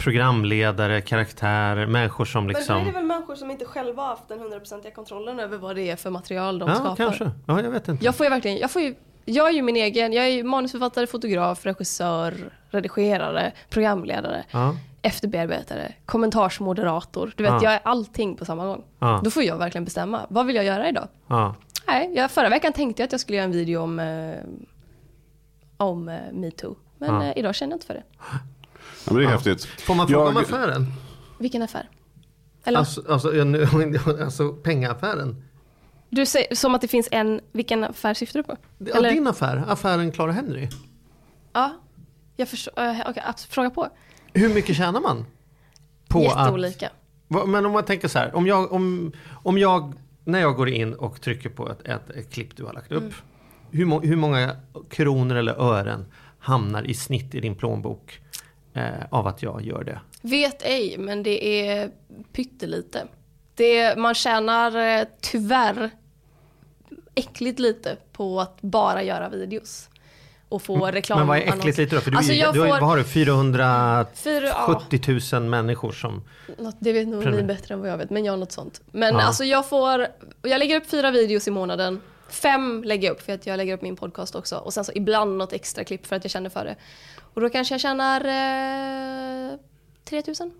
Programledare, 0.03 1.01
karaktärer, 1.01 1.87
människor 1.87 2.25
som 2.25 2.45
Men 2.47 2.53
då 2.53 2.57
är 2.59 2.61
liksom... 2.61 2.85
det 2.85 2.91
väl 2.93 3.05
människor 3.05 3.35
som 3.35 3.51
inte 3.51 3.65
själva 3.65 4.03
haft 4.03 4.29
den 4.29 4.39
hundraprocentiga 4.41 4.93
kontrollen 4.95 5.41
över 5.41 5.59
vad 5.59 5.77
det 5.77 5.91
är 5.91 5.97
för 5.97 6.11
material 6.11 6.59
de 6.59 6.69
Ja, 6.69 6.75
skapar. 6.75 6.97
kanske. 6.97 7.31
Ja, 7.47 7.63
jag 7.63 7.71
vet 7.71 7.89
inte. 7.89 8.05
Jag 8.05 8.15
får 8.15 8.27
ju 8.27 8.31
verkligen, 8.31 8.57
jag 8.59 8.71
får 8.71 8.83
ju, 8.83 8.95
jag 9.25 9.49
är 9.49 9.53
ju 9.53 9.63
min 9.63 9.77
egen, 9.77 10.13
jag 10.13 10.25
är 10.25 10.29
ju 10.31 10.45
manusförfattare, 10.45 11.07
fotograf, 11.07 11.67
regissör, 11.67 12.35
redigerare, 12.71 13.53
programledare, 13.71 14.45
Ja, 14.51 14.77
efterbearbetare, 15.03 15.93
kommentarsmoderator. 16.07 17.33
Du 17.37 17.43
vet, 17.43 17.53
Ja. 17.53 17.61
jag 17.63 17.73
är 17.73 17.81
allting 17.85 18.37
på 18.37 18.45
samma 18.45 18.67
gång. 18.67 18.85
Ja. 18.99 19.21
Då 19.25 19.31
får 19.31 19.43
jag 19.43 19.57
verkligen 19.59 19.85
bestämma. 19.85 20.21
Vad 20.29 20.47
vill 20.47 20.57
jag 20.57 20.65
göra 20.65 20.89
idag? 20.89 21.09
ja. 21.27 21.55
Nej, 21.87 22.13
jag, 22.15 22.31
förra 22.31 22.49
veckan 22.49 22.73
tänkte 22.73 23.03
jag 23.03 23.07
att 23.07 23.13
jag 23.13 23.21
skulle 23.21 23.37
göra 23.37 23.45
en 23.45 23.53
video 23.53 23.81
om, 23.83 23.99
eh, 24.01 24.35
om 25.77 26.09
eh, 26.09 26.17
metoo. 26.33 26.77
Men 26.99 27.15
Ja. 27.15 27.25
eh, 27.25 27.39
idag 27.39 27.55
känner 27.55 27.71
jag 27.73 27.77
inte 27.77 27.87
för 27.87 27.95
det. 27.95 28.03
Ja, 29.07 29.13
men 29.13 29.23
det 29.23 29.29
är 29.29 29.33
häftigt. 29.33 29.65
Får 29.65 29.95
man 29.95 30.09
fråga 30.09 30.29
om 30.29 30.35
Jag- 30.37 30.43
affären? 30.45 30.87
Vilken 31.39 31.63
affär? 31.63 31.89
Eller? 32.65 32.79
Alltså, 32.79 33.03
alltså, 33.09 33.35
jag 33.37 33.47
nu- 33.47 33.67
alltså 34.23 34.53
pengaaffären? 34.53 35.45
Du 36.11 36.27
säger 36.27 36.55
som 36.55 36.75
att 36.75 36.81
det 36.81 36.89
finns 36.89 37.09
en, 37.11 37.41
vilken 37.53 37.85
affär 37.85 38.15
syftar 38.15 38.39
du 38.39 38.43
på? 38.45 38.57
Ja, 38.79 39.01
din 39.01 39.27
affär, 39.27 39.65
affären 39.69 40.13
Clara 40.13 40.33
Henry. 40.33 40.69
Ja, 41.53 41.71
jag 42.37 42.49
förstår. 42.49 42.73
Uh, 42.83 43.01
Okej, 43.09 43.23
abs- 43.27 43.47
fråga 43.51 43.71
på. 43.71 43.89
Hur 44.33 44.55
mycket 44.55 44.77
tjänar 44.77 45.01
man? 45.01 45.25
På 46.09 46.19
att, 46.19 46.25
Jätteolika. 46.25 46.91
Va- 47.29 47.47
men 47.47 47.67
om 47.67 47.73
man 47.73 47.85
tänker 47.85 48.09
så 48.09 48.19
här, 48.19 48.35
om 48.37 48.47
jag, 48.47 48.73
om, 48.73 49.13
om 49.31 49.59
jag, 49.59 49.93
när 50.25 50.41
jag 50.41 50.57
går 50.57 50.69
in 50.69 50.95
och 50.95 51.21
trycker 51.21 51.49
på 51.49 51.71
ett, 51.71 51.89
ett, 51.89 52.11
ett 52.11 52.33
klipp 52.33 52.57
du 52.57 52.65
har 52.65 52.73
lagt 52.73 52.93
upp. 52.93 53.03
Mm. 53.03 53.15
Hur, 53.71 53.85
må, 53.85 54.01
hur 54.01 54.17
många 54.17 54.57
kronor 54.91 55.37
eller 55.37 55.53
ören 55.61 56.07
hamnar 56.39 56.83
i 56.87 56.95
snitt 56.95 57.35
i 57.35 57.41
din 57.41 57.55
plånbok 57.57 58.21
eh, 58.75 58.85
av 59.11 59.27
att 59.27 59.43
jag 59.43 59.63
gör 59.63 59.85
det? 59.85 60.01
Vet 60.23 60.63
ej, 60.63 60.97
men 60.99 61.23
det 61.23 61.69
är 61.69 61.91
pyttelite. 62.33 63.07
Det, 63.55 63.99
man 63.99 64.15
tjänar 64.15 64.99
eh, 65.01 65.05
tyvärr 65.21 65.91
äckligt 67.15 67.59
lite 67.59 67.97
på 68.13 68.41
att 68.41 68.59
bara 68.61 69.03
göra 69.03 69.29
videos. 69.29 69.89
Och 70.49 70.63
få 70.63 70.87
reklam. 70.87 71.19
Mm. 71.19 71.29
Men 71.29 71.41
vad 71.41 71.49
är 71.49 71.59
äckligt 71.59 71.79
lite 71.79 71.95
då? 71.97 72.01
För 72.01 72.11
du, 72.11 72.17
Alltså, 72.17 72.33
jag 72.33 72.55
du 72.55 72.59
får- 72.61 72.69
vad 72.69 72.83
har 72.83 72.97
du? 72.97 73.05
470 73.05 74.13
Fyra, 74.23 74.47
ja, 75.33 75.39
000 75.41 75.49
människor 75.49 75.93
som... 75.93 76.23
något, 76.59 76.77
det 76.79 76.93
vet 76.93 77.09
nog 77.09 77.27
ni 77.27 77.43
bättre 77.43 77.75
än 77.75 77.81
vad 77.81 77.91
jag 77.91 77.97
vet, 77.99 78.11
men 78.11 78.25
jag 78.25 78.33
har 78.33 78.37
något 78.37 78.53
sånt. 78.53 78.81
Men 78.93 79.15
Ja. 79.15 79.23
alltså 79.23 79.45
jag 79.45 79.69
får, 79.69 80.07
jag 80.43 80.59
lägger 80.59 80.77
upp 80.77 80.91
fyra 80.91 81.11
videos 81.11 81.49
i 81.49 81.51
månaden. 81.51 82.01
Fem 82.33 82.83
lägger 82.85 83.09
jag 83.09 83.15
upp 83.15 83.23
för 83.23 83.33
att 83.33 83.47
jag 83.47 83.57
lägger 83.57 83.75
upp 83.75 83.83
min 83.83 83.97
podcast 83.97 84.35
också. 84.35 84.57
Och 84.57 84.73
sen 84.73 84.85
så 84.85 84.93
ibland 84.95 85.37
något 85.37 85.53
extra 85.53 85.85
klipp 85.85 86.07
för 86.07 86.17
att 86.17 86.25
jag 86.25 86.31
känner 86.31 86.51
för 86.51 86.65
det. 86.65 86.77
Och 87.35 87.41
då 87.41 87.49
kanske 87.51 87.75
jag 87.75 87.81
tjänar 87.81 88.21
eh, 89.53 89.59
3000 90.05 90.51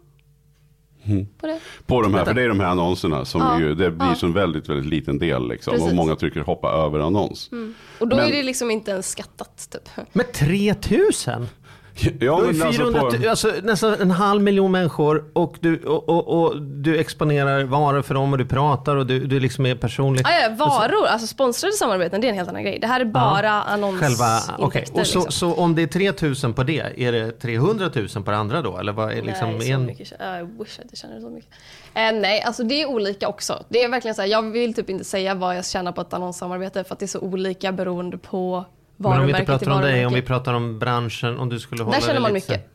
på 1.39 1.47
det. 1.47 1.61
På 1.87 2.03
de 2.03 2.15
här, 2.15 2.25
för 2.25 2.35
det 2.35 2.43
är 2.43 2.49
de 2.49 2.61
här 2.61 2.67
annonserna 2.67 3.25
som 3.25 3.41
Ja. 3.41 3.61
ju, 3.61 3.75
det 3.75 3.91
blir 3.91 4.09
Ja. 4.21 4.27
en 4.27 4.33
väldigt, 4.33 4.69
väldigt 4.69 4.87
liten 4.87 5.19
del 5.19 5.49
liksom. 5.49 5.83
Och 5.83 5.95
många 5.95 6.17
trycker 6.17 6.41
hoppa 6.41 6.69
över 6.73 6.99
annons. 7.01 7.51
Och 7.99 8.09
då 8.09 8.17
Men- 8.17 8.27
är 8.29 8.33
det 8.33 8.43
liksom 8.43 8.71
inte 8.71 8.91
ens 8.91 9.09
skattat 9.11 9.69
typ. 9.71 9.89
Men 10.13 10.27
3000? 10.35 11.47
Ja, 11.95 12.11
Du 12.15 12.31
har 12.31 12.41
ju 12.41 12.53
men 12.53 12.67
alltså 12.67 12.83
400, 12.83 13.01
på, 13.01 13.29
alltså, 13.31 13.53
nästan 13.63 13.95
en 13.95 14.11
halv 14.11 14.43
miljon 14.43 14.71
människor 14.71 15.25
och 15.33 15.57
du, 15.61 15.83
och, 15.85 16.09
och, 16.09 16.43
och 16.43 16.63
du 16.63 16.99
exponerar 16.99 17.65
varor 17.65 18.03
för 18.03 18.15
dem 18.15 18.33
och 18.33 18.39
du 18.39 18.47
pratar 18.47 18.97
och 18.97 19.07
du, 19.07 19.27
du 19.27 19.41
liksom 19.41 19.67
är 19.67 19.75
personlig. 19.75 20.27
Ah, 20.27 20.31
ja, 20.31 20.49
varor, 20.59 21.07
alltså 21.07 21.27
sponsrade 21.27 21.73
samarbeten, 21.73 22.21
det 22.21 22.27
är 22.27 22.29
en 22.29 22.35
helt 22.35 22.49
annan 22.49 22.63
grej. 22.63 22.79
Det 22.79 22.87
här 22.87 23.01
är 23.01 23.05
bara 23.05 23.35
Själva, 23.35 23.51
annonsintäkter. 23.51 25.01
Och 25.01 25.07
så, 25.07 25.19
liksom. 25.19 25.33
så 25.33 25.55
om 25.55 25.75
det 25.75 25.83
är 25.83 25.87
3000 25.87 26.55
på 26.55 26.63
det, 26.63 26.93
är 26.97 27.13
det 27.13 27.33
300 27.33 27.91
000 27.95 28.09
på 28.09 28.31
det 28.31 28.37
andra 28.37 28.63
då? 28.63 28.79
Eller 28.79 28.93
vad 28.93 29.13
är 29.13 29.23
liksom 29.23 29.51
nej, 29.51 29.67
så 29.67 29.73
en... 29.73 29.87
mycket. 29.87 30.13
I 30.13 30.59
wish 30.59 30.79
att 30.79 30.87
jag 30.91 30.99
känner 30.99 31.21
så 31.21 31.31
mycket. 31.31 31.51
Eh, 31.95 32.13
nej, 32.13 32.43
alltså 32.43 32.63
det 32.65 32.83
är 32.83 32.87
olika 32.87 33.29
också. 33.29 33.65
Det 33.69 33.83
är 33.83 33.89
verkligen 33.89 34.15
så 34.15 34.23
här, 34.23 34.29
jag 34.29 34.43
vill 34.43 34.75
typ 34.75 34.91
inte 34.91 35.05
säga 35.05 35.35
vad 35.35 35.57
jag 35.57 35.67
tjänar 35.67 35.93
på 35.93 36.01
ett 36.01 36.13
annonssamarbete 36.13 36.85
för 36.85 36.93
att 36.93 36.99
det 36.99 37.05
är 37.05 37.09
så 37.09 37.21
olika 37.21 37.73
beroende 37.73 38.19
på 38.19 38.65
Men 38.97 39.21
om 39.21 39.27
vi 39.27 39.33
inte 39.33 39.45
pratar 39.45 39.71
om 39.71 39.81
dig, 39.83 40.07
om 40.07 40.15
vi 40.15 40.23
pratar 40.23 40.55
om 40.55 40.79
branschen, 40.79 41.39
om 41.39 41.49
du 41.49 41.61
skulle 41.61 41.83
hålla 41.83 42.01
Där 42.01 42.07
dig 42.13 42.21
man 42.21 42.33
lite- 42.33 42.53
mycket. 42.53 42.69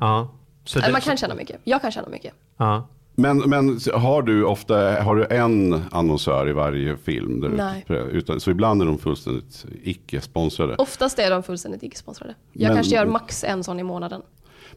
Ja. 0.00 0.28
Så 0.64 0.78
det, 0.80 0.92
Man 0.92 1.00
kan 1.00 1.16
tjäna 1.16 1.34
mycket. 1.34 1.60
Jag 1.64 1.80
kan 1.80 1.92
tjäna 1.92 2.08
mycket. 2.08 2.34
ja. 2.56 2.88
men, 3.14 3.38
men 3.38 3.80
har 3.94 4.22
du 4.22 4.44
ofta 4.44 5.02
har 5.02 5.16
du 5.16 5.26
en 5.30 5.82
annonsör 5.90 6.48
i 6.48 6.52
varje 6.52 6.96
film? 6.96 7.40
Där 7.40 7.48
Nej. 7.48 7.84
du- 7.88 7.94
Utan, 7.94 8.40
så 8.40 8.50
ibland 8.50 8.82
är 8.82 8.86
de 8.86 8.98
fullständigt 8.98 9.64
icke-sponsrade. 9.82 10.74
Oftast 10.78 11.18
är 11.18 11.30
de 11.30 11.42
fullständigt 11.42 11.82
icke-sponsrade. 11.82 12.34
Jag 12.52 12.68
Men- 12.68 12.76
kanske 12.76 12.94
gör 12.94 13.06
max 13.06 13.44
en 13.44 13.64
sån 13.64 13.80
i 13.80 13.82
månaden. 13.82 14.22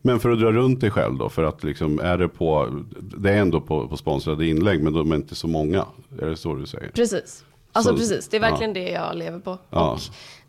Men 0.01 0.19
för 0.19 0.29
att 0.29 0.39
dra 0.39 0.51
runt 0.51 0.81
dig 0.81 0.91
själv 0.91 1.17
då, 1.17 1.29
för 1.29 1.43
att 1.43 1.63
liksom 1.63 1.99
är 1.99 2.17
det 2.17 2.27
på, 2.27 2.79
det 2.99 3.31
är 3.31 3.37
ändå 3.37 3.61
på, 3.61 3.87
på 3.87 3.97
sponsrade 3.97 4.47
inlägg, 4.47 4.83
men 4.83 4.93
de 4.93 5.11
är 5.11 5.15
inte 5.15 5.35
så 5.35 5.47
många. 5.47 5.85
Är 6.21 6.25
det 6.25 6.37
så 6.37 6.55
du 6.55 6.65
säger? 6.65 6.89
Precis. 6.89 7.43
Alltså 7.71 7.91
Så- 7.91 7.97
precis, 7.97 8.27
det 8.29 8.37
är 8.37 8.41
verkligen 8.41 8.73
det 8.73 8.89
jag 8.89 9.15
lever 9.15 9.39
på. 9.39 9.57
Ja. 9.69 9.91
Och 9.91 9.99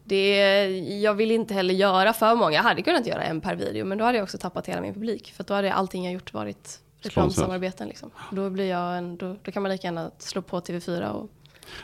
det, 0.07 0.69
jag 1.03 1.15
vill 1.15 1.31
inte 1.31 1.55
heller 1.55 1.75
göra 1.75 2.13
för 2.13 2.35
många. 2.35 2.53
Jag 2.53 2.63
hade 2.63 2.83
kunnat 2.83 3.07
göra 3.07 3.23
en 3.23 3.41
per 3.41 3.57
video, 3.57 3.85
men 3.85 3.99
då 3.99 4.05
hade 4.05 4.19
jag 4.19 4.23
också 4.23 4.39
tappat 4.39 4.67
hela 4.67 4.81
min 4.81 4.95
publik. 4.95 5.33
För 5.37 5.45
då 5.45 5.55
hade 5.55 5.73
allting 5.73 6.05
jag 6.05 6.15
gjort 6.15 6.33
varit 6.33 6.81
reklamsamarbeten. 7.01 7.89
Liksom. 7.89 8.11
Då, 8.31 8.51
blir 8.51 8.71
jag 8.71 8.99
en, 8.99 9.17
då, 9.17 9.37
då 9.43 9.53
kan 9.53 9.63
man 9.63 9.73
lika 9.73 9.87
gärna 9.87 10.11
slå 10.19 10.43
på 10.43 10.61
TV4 10.61 11.11
och 11.11 11.31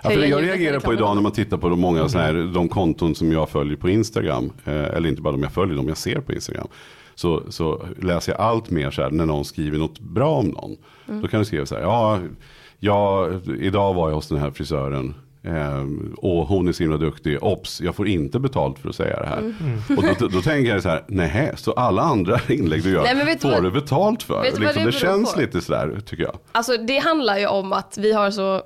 Ja, 0.03 0.11
för 0.11 0.21
det 0.21 0.27
jag 0.27 0.43
reagerar 0.43 0.81
på 0.81 0.93
idag 0.93 1.15
när 1.15 1.23
man 1.23 1.33
tittar 1.33 1.57
på 1.57 1.69
de 1.69 1.81
många 1.81 2.09
såna 2.09 2.25
här, 2.25 2.53
de 2.55 2.69
konton 2.69 3.15
som 3.15 3.33
jag 3.33 3.49
följer 3.49 3.77
på 3.77 3.89
Instagram, 3.89 4.53
eh, 4.65 4.75
eller 4.75 5.09
inte 5.09 5.23
bara 5.23 5.33
de 5.33 5.43
jag 5.43 5.53
följer, 5.53 5.77
de 5.77 5.89
jag 5.89 5.97
ser 5.97 6.21
på 6.21 6.33
Instagram. 6.33 6.69
Så, 7.15 7.43
så 7.49 7.87
läser 7.99 8.33
jag 8.33 8.41
allt 8.41 8.71
mer 8.71 8.91
så 8.91 9.03
här 9.03 9.11
när 9.11 9.27
någon 9.27 9.45
skriver 9.45 9.79
något 9.79 10.01
bra 10.01 10.39
om 10.39 10.47
någon. 10.47 10.77
Då 11.23 11.29
kan 11.29 11.39
du 11.39 11.45
skriva 11.45 11.67
så 11.67 11.75
här, 11.75 11.83
ja, 11.83 12.21
ja, 12.79 13.31
idag 13.61 13.95
var 13.95 14.09
jag 14.09 14.15
hos 14.15 14.29
den 14.29 14.39
här 14.39 14.51
frisören. 14.51 15.15
Eh, 15.45 15.85
och 16.17 16.47
hon 16.47 16.69
är 16.69 16.73
så 16.73 16.83
himla 16.83 16.97
duktig. 16.99 17.43
Ops, 17.45 17.81
jag 17.81 17.95
får 17.95 18.09
inte 18.09 18.39
betalt 18.41 18.79
för 18.79 18.89
att 18.89 18.95
säga 18.97 19.21
det 19.21 19.27
här. 19.27 19.39
Mm. 19.39 19.79
Och 19.97 20.05
då, 20.19 20.29
då 20.29 20.43
tänker 20.43 20.71
jag 20.73 20.83
så 20.83 20.89
här, 20.89 21.05
nej, 21.09 21.53
så 21.57 21.73
alla 21.73 22.03
andra 22.03 22.41
inlägg 22.49 22.83
du 22.83 22.91
gör 22.93 23.03
Nej, 23.03 23.39
får 23.39 23.51
vad- 23.51 23.63
du 23.63 23.71
betalt 23.71 24.23
för. 24.23 24.43
vet 24.43 24.55
du 24.57 24.65
vad 24.65 24.67
Liksom, 24.67 24.85
det 24.85 24.91
det 24.91 24.97
känns 24.99 25.35
på? 25.35 25.41
lite 25.41 25.61
sådär, 25.61 26.01
tycker 26.07 26.23
jag. 26.25 26.39
Alltså 26.53 26.77
det 26.77 26.99
handlar 26.99 27.39
ju 27.39 27.47
om 27.47 27.73
att 27.73 27.99
vi 27.99 28.13
har 28.13 28.31
så 28.31 28.63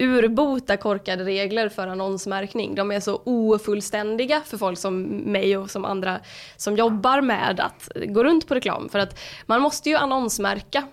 urbota 0.00 0.76
korkade 0.76 1.24
regler 1.24 1.68
för 1.68 1.86
annonsmärkning. 1.86 2.74
De 2.74 2.90
är 2.90 3.00
så 3.00 3.20
ofullständiga 3.24 4.40
för 4.46 4.58
folk 4.58 4.78
som 4.78 5.02
mig 5.06 5.56
och 5.56 5.70
som 5.70 5.84
andra 5.84 6.18
som 6.56 6.76
jobbar 6.76 7.20
med 7.20 7.60
att 7.60 7.88
gå 8.06 8.24
runt 8.24 8.48
på 8.48 8.54
reklam. 8.54 8.88
För 8.88 8.98
att 8.98 9.18
man 9.46 9.60
måste 9.62 9.90
ju 9.90 9.96
annonsmärka 9.96 10.86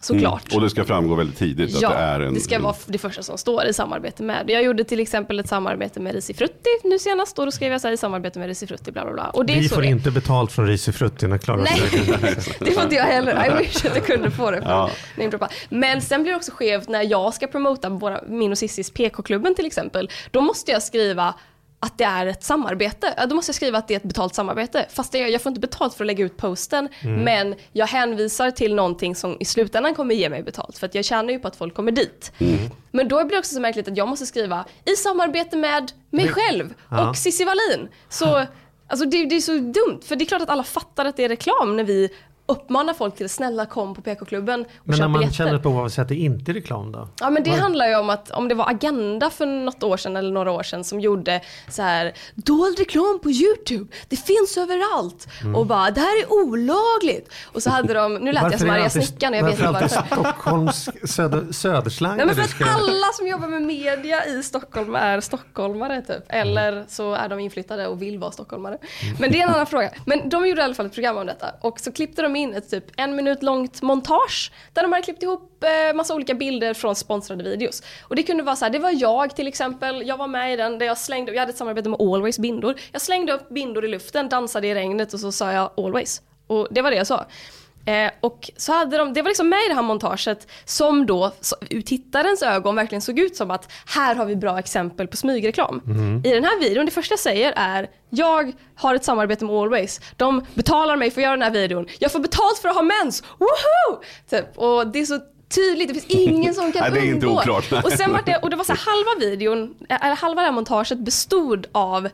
såklart. 0.00 0.52
Mm. 0.52 0.56
Och 0.56 0.62
det 0.62 0.70
ska 0.70 0.84
framgå 0.84 1.14
väldigt 1.14 1.38
tidigt 1.38 1.80
Ja, 1.80 1.88
att 1.88 1.94
det 1.94 2.00
är 2.00 2.20
en... 2.20 2.34
det 2.34 2.40
ska 2.40 2.58
vara 2.58 2.74
det 2.86 2.98
första 2.98 3.22
som 3.22 3.38
står 3.38 3.64
i 3.64 3.72
samarbete 3.72 4.22
med. 4.22 4.50
Jag 4.50 4.62
gjorde 4.62 4.84
till 4.84 5.00
exempel 5.00 5.40
ett 5.40 5.48
samarbete 5.48 6.00
med 6.00 6.14
Risifrutti 6.14 6.70
nu 6.84 6.98
senast 6.98 7.38
och 7.38 7.44
då 7.44 7.50
skrev 7.50 7.72
jag 7.72 7.80
så 7.80 7.86
här 7.86 7.94
i 7.94 7.96
samarbete 7.96 8.38
med 8.38 8.48
Risifrutti 8.48 8.92
bla 8.92 9.04
bla 9.04 9.12
bla. 9.12 9.30
Och 9.30 9.46
det 9.46 9.52
är 9.52 9.60
Vi 9.60 9.68
så 9.68 9.74
får 9.74 9.82
det 9.82 9.88
inte 9.88 10.10
betalt 10.10 10.52
från 10.52 10.66
Risifrutti 10.66 11.26
när 11.26 11.38
Klara 11.38 11.62
Nej, 11.62 11.72
säger 11.90 12.36
det 12.64 12.70
får 12.70 12.82
inte 12.82 12.94
jag 12.94 13.04
heller. 13.04 13.46
I 13.46 13.64
wish 13.64 13.84
att 13.84 13.96
jag 13.96 14.06
kunde 14.06 14.30
få 14.30 14.50
det. 14.50 14.62
Ja. 14.64 14.90
Ja. 15.16 15.48
Men 15.68 16.02
sen 16.02 16.22
blir 16.22 16.32
det 16.32 16.36
också 16.36 16.52
skevt 16.54 16.88
när 16.88 17.02
jag 17.02 17.34
ska 17.34 17.46
promota 17.46 17.88
våra, 17.88 18.20
min 18.28 18.52
och 18.52 18.58
Cissis 18.58 18.90
PK-klubben 18.90 19.54
till 19.54 19.66
exempel. 19.66 20.10
Då 20.30 20.40
måste 20.40 20.72
jag 20.72 20.82
skriva 20.82 21.34
att 21.86 21.98
det 21.98 22.04
är 22.04 22.26
ett 22.26 22.44
samarbete. 22.44 23.14
Ja, 23.16 23.26
Då 23.26 23.34
måste 23.34 23.50
jag 23.50 23.54
skriva 23.56 23.78
att 23.78 23.88
det 23.88 23.94
är 23.94 23.96
ett 23.96 24.02
betalt 24.02 24.34
samarbete. 24.34 24.86
Fast 24.90 25.12
det, 25.12 25.18
jag 25.18 25.42
får 25.42 25.50
inte 25.50 25.60
betalt 25.60 25.94
för 25.94 26.04
att 26.04 26.06
lägga 26.06 26.24
ut 26.24 26.36
posten. 26.36 26.88
Men 27.24 27.54
jag 27.72 27.86
hänvisar 27.86 28.50
till 28.50 28.74
någonting 28.74 29.14
som 29.16 29.36
i 29.40 29.44
slutändan 29.44 29.94
kommer 29.94 30.14
ge 30.14 30.28
mig 30.28 30.42
betalt. 30.42 30.78
För 30.78 30.86
att 30.86 30.94
jag 30.94 31.04
tjänar 31.04 31.30
ju 31.32 31.38
på 31.38 31.48
att 31.48 31.56
folk 31.56 31.74
kommer 31.74 31.92
dit. 31.92 32.32
Men 32.90 33.08
då 33.08 33.24
blir 33.24 33.30
det 33.32 33.38
också 33.38 33.54
så 33.54 33.60
märkligt 33.60 33.88
att 33.88 33.96
jag 33.96 34.08
måste 34.08 34.26
skriva 34.26 34.64
i 34.84 34.96
samarbete 34.96 35.56
med 35.56 35.92
mig 36.10 36.28
själv 36.28 36.74
Ja. 36.90 37.08
och 37.10 37.16
Cissi 37.16 37.44
Wallin. 37.44 37.88
Så 38.08 38.44
Alltså 38.88 39.06
det, 39.06 39.24
det 39.24 39.36
är 39.36 39.40
så 39.40 39.52
dumt, 39.52 40.00
för 40.04 40.16
det 40.16 40.24
är 40.24 40.26
klart 40.26 40.42
att 40.42 40.50
alla 40.50 40.62
fattar 40.64 41.04
att 41.04 41.16
det 41.16 41.24
är 41.24 41.28
reklam 41.28 41.76
när 41.76 41.84
vi 41.84 42.08
uppmanar 42.46 42.94
folk 42.94 43.16
till 43.16 43.28
snälla 43.28 43.66
kom 43.66 43.94
på 43.94 44.02
PK-klubben 44.02 44.60
och 44.60 44.66
Men 44.84 44.90
när 44.90 44.96
köp 44.96 45.10
man 45.10 45.12
biljetter. 45.12 45.36
känner 45.36 45.54
ett 45.54 45.62
behov 45.62 45.78
av 45.78 45.84
att 45.84 45.92
säga 45.92 46.02
att 46.02 46.08
det 46.08 46.14
inte 46.14 46.50
är 46.50 46.54
reklam 46.54 46.92
då? 46.92 47.08
Ja 47.20 47.30
men 47.30 47.42
det 47.42 47.50
handlar 47.50 47.88
ju 47.88 47.96
om 47.96 48.10
att 48.10 48.30
om 48.30 48.48
det 48.48 48.54
var 48.54 48.70
Agenda 48.70 49.30
för 49.30 49.46
något 49.46 49.82
år 49.82 49.96
sedan 49.96 50.16
eller 50.16 50.30
några 50.30 50.52
år 50.52 50.62
sedan 50.62 50.84
som 50.84 51.00
gjorde 51.00 51.40
så 51.68 51.82
här 51.82 52.12
dold 52.34 52.78
reklam 52.78 53.20
på 53.22 53.30
YouTube, 53.30 53.92
det 54.08 54.16
finns 54.16 54.56
överallt 54.56 55.28
och 55.56 55.66
bara 55.66 55.90
det 55.90 56.00
här 56.00 56.22
är 56.22 56.32
olagligt. 56.32 57.32
Och 57.52 57.62
så 57.62 57.70
hade 57.70 57.94
de, 57.94 58.14
nu 58.14 58.32
lät 58.32 58.42
jag 58.42 58.90
som 58.90 59.02
snickaren 59.02 59.34
och 59.34 59.38
jag 59.38 59.44
vet 59.44 59.58
inte 59.58 59.72
varför 59.72 59.88
Stockholms 59.88 60.88
söder, 61.04 61.52
söderslang? 61.52 62.16
Nej 62.16 62.26
men 62.26 62.34
för 62.34 62.42
att 62.42 62.70
alla 62.70 63.06
som 63.12 63.26
jobbar 63.26 63.48
med 63.48 63.62
media 63.62 64.26
i 64.26 64.42
Stockholm 64.42 64.94
är 64.94 65.20
stockholmare 65.20 66.02
typ. 66.02 66.24
Eller 66.28 66.84
så 66.88 67.14
är 67.14 67.28
de 67.28 67.40
inflyttade 67.40 67.86
och 67.86 68.02
vill 68.02 68.18
vara 68.18 68.30
stockholmare. 68.30 68.78
Men 69.18 69.32
det 69.32 69.40
är 69.40 69.42
en 69.42 69.54
annan 69.54 69.66
fråga. 69.66 69.90
Men 70.04 70.28
de 70.28 70.46
gjorde 70.46 70.60
i 70.60 70.64
alla 70.64 70.74
fall 70.74 70.86
ett 70.86 70.94
program 70.94 71.16
om 71.16 71.26
detta. 71.26 71.46
Och 71.60 71.80
så 71.80 71.92
klippte 71.92 72.22
de 72.22 72.35
in 72.36 72.54
ett 72.54 72.70
typ 72.70 72.84
en 72.96 73.16
minut 73.16 73.42
långt 73.42 73.82
montage. 73.82 74.52
Där 74.72 74.82
de 74.82 74.92
hade 74.92 75.04
klippt 75.04 75.22
ihop 75.22 75.64
eh, 75.64 75.96
massa 75.96 76.14
olika 76.14 76.34
bilder 76.34 76.74
från 76.74 76.96
sponsrade 76.96 77.44
videos. 77.44 77.82
Och 78.02 78.16
det 78.16 78.22
kunde 78.22 78.42
vara 78.42 78.56
så 78.56 78.64
här, 78.64 78.72
det 78.72 78.78
var 78.78 79.02
jag 79.02 79.36
till 79.36 79.46
exempel. 79.46 80.06
Jag 80.06 80.16
var 80.16 80.26
med 80.26 80.52
i 80.52 80.56
den 80.56 80.78
där 80.78 80.86
jag 80.86 80.98
slängde, 80.98 81.32
jag 81.32 81.40
hade 81.40 81.50
ett 81.50 81.58
samarbete 81.58 81.88
med 81.88 82.00
Always 82.00 82.38
bindor. 82.38 82.74
Jag 82.92 83.02
slängde 83.02 83.32
upp 83.32 83.48
bindor 83.48 83.84
i 83.84 83.88
luften, 83.88 84.28
dansade 84.28 84.66
i 84.66 84.74
regnet 84.74 85.14
och 85.14 85.20
så 85.20 85.32
sa 85.32 85.52
jag 85.52 85.70
Always. 85.76 86.22
Och 86.46 86.68
det 86.70 86.82
var 86.82 86.90
det 86.90 86.96
jag 86.96 87.06
sa. 87.06 87.26
Eh, 87.86 88.10
och 88.20 88.50
så 88.56 88.72
hade 88.72 88.96
de, 88.96 89.12
det 89.12 89.22
var 89.22 89.28
liksom 89.28 89.48
med 89.48 89.58
i 89.66 89.68
det 89.68 89.74
här 89.74 89.82
montaget 89.82 90.46
som 90.64 91.06
då 91.06 91.32
så, 91.40 91.56
ur 91.70 91.82
tittarens 91.82 92.42
ögon 92.42 92.76
verkligen 92.76 93.02
såg 93.02 93.18
ut 93.18 93.36
som 93.36 93.50
att 93.50 93.72
här 93.86 94.14
har 94.14 94.26
vi 94.26 94.36
bra 94.36 94.58
exempel 94.58 95.06
på 95.06 95.16
smygreklam. 95.16 95.82
I 96.24 96.30
den 96.30 96.44
här 96.44 96.60
videon, 96.60 96.86
det 96.86 96.92
första 96.92 97.12
jag 97.12 97.20
säger 97.20 97.52
är 97.56 97.90
jag 98.10 98.52
har 98.74 98.94
ett 98.94 99.04
samarbete 99.04 99.44
med 99.44 99.54
Always. 99.54 100.00
De 100.16 100.46
betalar 100.54 100.96
mig 100.96 101.10
för 101.10 101.20
att 101.20 101.24
göra 101.24 101.36
den 101.36 101.42
här 101.42 101.50
videon. 101.50 101.86
Jag 101.98 102.12
får 102.12 102.18
betalt 102.20 102.58
för 102.58 102.68
att 102.68 102.74
ha 102.74 102.82
mens. 102.82 103.22
Woho! 103.38 104.02
Typ. 104.30 104.58
Och 104.58 104.86
det 104.86 104.98
är 104.98 105.04
så 105.04 105.20
tydligt, 105.54 105.88
det 105.88 105.94
finns 105.94 106.06
ingen 106.28 106.54
som 106.54 106.72
kan 106.72 106.92
Nej, 106.92 107.12
undgå. 107.12 107.42
Och 107.84 107.92
sen 107.92 108.12
var 108.12 108.22
det, 108.26 108.36
och 108.36 108.50
det 108.50 108.56
var 108.56 108.64
så 108.64 108.72
här, 108.72 108.80
halva 108.86 109.26
videon, 109.30 109.74
eller 109.88 110.16
halva 110.16 110.40
det 110.40 110.46
här 110.46 110.52
montaget 110.52 110.98
bestod 110.98 111.66
av 111.72 112.08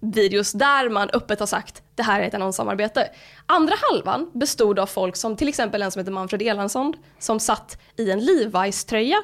videos 0.00 0.52
där 0.52 0.88
man 0.88 1.10
öppet 1.10 1.40
har 1.40 1.46
sagt 1.46 1.82
det 1.94 2.02
här 2.02 2.20
är 2.20 2.26
ett 2.26 2.34
annonssamarbete. 2.34 3.10
Andra 3.46 3.74
halvan 3.90 4.30
bestod 4.34 4.78
av 4.78 4.86
folk 4.86 5.16
som 5.16 5.36
till 5.36 5.48
exempel 5.48 5.82
en 5.82 5.90
som 5.90 6.00
heter 6.00 6.12
Manfred 6.12 6.42
Elansson 6.42 6.94
som 7.18 7.40
satt 7.40 7.78
i 7.96 8.10
en 8.10 8.20
Levi's-tröja 8.20 9.22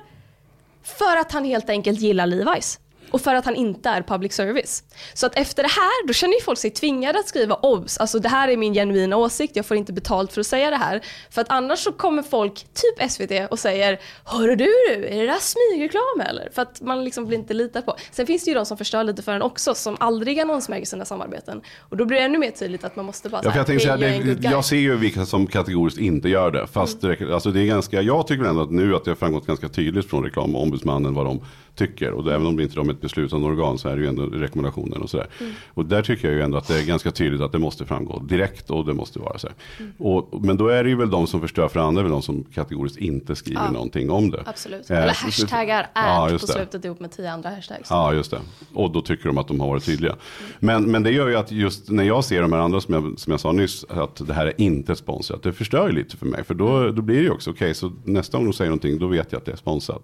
för 0.82 1.16
att 1.16 1.32
han 1.32 1.44
helt 1.44 1.70
enkelt 1.70 2.00
gillar 2.00 2.26
Levi's. 2.26 2.78
Och 3.14 3.20
för 3.20 3.34
att 3.34 3.44
han 3.44 3.56
inte 3.56 3.88
är 3.88 4.02
public 4.02 4.32
service. 4.32 4.82
Så 5.14 5.26
att 5.26 5.38
efter 5.38 5.62
det 5.62 5.68
här, 5.68 6.06
då 6.06 6.12
känner 6.12 6.34
ju 6.34 6.40
folk 6.40 6.58
sig 6.58 6.70
tvingade 6.70 7.18
att 7.18 7.28
skriva 7.28 7.54
obs. 7.54 7.98
Alltså 7.98 8.18
det 8.18 8.28
här 8.28 8.48
är 8.48 8.56
min 8.56 8.74
genuina 8.74 9.16
åsikt, 9.16 9.56
jag 9.56 9.66
får 9.66 9.76
inte 9.76 9.92
betalt 9.92 10.32
för 10.32 10.40
att 10.40 10.46
säga 10.46 10.70
det 10.70 10.76
här. 10.76 11.00
För 11.30 11.40
att 11.40 11.50
annars 11.50 11.78
så 11.78 11.92
kommer 11.92 12.22
folk, 12.22 12.54
typ 12.54 13.10
SVT, 13.10 13.30
och 13.50 13.58
säger 13.58 13.98
Hör 14.24 14.56
du 14.56 14.64
är 15.08 15.20
det 15.20 15.26
där 15.26 15.38
smygreklam 15.40 16.20
eller? 16.28 16.48
För 16.54 16.62
att 16.62 16.80
man 16.80 17.04
liksom 17.04 17.26
blir 17.26 17.38
inte 17.38 17.54
litar 17.54 17.80
på. 17.80 17.96
Sen 18.12 18.26
finns 18.26 18.44
det 18.44 18.50
ju 18.50 18.54
de 18.54 18.66
som 18.66 18.76
förstör 18.76 19.04
lite 19.04 19.22
för 19.22 19.32
en 19.32 19.42
också, 19.42 19.74
som 19.74 19.96
aldrig 20.00 20.40
annonsmärker 20.40 20.86
sina 20.86 21.04
samarbeten. 21.04 21.60
Och 21.80 21.96
då 21.96 22.04
blir 22.04 22.18
det 22.18 22.24
ännu 22.24 22.38
mer 22.38 22.50
tydligt 22.50 22.84
att 22.84 22.96
man 22.96 23.04
måste 23.04 23.28
bara 23.28 23.40
Ja, 23.44 23.50
för 23.50 23.58
jag, 23.58 23.66
tänkte 23.66 23.86
säga, 23.86 23.96
"Hej, 23.96 24.02
jag 24.06 24.16
är 24.16 24.20
en 24.20 24.26
good 24.26 24.36
det, 24.36 24.42
guy." 24.42 24.52
jag 24.52 24.64
ser 24.64 24.76
ju 24.76 24.96
vilka 24.96 25.26
som 25.26 25.46
kategoriskt 25.46 25.98
inte 26.00 26.28
gör 26.28 26.50
det. 26.50 26.66
Fast 26.66 27.00
det, 27.00 27.08
räcker- 27.08 27.34
alltså 27.34 27.50
det 27.50 27.60
är 27.60 27.66
ganska, 27.66 28.02
jag 28.02 28.26
tycker 28.26 28.44
ändå 28.44 28.62
att 28.62 28.70
nu 28.70 28.96
att 28.96 29.04
det 29.04 29.10
har 29.10 29.16
framgått 29.16 29.46
ganska 29.46 29.68
tydligt 29.68 30.10
från 30.10 30.24
reklamombudsmannen 30.24 31.14
vad 31.14 31.26
de 31.26 31.40
tycker. 31.76 32.10
Och 32.12 32.32
även 32.32 32.46
om 32.46 32.56
det 32.56 32.62
inte 32.62 32.80
är 32.80 32.90
ett 32.90 33.00
beslutande 33.04 33.46
organ 33.46 33.78
så 33.78 33.88
är 33.88 33.96
det 33.96 34.02
ju 34.02 34.08
ändå 34.08 34.22
rekommendationer 34.26 35.02
och 35.02 35.10
sådär. 35.10 35.26
Och 35.74 35.86
där 35.86 36.02
tycker 36.02 36.28
jag 36.28 36.34
ju 36.36 36.42
ändå 36.42 36.58
att 36.58 36.68
det 36.68 36.78
är 36.80 36.86
ganska 36.86 37.10
tydligt 37.10 37.40
att 37.40 37.52
det 37.52 37.58
måste 37.58 37.86
framgå 37.86 38.18
direkt 38.18 38.70
och 38.70 38.84
det 38.86 38.92
måste 38.94 39.18
vara 39.18 39.38
så 39.38 39.46
här. 39.48 39.56
Och, 39.98 40.44
men 40.44 40.56
då 40.56 40.68
är 40.68 40.84
det 40.84 40.90
ju 40.90 40.96
väl 40.96 41.10
de 41.10 41.26
som 41.26 41.40
förstör 41.40 41.68
för 41.68 41.80
andra, 41.80 42.02
väl 42.02 42.12
de 42.12 42.22
som 42.22 42.44
kategoriskt 42.54 42.98
inte 42.98 43.36
skriver 43.36 43.64
Ja. 43.64 43.70
någonting 43.70 44.10
om 44.10 44.30
det. 44.30 44.42
Absolut. 44.46 44.90
Eh, 44.90 44.96
Eller 45.02 45.14
hashtaggar 45.14 45.86
Ja, 45.94 46.26
är 46.28 46.32
just 46.32 46.46
på 46.46 46.52
slutet 46.52 46.84
ihop 46.84 47.00
med 47.00 47.10
tio 47.12 47.32
andra 47.32 47.50
hashtags. 47.50 47.90
Ja, 47.90 48.12
just 48.14 48.30
det. 48.30 48.40
Och 48.74 48.90
då 48.92 49.00
tycker 49.02 49.26
de 49.26 49.38
att 49.38 49.48
de 49.48 49.60
har 49.60 49.68
varit 49.68 49.84
tydliga. 49.84 50.16
Men, 50.58 50.90
men 50.90 51.02
det 51.02 51.10
gör 51.10 51.28
ju 51.28 51.36
att 51.36 51.52
just 51.52 51.90
när 51.90 52.04
jag 52.04 52.24
ser 52.24 52.42
de 52.42 52.52
här 52.52 52.60
andra 52.60 52.80
som 52.80 52.94
jag, 52.94 53.18
som 53.18 53.30
jag 53.30 53.40
sa 53.40 53.52
nyss, 53.52 53.84
att 53.88 54.26
det 54.26 54.34
här 54.34 54.46
är 54.46 54.60
inte 54.60 54.96
sponsrat. 54.96 55.42
Det 55.42 55.52
förstör 55.52 55.86
ju 55.88 55.92
lite 55.94 56.16
för 56.16 56.26
mig. 56.26 56.44
För 56.44 56.54
då, 56.54 56.90
då 56.90 57.02
blir 57.02 57.16
det 57.16 57.22
ju 57.22 57.30
också, 57.30 57.50
okej, 57.50 57.74
så 57.74 57.92
nästa 58.04 58.38
gång 58.38 58.46
de 58.46 58.52
säger 58.52 58.70
någonting, 58.70 58.98
då 58.98 59.06
vet 59.06 59.32
jag 59.32 59.38
att 59.38 59.44
det 59.44 59.52
är 59.52 59.56
sponsrat. 59.56 60.02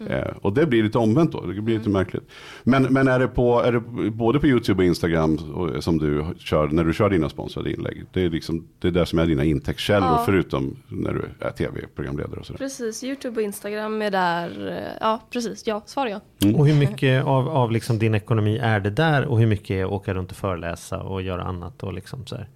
Mm. 0.00 0.12
Eh, 0.12 0.36
och 0.42 0.52
det 0.52 0.66
blir 0.66 0.82
lite 0.82 0.98
omvänt 0.98 1.32
då, 1.32 1.40
det 1.40 1.60
blir 1.60 1.78
lite 1.78 1.90
mm. 1.90 1.92
märkligt. 1.92 2.30
Men, 2.62 2.82
men 2.82 3.08
är, 3.08 3.18
det 3.18 3.28
på, 3.28 3.62
är 3.62 3.72
det 3.72 3.80
både 4.10 4.40
på 4.40 4.46
YouTube 4.46 4.82
och 4.82 4.86
Instagram 4.86 5.36
och, 5.36 5.84
som 5.84 5.98
du 5.98 6.24
kör, 6.38 6.68
när 6.68 6.84
du 6.84 6.94
kör 6.94 7.10
dina 7.10 7.28
sponsrade 7.28 7.72
inlägg? 7.72 8.04
Det 8.12 8.24
är, 8.24 8.30
liksom, 8.30 8.68
det 8.78 8.88
är 8.88 8.92
där 8.92 9.04
som 9.04 9.18
är 9.18 9.26
dina 9.26 9.44
intäktskällor 9.44 10.08
ja. 10.08 10.22
förutom 10.26 10.76
när 10.88 11.12
du 11.12 11.46
är 11.46 11.50
tv-programledare 11.50 12.40
och 12.40 12.46
sådär. 12.46 12.58
Precis, 12.58 13.04
YouTube 13.04 13.36
och 13.36 13.42
Instagram 13.42 14.02
är 14.02 14.10
där, 14.10 14.68
eh, 14.68 14.98
ja 15.00 15.22
precis, 15.30 15.66
ja, 15.66 15.82
svar 15.86 16.06
ja. 16.06 16.20
Mm. 16.42 16.56
Och 16.56 16.66
hur 16.66 16.74
mycket 16.74 17.24
av, 17.24 17.48
av 17.48 17.72
liksom 17.72 17.98
din 17.98 18.14
ekonomi 18.14 18.58
är 18.58 18.80
det 18.80 18.90
där 18.90 19.24
och 19.24 19.38
hur 19.38 19.46
mycket 19.46 19.70
är 19.70 19.84
att 19.84 19.92
åka 19.92 20.14
runt 20.14 20.30
och 20.30 20.36
föreläsa 20.36 21.02
och 21.02 21.22
göra 21.22 21.42
annat 21.42 21.82
och 21.82 21.92
liksom 21.92 22.26
så 22.26 22.36
här? 22.36 22.48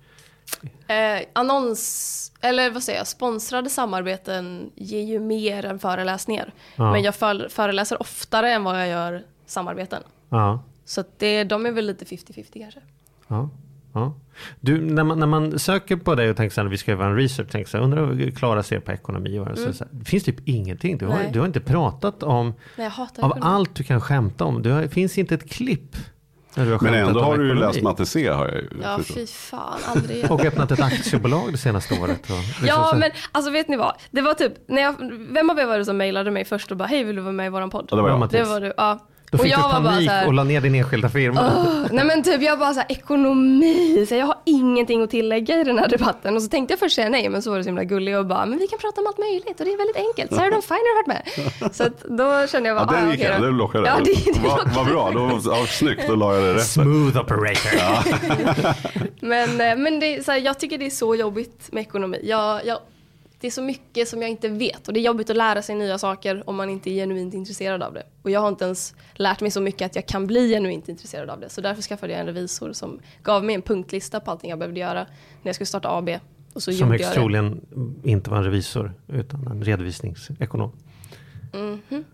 Eh, 0.87 1.27
annons, 1.33 2.33
eller 2.41 2.71
vad 2.71 2.83
säger 2.83 2.99
jag, 2.99 3.07
sponsrade 3.07 3.71
samarbeten 3.71 4.71
ger 4.75 5.03
ju 5.03 5.21
mer 5.21 5.65
än 5.65 5.79
föreläsningar. 5.79 6.53
Ja. 6.77 6.93
Men 6.93 7.03
jag 7.03 7.15
för, 7.15 7.49
föreläser 7.49 8.03
oftare 8.03 8.53
än 8.53 8.65
vad 8.65 8.81
jag 8.81 8.89
gör 8.89 9.23
samarbeten. 9.47 10.03
Ja. 10.29 10.63
Så 10.85 11.05
det, 11.19 11.45
de 11.45 11.67
är 11.67 11.73
väl 11.73 11.87
lite 11.87 12.05
50-50 12.05 12.61
kanske. 12.63 12.81
Ja. 13.29 13.49
Ja. 13.93 14.15
Du, 14.61 14.81
när, 14.81 15.05
man, 15.05 15.19
när 15.19 15.27
man 15.27 15.59
söker 15.59 15.97
på 15.97 16.15
dig 16.15 16.31
och 16.31 16.37
tänker 16.37 16.63
här, 16.63 16.69
vi 16.69 16.79
ska 16.79 16.91
göra 16.91 17.07
en 17.07 17.17
research, 17.17 17.51
tänker 17.51 17.71
så 17.71 17.77
här, 17.77 17.85
undrar 17.85 18.07
hur 18.07 18.31
Klara 18.31 18.63
ser 18.63 18.81
på 18.81 18.93
ekonomi. 18.93 19.39
Och 19.39 19.47
mm. 19.47 19.73
så, 19.73 19.85
det 19.91 20.05
finns 20.05 20.25
typ 20.25 20.49
ingenting. 20.49 20.99
Du 20.99 21.07
har, 21.07 21.19
du 21.33 21.39
har 21.39 21.47
inte 21.47 21.61
pratat 21.61 22.23
om, 22.23 22.55
Nej, 22.77 22.91
av 23.19 23.39
allt 23.41 23.75
du 23.75 23.85
kan 23.85 24.01
skämta 24.01 24.45
om. 24.45 24.63
Det 24.63 24.89
finns 24.89 25.19
inte 25.19 25.35
ett 25.35 25.51
klipp 25.51 25.97
men 26.81 26.95
ändå 26.95 27.21
har 27.21 27.39
du 27.39 27.47
ju 27.47 27.55
läst 27.55 27.83
Matte 27.83 28.07
C 28.07 28.29
har 28.29 28.47
jag 28.47 28.55
ju 28.55 28.69
Ja 28.83 28.99
fy 29.15 29.27
fan, 29.27 29.81
aldrig 29.87 30.31
Och 30.31 30.45
öppnat 30.45 30.71
ett 30.71 30.81
aktiebolag 30.81 31.53
det 31.53 31.59
senaste 31.59 31.95
året. 32.01 32.31
Och 32.31 32.37
liksom 32.39 32.67
ja 32.67 32.95
men 32.97 33.11
alltså 33.33 33.51
vet 33.51 33.69
ni 33.69 33.77
vad, 33.77 33.95
det 34.11 34.21
var 34.21 34.35
typ, 34.35 34.53
när 34.69 34.83
jag, 34.83 34.95
vem 35.31 35.51
av 35.51 35.59
er 35.59 35.67
var 35.67 35.79
det 35.79 35.85
som 35.85 35.97
mejlade 35.97 36.31
mig 36.31 36.45
först 36.45 36.71
och 36.71 36.77
bara 36.77 36.89
hej 36.89 37.05
vill 37.05 37.17
du 37.17 37.23
vara 37.23 37.33
med 37.33 37.47
i 37.47 37.49
våran 37.49 37.71
podd? 37.71 37.89
Ja, 37.91 37.97
det 37.97 38.03
var 38.03 38.09
jag. 38.09 38.29
Det 38.31 38.45
var 38.45 38.61
du, 38.61 38.73
ja. 38.77 38.99
Då 39.31 39.39
fick 39.39 39.57
och 39.57 39.61
jag 39.61 39.83
du 39.83 39.89
panik 39.89 40.11
här, 40.11 40.27
och 40.27 40.35
la 40.35 40.45
ner 40.45 40.61
din 40.61 40.75
enskilda 40.75 41.09
firma. 41.09 41.41
Oh, 41.41 41.87
nej 41.93 42.05
men 42.05 42.23
typ 42.23 42.43
jag 42.43 42.59
bara 42.59 42.75
så 42.75 42.81
här, 42.81 42.93
ekonomi, 42.93 44.07
så 44.09 44.15
jag 44.15 44.27
har 44.27 44.37
ingenting 44.45 45.03
att 45.03 45.11
tillägga 45.11 45.61
i 45.61 45.65
den 45.65 45.79
här 45.79 45.89
debatten. 45.89 46.37
Och 46.37 46.43
så 46.43 46.49
tänkte 46.49 46.73
jag 46.73 46.79
först 46.79 46.97
säga 46.97 47.09
nej, 47.09 47.29
men 47.29 47.43
så 47.43 47.51
var 47.51 47.59
det 47.59 47.65
så 47.65 47.69
himla 47.69 47.85
gullig 47.85 48.19
och 48.19 48.27
bara, 48.27 48.47
men 48.47 48.59
vi 48.59 48.67
kan 48.67 48.79
prata 48.79 49.01
om 49.01 49.07
allt 49.07 49.19
möjligt 49.19 49.61
och 49.61 49.67
det 49.67 49.73
är 49.73 49.77
väldigt 49.77 49.97
enkelt. 49.97 50.35
Sarah 50.35 50.51
Dawn 50.51 50.63
Finer 50.63 50.95
har 50.95 51.03
varit 51.03 51.07
med. 51.07 51.75
Så 51.75 51.83
att 51.83 52.01
då 52.01 52.47
kände 52.47 52.69
jag 52.69 52.79
bara, 52.79 52.97
ja, 52.97 53.01
den 53.01 53.11
gick 53.11 53.25
ah, 53.25 53.29
okay, 53.29 53.41
det 53.41 53.51
lockade. 53.51 53.89
Ja, 53.89 53.97
det, 54.05 54.33
det 54.33 54.49
Vad 54.49 54.75
va 54.75 54.85
bra, 54.85 55.11
då, 55.11 55.41
ja, 55.45 55.67
snyggt, 55.69 56.09
då 56.09 56.15
la 56.15 56.35
jag 56.35 56.43
det 56.43 56.55
rätt. 56.55 56.67
Smooth 56.67 57.19
operator. 57.19 57.73
Ja. 57.79 58.05
men 59.21 59.61
eh, 59.61 59.77
men 59.77 60.01
det, 60.01 60.25
så 60.25 60.33
här, 60.33 60.39
jag 60.39 60.59
tycker 60.59 60.79
det 60.79 60.87
är 60.87 60.91
så 60.91 61.15
jobbigt 61.15 61.69
med 61.73 61.81
ekonomi. 61.81 62.21
Jag, 62.23 62.67
jag 62.67 62.79
det 63.41 63.47
är 63.47 63.51
så 63.51 63.63
mycket 63.63 64.09
som 64.09 64.23
jag 64.23 64.31
inte 64.31 64.49
vet 64.49 64.89
och 64.89 64.95
det 64.95 65.01
är 65.01 65.03
jobbigt 65.03 65.31
att 65.31 65.37
lära 65.37 65.63
sig 65.63 65.75
nya 65.75 65.99
saker 65.99 66.43
om 66.47 66.57
man 66.57 66.71
inte 66.71 66.91
är 66.91 66.95
genuint 66.95 67.35
intresserad 67.35 67.83
av 67.83 67.95
det. 67.95 68.03
Och 68.23 68.31
jag 68.31 68.41
har 68.41 68.49
inte 68.49 68.65
ens 68.65 68.95
lärt 69.15 69.41
mig 69.41 69.51
så 69.51 69.61
mycket 69.61 69.87
att 69.87 69.97
jag 69.97 70.07
kan 70.07 70.27
bli 70.27 70.49
genuint 70.49 70.89
intresserad 70.89 71.31
av 71.31 71.41
det. 71.41 71.49
Så 71.49 71.61
därför 71.61 71.83
skaffade 71.83 72.13
jag 72.13 72.21
en 72.21 72.27
revisor 72.27 72.73
som 72.73 73.01
gav 73.23 73.45
mig 73.45 73.55
en 73.55 73.63
punktlista 73.63 74.21
på 74.21 74.31
allting 74.31 74.51
jag 74.51 74.59
behövde 74.59 74.81
göra 74.81 75.01
när 75.43 75.49
jag 75.49 75.55
skulle 75.55 75.67
starta 75.67 75.89
AB. 75.99 76.09
Och 76.53 76.63
så 76.63 76.73
som 76.73 76.91
högst 76.91 77.13
troligen 77.13 77.61
inte 78.03 78.31
var 78.31 78.39
en 78.39 78.45
revisor 78.45 78.93
utan 79.09 79.47
en 79.47 79.65
redovisningsekonom. 79.65 80.73
Mm 81.53 81.81
-hmm. 81.89 82.05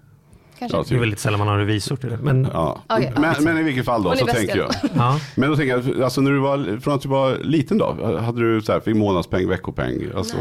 Kanske. 0.58 0.76
Ja, 0.76 0.84
det 0.88 0.94
är 0.94 0.98
väldigt 0.98 1.18
sällan 1.18 1.38
man 1.38 1.48
har 1.48 1.58
revisor 1.58 1.96
till 1.96 2.10
det. 2.10 2.16
Men, 2.16 2.48
ja. 2.52 2.82
okay. 2.88 3.10
men, 3.16 3.44
men, 3.44 3.58
i 3.58 3.62
vilket 3.62 3.84
fall 3.84 4.02
då 4.02 4.16
så 4.16 4.26
tänker 4.26 4.56
jag. 4.56 4.70
ja. 4.94 5.20
Men 5.34 5.50
då 5.50 5.56
tänker 5.56 5.76
jag, 5.76 6.02
alltså 6.02 6.20
när 6.20 6.30
du 6.30 6.38
var, 6.38 6.80
från 6.80 6.94
att 6.94 7.02
du 7.02 7.08
var 7.08 7.38
liten 7.38 7.78
då, 7.78 8.18
hade 8.20 8.40
du 8.40 8.62
så 8.62 8.72
här, 8.72 8.80
fick 8.80 8.96
månadspeng, 8.96 9.48
veckopeng? 9.48 10.10
Alltså, 10.16 10.36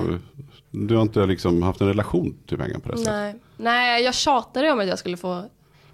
du 0.76 0.95
har 0.95 1.01
inte 1.01 1.26
liksom 1.26 1.63
haft 1.63 1.82
en 1.82 1.88
relation 1.88 2.38
till 2.47 2.57
pengar 2.57 2.80
på 2.80 2.91
det 2.91 2.97
sättet? 2.97 3.13
Nej. 3.13 3.36
Nej, 3.57 4.03
jag 4.03 4.15
tjatade 4.15 4.71
om 4.71 4.80
att 4.80 4.88
jag 4.88 4.99
skulle 4.99 5.17
få 5.17 5.43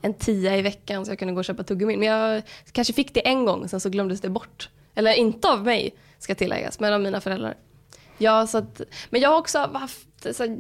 en 0.02 0.14
tia 0.14 0.58
i 0.58 0.62
veckan 0.62 1.06
så 1.06 1.12
jag 1.12 1.20
kunde 1.20 1.34
gå 1.34 1.40
och 1.40 1.46
köpa 1.46 1.64
tuggummin. 1.64 2.00
Men 2.00 2.08
jag 2.08 2.44
kanske 2.72 2.94
fick 2.94 3.14
det 3.14 3.28
en 3.28 3.46
gång, 3.46 3.70
sen 3.70 3.80
så 3.80 3.90
glömdes 3.90 4.22
det 4.22 4.30
bort. 4.30 4.70
Eller 4.96 5.14
inte 5.14 5.50
av 5.50 5.64
mig, 5.64 5.96
ska 6.20 6.36
tilläggas, 6.36 6.80
men 6.80 6.94
av 6.94 7.02
mina 7.02 7.22
föräldrar. 7.22 7.56
Ja, 8.18 8.48
så 8.48 8.58
att, 8.58 8.82
men 9.10 9.22
jag 9.22 9.30
har 9.30 9.38
också 9.38 9.70
haft... 9.74 10.08
Så, 10.32 10.58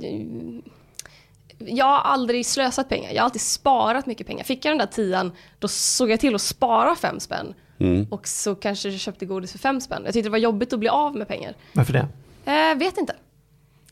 jag 1.57 1.85
har 1.85 1.99
aldrig 1.99 2.45
slösat 2.45 2.89
pengar. 2.89 3.11
Jag 3.11 3.21
har 3.21 3.25
alltid 3.25 3.41
sparat 3.41 4.05
mycket 4.05 4.27
pengar. 4.27 4.43
Fick 4.43 4.65
jag 4.65 4.71
den 4.71 4.77
där 4.77 4.85
tian, 4.85 5.31
då 5.59 5.67
såg 5.67 6.09
jag 6.11 6.19
till 6.19 6.35
att 6.35 6.41
spara 6.41 6.95
fem 6.95 7.19
spänn. 7.19 7.53
Mm. 7.79 8.07
Och 8.09 8.27
så 8.27 8.55
kanske 8.55 8.89
jag 8.89 8.99
köpte 8.99 9.25
godis 9.25 9.51
för 9.51 9.59
fem 9.59 9.81
spänn. 9.81 10.01
Jag 10.05 10.13
tyckte 10.13 10.27
det 10.27 10.31
var 10.31 10.37
jobbigt 10.37 10.73
att 10.73 10.79
bli 10.79 10.89
av 10.89 11.15
med 11.15 11.27
pengar. 11.27 11.55
Varför 11.73 11.93
det? 11.93 12.07
Eh, 12.45 12.77
vet 12.77 12.97
inte. 12.97 13.15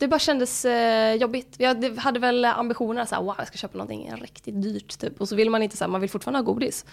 Det 0.00 0.08
bara 0.08 0.18
kändes 0.18 0.64
eh, 0.64 1.14
jobbigt. 1.14 1.54
Jag 1.58 1.98
hade 1.98 2.20
väl 2.20 2.44
ambitioner 2.44 3.02
att 3.02 3.12
wow, 3.12 3.34
jag 3.38 3.46
ska 3.46 3.58
köpa 3.58 3.78
någonting 3.78 4.12
riktigt 4.20 4.62
dyrt 4.62 4.98
typ. 4.98 5.20
Och 5.20 5.28
så 5.28 5.36
vill 5.36 5.50
man 5.50 5.62
inte 5.62 5.76
så 5.76 5.88
man 5.88 6.00
vill 6.00 6.10
fortfarande 6.10 6.38
ha 6.38 6.44
godis. 6.44 6.84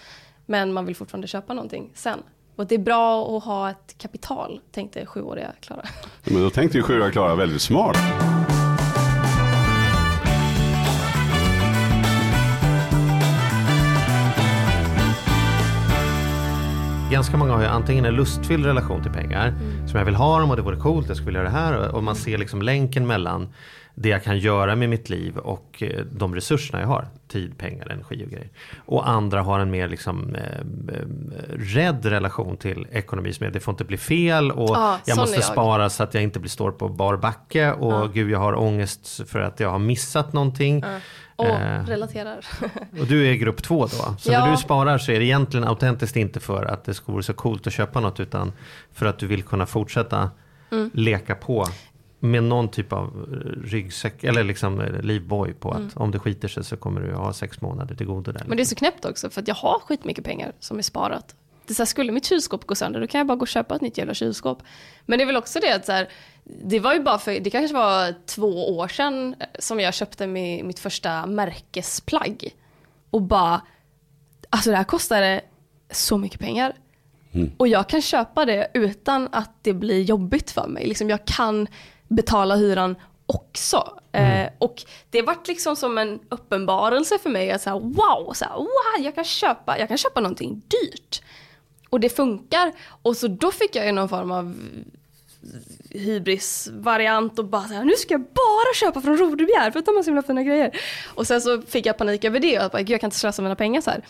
Men 0.46 0.72
man 0.72 0.86
vill 0.86 0.96
fortfarande 0.96 1.26
köpa 1.26 1.54
någonting 1.54 1.90
sen. 1.94 2.22
Och 2.56 2.66
det 2.66 2.74
är 2.74 2.78
bra 2.78 3.36
att 3.36 3.44
ha 3.44 3.70
ett 3.70 3.98
kapital, 3.98 4.60
tänkte 4.70 5.06
sjuåriga 5.06 5.52
Klara. 5.60 5.82
Men 6.24 6.42
då 6.42 6.50
tänkte 6.50 6.78
ju 6.78 6.82
sjuåriga 6.82 7.10
Klara 7.10 7.34
väldigt 7.34 7.62
smart. 7.62 7.96
Ganska 17.10 17.36
många 17.36 17.52
har 17.52 17.60
ju 17.60 17.66
antingen 17.66 18.04
en 18.04 18.14
lustfylld 18.14 18.66
relation 18.66 19.02
till 19.02 19.12
pengar, 19.12 19.48
mm. 19.48 19.88
som 19.88 19.98
jag 19.98 20.04
vill 20.04 20.14
ha 20.14 20.38
dem 20.40 20.50
och 20.50 20.56
det 20.56 20.62
vore 20.62 20.76
coolt, 20.76 21.08
jag 21.08 21.16
skulle 21.16 21.38
vilja 21.38 21.40
göra 21.40 21.50
det 21.50 21.58
här. 21.58 21.94
Och 21.94 22.02
man 22.02 22.16
ser 22.16 22.38
liksom 22.38 22.62
länken 22.62 23.06
mellan 23.06 23.48
det 24.00 24.08
jag 24.08 24.24
kan 24.24 24.38
göra 24.38 24.76
med 24.76 24.88
mitt 24.88 25.10
liv 25.10 25.38
och 25.38 25.82
eh, 25.82 26.04
de 26.12 26.34
resurserna 26.34 26.80
jag 26.80 26.88
har. 26.88 27.08
Tid, 27.28 27.58
pengar, 27.58 27.88
energi 27.88 28.24
och 28.24 28.30
grejer. 28.30 28.48
Och 28.86 29.08
andra 29.08 29.42
har 29.42 29.60
en 29.60 29.70
mer 29.70 29.88
liksom, 29.88 30.34
eh, 30.34 30.42
eh 30.42 31.04
rädd 31.56 32.04
relation 32.04 32.56
till 32.56 32.86
ekonomi 32.92 33.32
som 33.32 33.46
är 33.46 33.50
det 33.50 33.60
får 33.60 33.72
inte 33.72 33.84
bli 33.84 33.96
fel 33.96 34.50
och 34.50 34.70
ah, 34.70 34.98
jag 35.04 35.18
måste 35.18 35.36
jag. 35.36 35.44
spara 35.44 35.90
så 35.90 36.02
att 36.02 36.14
jag 36.14 36.22
inte 36.22 36.40
blir 36.40 36.50
står 36.50 36.70
på 36.70 36.88
bar 36.88 37.16
backe 37.16 37.72
och 37.72 37.92
ah. 37.92 38.06
gud 38.06 38.30
jag 38.30 38.38
har 38.38 38.58
ångest 38.58 39.28
för 39.30 39.40
att 39.40 39.60
jag 39.60 39.70
har 39.70 39.78
missat 39.78 40.32
någonting. 40.32 40.84
Ah. 40.84 40.98
Och 41.36 41.46
eh, 41.46 41.86
relaterar. 41.86 42.46
och 43.00 43.06
du 43.06 43.26
är 43.26 43.34
grupp 43.34 43.62
två 43.62 43.82
då? 43.82 44.16
Så 44.18 44.32
ja. 44.32 44.44
när 44.44 44.50
du 44.50 44.56
sparar 44.56 44.98
så 44.98 45.12
är 45.12 45.18
det 45.18 45.24
egentligen 45.24 45.68
autentiskt 45.68 46.16
inte 46.16 46.40
för 46.40 46.64
att 46.64 46.84
det 46.84 47.08
vara 47.08 47.22
så 47.22 47.32
coolt 47.32 47.66
att 47.66 47.72
köpa 47.72 48.00
något 48.00 48.20
utan 48.20 48.52
för 48.92 49.06
att 49.06 49.18
du 49.18 49.26
vill 49.26 49.42
kunna 49.42 49.66
fortsätta 49.66 50.30
mm. 50.70 50.90
leka 50.94 51.34
på 51.34 51.66
med 52.20 52.42
någon 52.42 52.68
typ 52.68 52.92
av 52.92 53.26
ryggsäck 53.64 54.24
eller 54.24 54.44
liksom 54.44 55.00
livboj 55.02 55.54
på 55.54 55.70
att 55.70 55.78
mm. 55.78 55.92
om 55.94 56.10
det 56.10 56.18
skiter 56.18 56.48
sig 56.48 56.64
så 56.64 56.76
kommer 56.76 57.00
du 57.00 57.14
ha 57.14 57.32
sex 57.32 57.60
månader 57.60 57.94
till 57.94 58.06
godo 58.06 58.32
där. 58.32 58.44
Men 58.46 58.56
det 58.56 58.62
är 58.62 58.64
så 58.64 58.74
knäppt 58.74 59.04
också 59.04 59.30
för 59.30 59.40
att 59.40 59.48
jag 59.48 59.54
har 59.54 59.80
skitmycket 59.80 60.24
pengar 60.24 60.52
som 60.60 60.78
är 60.78 60.82
sparat. 60.82 61.34
Det 61.66 61.72
är 61.72 61.74
så 61.74 61.82
här, 61.82 61.86
skulle 61.86 62.12
mitt 62.12 62.24
kylskåp 62.24 62.66
gå 62.66 62.74
sönder 62.74 63.00
då 63.00 63.06
kan 63.06 63.18
jag 63.18 63.26
bara 63.26 63.36
gå 63.36 63.42
och 63.42 63.48
köpa 63.48 63.76
ett 63.76 63.82
nytt 63.82 63.98
jävla 63.98 64.14
kylskåp. 64.14 64.62
Men 65.06 65.18
det 65.18 65.24
är 65.24 65.26
väl 65.26 65.36
också 65.36 65.60
det 65.60 65.74
att 65.74 65.86
så 65.86 65.92
här, 65.92 66.08
det 66.44 66.80
var 66.80 66.94
ju 66.94 67.00
bara 67.00 67.18
för, 67.18 67.40
det 67.40 67.50
kanske 67.50 67.76
var 67.76 68.14
två 68.26 68.76
år 68.78 68.88
sedan 68.88 69.34
som 69.58 69.80
jag 69.80 69.94
köpte 69.94 70.26
med 70.26 70.64
mitt 70.64 70.78
första 70.78 71.26
märkesplagg. 71.26 72.54
Och 73.10 73.22
bara, 73.22 73.62
alltså 74.50 74.70
det 74.70 74.76
här 74.76 74.84
kostade 74.84 75.40
så 75.90 76.18
mycket 76.18 76.40
pengar. 76.40 76.72
Mm. 77.32 77.50
Och 77.56 77.68
jag 77.68 77.88
kan 77.88 78.02
köpa 78.02 78.44
det 78.44 78.70
utan 78.74 79.28
att 79.32 79.50
det 79.62 79.72
blir 79.72 80.02
jobbigt 80.02 80.50
för 80.50 80.66
mig. 80.66 80.86
Liksom 80.86 81.10
jag 81.10 81.24
kan 81.24 81.66
betala 82.08 82.56
hyran 82.56 82.96
också. 83.26 83.98
Mm. 84.12 84.46
Eh, 84.46 84.52
och 84.58 84.84
det 85.10 85.22
vart 85.22 85.48
liksom 85.48 85.76
som 85.76 85.98
en 85.98 86.20
uppenbarelse 86.28 87.18
för 87.18 87.30
mig 87.30 87.50
att 87.50 87.62
så 87.62 87.78
wow, 87.78 88.32
så 88.34 88.44
wow 88.56 89.04
jag, 89.04 89.14
kan 89.14 89.24
köpa, 89.24 89.78
jag 89.78 89.88
kan 89.88 89.98
köpa 89.98 90.20
någonting 90.20 90.62
dyrt. 90.68 91.22
Och 91.90 92.00
det 92.00 92.08
funkar. 92.08 92.72
Och 93.02 93.16
så 93.16 93.28
då 93.28 93.50
fick 93.50 93.76
jag 93.76 93.86
ju 93.86 93.92
någon 93.92 94.08
form 94.08 94.30
av 94.30 94.54
hybris-variant 95.90 97.38
och 97.38 97.44
bara 97.44 97.68
så 97.68 97.74
här, 97.74 97.84
nu 97.84 97.92
ska 97.92 98.14
jag 98.14 98.20
bara 98.20 98.74
köpa 98.74 99.00
från 99.00 99.16
Rodebjer 99.16 99.70
för 99.70 99.78
att 99.78 99.86
de 99.86 99.96
har 99.96 100.02
så 100.02 100.10
himla 100.10 100.22
fina 100.22 100.42
grejer. 100.42 100.80
Och 101.14 101.26
sen 101.26 101.40
så 101.40 101.62
fick 101.62 101.86
jag 101.86 101.98
panik 101.98 102.24
över 102.24 102.40
det 102.40 102.58
och 102.58 102.64
jag 102.64 102.70
bara, 102.70 102.82
jag 102.82 103.00
kan 103.00 103.08
inte 103.08 103.18
slösa 103.18 103.42
mina 103.42 103.56
pengar 103.56 103.80
så 103.80 103.90
här. 103.90 104.04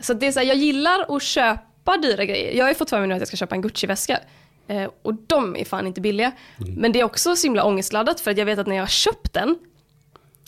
Så 0.00 0.14
det 0.14 0.26
är 0.26 0.32
så 0.32 0.40
här, 0.40 0.46
jag 0.46 0.56
gillar 0.56 1.16
att 1.16 1.22
köpa 1.22 1.96
dyra 1.96 2.24
grejer. 2.24 2.52
Jag 2.52 2.64
har 2.64 2.70
ju 2.70 2.74
fått 2.74 2.90
för 2.90 2.98
mig 2.98 3.08
nu 3.08 3.14
att 3.14 3.20
jag 3.20 3.28
ska 3.28 3.36
köpa 3.36 3.54
en 3.54 3.62
Gucci-väska. 3.62 4.18
Eh, 4.70 4.90
och 5.02 5.14
de 5.14 5.56
är 5.56 5.64
fan 5.64 5.86
inte 5.86 6.00
billiga. 6.00 6.32
Mm. 6.60 6.74
Men 6.74 6.92
det 6.92 7.00
är 7.00 7.04
också 7.04 7.36
så 7.36 7.46
himla 7.46 7.64
ångestladdat 7.64 8.20
för 8.20 8.30
att 8.30 8.38
jag 8.38 8.46
vet 8.46 8.58
att 8.58 8.66
när 8.66 8.76
jag 8.76 8.82
har 8.82 8.88
köpt 8.88 9.32
den 9.32 9.58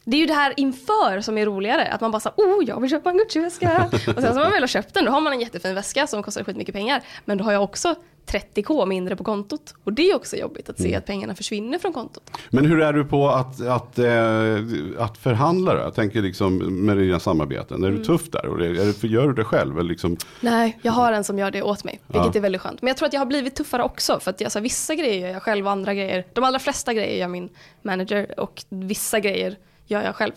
det 0.05 0.16
är 0.16 0.20
ju 0.20 0.27
det 0.27 0.35
här 0.35 0.55
inför 0.57 1.20
som 1.20 1.39
är 1.39 1.47
roligare. 1.47 1.89
Att 1.89 2.01
man 2.01 2.11
bara 2.11 2.20
säger 2.20 2.37
oh 2.37 2.64
jag 2.64 2.81
vill 2.81 2.91
köpa 2.91 3.11
en 3.11 3.18
Gucci-väska. 3.18 3.91
och 3.93 4.23
sen 4.23 4.23
så 4.23 4.29
har 4.29 4.41
man 4.41 4.51
väl 4.51 4.68
köpt 4.68 4.95
den, 4.95 5.05
då 5.05 5.11
har 5.11 5.20
man 5.20 5.33
en 5.33 5.41
jättefin 5.41 5.75
väska 5.75 6.07
som 6.07 6.23
kostar 6.23 6.45
skitmycket 6.45 6.75
pengar. 6.75 7.03
Men 7.25 7.39
då 7.39 7.45
har 7.45 7.53
jag 7.53 7.62
också 7.62 7.95
30k 8.27 8.87
mindre 8.87 9.16
på 9.16 9.25
kontot. 9.25 9.75
Och 9.85 9.93
det 9.93 10.11
är 10.11 10.16
också 10.16 10.37
jobbigt 10.37 10.68
att 10.68 10.79
se 10.79 10.89
mm. 10.89 10.99
att 10.99 11.07
pengarna 11.07 11.35
försvinner 11.35 11.79
från 11.79 11.93
kontot. 11.93 12.31
Men 12.51 12.64
hur 12.66 12.81
är 12.81 12.93
du 12.93 13.05
på 13.05 13.29
att, 13.29 13.61
att, 13.61 13.99
eh, 13.99 15.05
att 15.05 15.18
förhandla 15.18 15.75
då? 15.75 15.81
Jag 15.81 15.95
tänker 15.95 16.23
liksom 16.23 16.57
med 16.87 16.97
dina 16.97 17.20
samarbeten. 17.20 17.85
Är 17.85 17.89
mm. 17.89 17.99
du 17.99 18.05
tuff 18.05 18.31
där? 18.31 18.47
Och 18.47 18.61
är 18.61 19.01
det, 19.01 19.09
gör 19.09 19.29
du 19.29 19.35
det 19.35 19.45
själv? 19.45 19.79
Eller 19.79 19.91
liksom... 19.91 20.16
Nej, 20.41 20.79
jag 20.83 20.93
har 20.93 21.12
en 21.12 21.25
som 21.25 21.39
gör 21.39 21.51
det 21.51 21.62
åt 21.62 21.85
mig. 21.85 22.01
Vilket 22.07 22.35
ja. 22.35 22.39
är 22.39 22.43
väldigt 22.43 22.61
skönt. 22.61 22.83
Men 22.83 22.89
jag 22.89 22.97
tror 22.97 23.07
att 23.07 23.12
jag 23.12 23.20
har 23.20 23.27
blivit 23.27 23.55
tuffare 23.55 23.83
också. 23.83 24.20
För 24.20 24.31
att 24.31 24.41
jag, 24.41 24.47
alltså, 24.47 24.61
vissa 24.61 24.95
grejer 24.95 25.27
gör 25.27 25.33
jag 25.33 25.43
själv 25.43 25.66
och 25.66 25.73
andra 25.73 25.95
grejer. 25.95 26.27
De 26.33 26.45
allra 26.45 26.59
flesta 26.59 26.95
grejer 26.95 27.20
gör 27.20 27.29
min 27.29 27.49
manager 27.83 28.41
och 28.41 28.64
vissa 28.68 29.20
grejer 29.20 29.57
gör 29.87 30.03
jag 30.03 30.14
själv. 30.14 30.33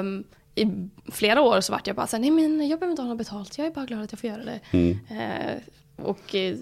Um, 0.00 0.24
i 0.54 0.88
flera 1.12 1.40
år 1.40 1.60
så 1.60 1.72
vart 1.72 1.86
jag 1.86 1.96
bara 1.96 2.06
så 2.06 2.16
här, 2.16 2.20
nej 2.20 2.30
men 2.30 2.68
jag 2.68 2.78
behöver 2.80 2.90
inte 2.90 3.02
ha 3.02 3.08
något 3.08 3.18
betalt, 3.18 3.58
jag 3.58 3.66
är 3.66 3.70
bara 3.70 3.84
glad 3.84 4.02
att 4.02 4.12
jag 4.12 4.20
får 4.20 4.30
göra 4.30 4.44
det. 4.44 4.60
Mm. 4.70 4.98
Eh, 5.10 5.54
och 5.96 6.34
eh, 6.34 6.56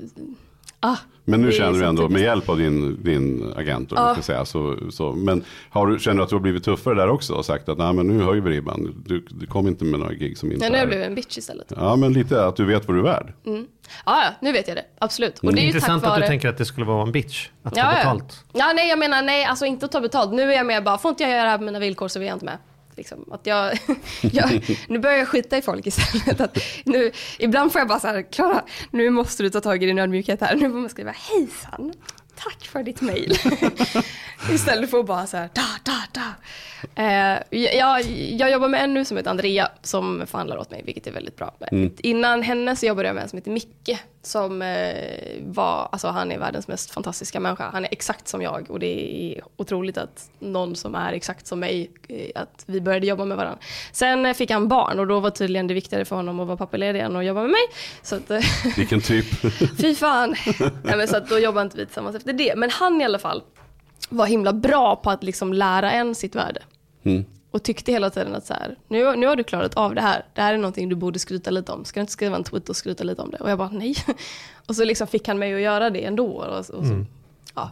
ah, 0.81 0.97
Men 1.25 1.43
nu 1.43 1.53
känner 1.53 1.79
du 1.81 1.85
ändå 1.87 2.09
med 2.09 2.23
hjälp 2.23 2.49
av 2.49 2.59
din, 2.59 3.03
din 3.05 3.53
agent, 3.57 3.93
Ja. 3.95 4.03
man 4.03 4.15
ska 4.15 4.23
säga, 4.23 4.45
så, 4.45 4.77
så, 4.91 5.13
men 5.13 5.45
har 5.71 5.87
du, 5.87 5.99
känner 5.99 6.17
du 6.17 6.23
att 6.23 6.29
du 6.29 6.35
har 6.35 6.41
blivit 6.41 6.65
tuffare 6.65 6.95
där 6.95 7.09
också 7.09 7.35
och 7.35 7.45
sagt 7.45 7.69
att 7.69 7.79
nej 7.79 7.93
men 7.93 8.07
nu 8.07 8.25
höjer 8.25 8.43
vi 8.43 8.51
ribban, 8.51 9.03
du, 9.07 9.27
du 9.31 9.47
kommer 9.47 9.71
inte 9.71 9.85
med 9.85 10.01
några 10.01 10.13
gig 10.15 10.39
som 10.39 10.53
inte 10.53 10.61
Nej, 10.65 10.71
nu 10.71 10.77
har 10.77 10.79
är... 10.79 10.81
jag 10.83 10.89
blivit 10.89 11.07
en 11.07 11.15
bitch 11.15 11.39
istället. 11.39 11.73
Ja 11.77 11.97
men 11.97 12.13
lite 12.13 12.45
att 12.47 12.57
du 12.57 12.65
vet 12.65 12.89
vad 12.89 12.97
du 12.97 13.01
är 13.01 13.05
värd. 13.05 13.33
Ja, 13.45 13.57
ja, 14.05 14.23
nu 14.41 14.53
vet 14.53 14.69
jag 14.69 14.77
det. 14.77 14.85
Absolut. 14.99 15.39
Och 15.39 15.45
Mm. 15.45 15.55
det 15.55 15.61
är 15.61 15.63
ju 15.63 15.69
Intressant 15.69 16.03
tack 16.03 16.11
att 16.13 16.17
vare... 16.17 16.25
du 16.27 16.29
tänker 16.29 16.49
att 16.49 16.59
det 16.59 16.65
skulle 16.65 16.87
vara 16.87 17.03
en 17.03 17.13
bitch 17.13 17.49
att 17.63 17.75
ta 17.75 17.81
Ja, 17.81 17.91
ja. 17.93 17.97
betalt. 17.99 18.45
Ja, 18.53 18.73
nej 18.77 18.89
jag 18.89 18.99
menar 18.99 19.23
nej, 19.23 19.45
alltså 19.45 19.67
inte 19.67 19.87
att 19.87 19.93
ta 19.93 20.01
betalt. 20.01 20.33
Nu 20.33 20.43
är 20.53 20.57
jag 20.57 20.67
med 20.67 20.85
bara, 20.85 20.99
får 20.99 21.09
inte 21.09 21.23
jag 21.23 21.31
göra 21.33 21.43
det 21.45 21.51
här 21.51 21.59
på 21.59 21.65
mina 21.65 21.79
villkor 21.79 22.09
så 22.09 22.19
är 22.21 22.25
jag 22.25 22.35
inte 22.35 22.45
med. 22.45 22.59
Liksom, 23.01 23.25
att 23.33 23.47
jag, 23.47 23.79
jag, 24.21 24.77
nu 24.89 24.99
börjar 24.99 25.19
jag 25.19 25.29
skita 25.29 25.59
i 25.59 25.63
folk 25.63 25.87
istället. 25.87 26.41
Att 26.41 26.59
nu, 26.85 27.13
ibland 27.39 27.73
får 27.73 27.79
jag 27.79 27.89
bara 27.89 28.01
så 28.01 28.07
här, 28.07 28.33
Klara, 28.33 28.65
nu 28.91 29.11
måste 29.11 29.43
du 29.43 29.51
ta 29.51 29.61
tag 29.61 29.83
i 29.83 29.87
din 29.87 29.99
ödmjukhet 29.99 30.41
här. 30.41 30.57
Nu 30.57 30.71
får 30.71 30.79
man 30.79 30.91
skriva, 30.91 31.11
hejsan, 31.11 31.93
tack 32.37 32.67
för 32.67 32.83
ditt 32.83 33.01
mejl. 33.01 33.33
Istället 34.53 34.91
för 34.91 34.99
att 35.01 35.07
bara 35.07 35.27
så 35.27 35.37
här, 35.37 35.51
da, 35.55 35.63
da, 35.85 36.03
da. 36.13 36.35
Eh, 37.03 37.61
jag, 37.61 38.03
jag 38.31 38.51
jobbar 38.51 38.69
med 38.69 38.85
en 38.85 38.95
nu 38.95 39.05
som 39.05 39.17
heter 39.17 39.31
Andrea 39.31 39.69
som 39.83 40.27
förhandlar 40.27 40.57
åt 40.57 40.71
mig, 40.71 40.83
vilket 40.85 41.07
är 41.07 41.13
väldigt 41.13 41.37
bra. 41.37 41.55
Innan 41.99 42.43
henne 42.43 42.77
så 42.77 42.87
jobbade 42.87 43.09
jag 43.09 43.15
med 43.15 43.23
en 43.23 43.29
som 43.29 43.37
heter 43.37 43.51
Micke, 43.51 43.99
som 44.23 44.63
eh, 44.63 45.43
var, 45.47 45.89
alltså 45.93 46.09
han 46.09 46.33
är 46.33 46.39
världens 46.39 46.69
mest 46.69 46.91
fantastiska 46.91 47.41
människa. 47.41 47.71
Han 47.73 47.85
är 47.85 47.89
exakt 47.93 48.29
som 48.29 48.43
jag 48.43 48.71
och 48.71 48.79
det 48.79 49.37
är 49.37 49.43
otroligt 49.57 49.99
att 49.99 50.31
någon 50.39 50.77
som 50.77 50.95
är 50.95 51.13
exakt 51.13 51.47
som 51.47 51.61
mig, 51.61 51.91
eh, 52.09 52.43
att 52.43 52.65
vi 52.67 52.81
började 52.81 53.07
jobba 53.07 53.25
med 53.25 53.37
varandra. 53.37 53.59
Sen 53.93 54.27
eh, 54.27 54.35
fick 54.35 54.51
han 54.51 54.69
barn 54.69 54.99
och 54.99 55.07
då 55.07 55.21
var 55.21 55.31
tydligen 55.31 55.67
det 55.67 55.75
viktigare 55.75 56.05
för 56.05 56.17
honom 56.17 56.41
att 56.41 56.47
vara 56.47 56.57
pappaledig 56.57 57.01
än 57.01 57.17
att 57.17 57.25
jobba 57.25 57.41
med 57.41 57.51
mig. 57.51 57.67
Så 58.03 58.17
att, 58.17 58.31
eh, 58.31 58.41
Vilken 58.77 59.01
typ. 59.01 59.27
Fy 59.81 59.95
fan. 59.95 60.35
Nej, 60.85 60.97
men 60.97 61.09
så 61.09 61.17
att 61.17 61.29
då 61.29 61.39
jobbar 61.39 61.63
inte 61.63 61.77
vi 61.77 61.87
tillsammans 61.87 62.17
efter 62.17 62.33
det. 62.33 62.57
Men 62.57 62.71
han 62.71 63.01
i 63.01 63.05
alla 63.05 63.19
fall 63.19 63.43
var 64.09 64.27
himla 64.27 64.53
bra 64.53 64.97
på 64.97 65.11
att 65.11 65.23
liksom 65.23 65.53
lära 65.53 65.93
en 65.93 66.15
sitt 66.15 66.35
värde. 66.35 66.63
Mm. 67.03 67.25
Och 67.51 67.63
tyckte 67.63 67.93
hela 67.93 68.11
tiden 68.11 68.35
att 68.35 68.47
så 68.47 68.55
här, 68.55 68.77
nu, 68.89 69.17
nu 69.17 69.27
har 69.27 69.37
du 69.37 69.45
klarat 69.45 69.75
av 69.75 69.95
det 69.95 70.01
här. 70.01 70.25
Det 70.35 70.41
här 70.43 70.55
är 70.55 70.59
någonting 70.59 70.89
du 70.89 70.97
borde 70.97 71.19
skryta 71.19 71.51
lite 71.51 71.73
om. 71.73 71.85
Ska 71.85 72.01
du 72.01 72.03
inte 72.03 72.13
skriva 72.13 72.37
en 72.37 72.45
tweet 72.45 72.69
och 72.69 72.77
skryta 72.77 73.05
lite 73.05 73.23
om 73.23 73.31
det? 73.31 73.37
Och 73.39 73.51
jag 73.51 73.59
bara 73.59 73.71
nej. 73.71 73.95
Och 74.67 74.77
så 74.77 74.85
liksom 74.85 75.07
fick 75.07 75.29
han 75.29 75.39
mig 75.39 75.55
att 75.55 75.61
göra 75.61 75.91
det 75.91 76.05
ändå. 76.05 76.27
Och, 76.27 76.57
och 76.75 76.87
så, 76.87 77.05
ja, 77.55 77.71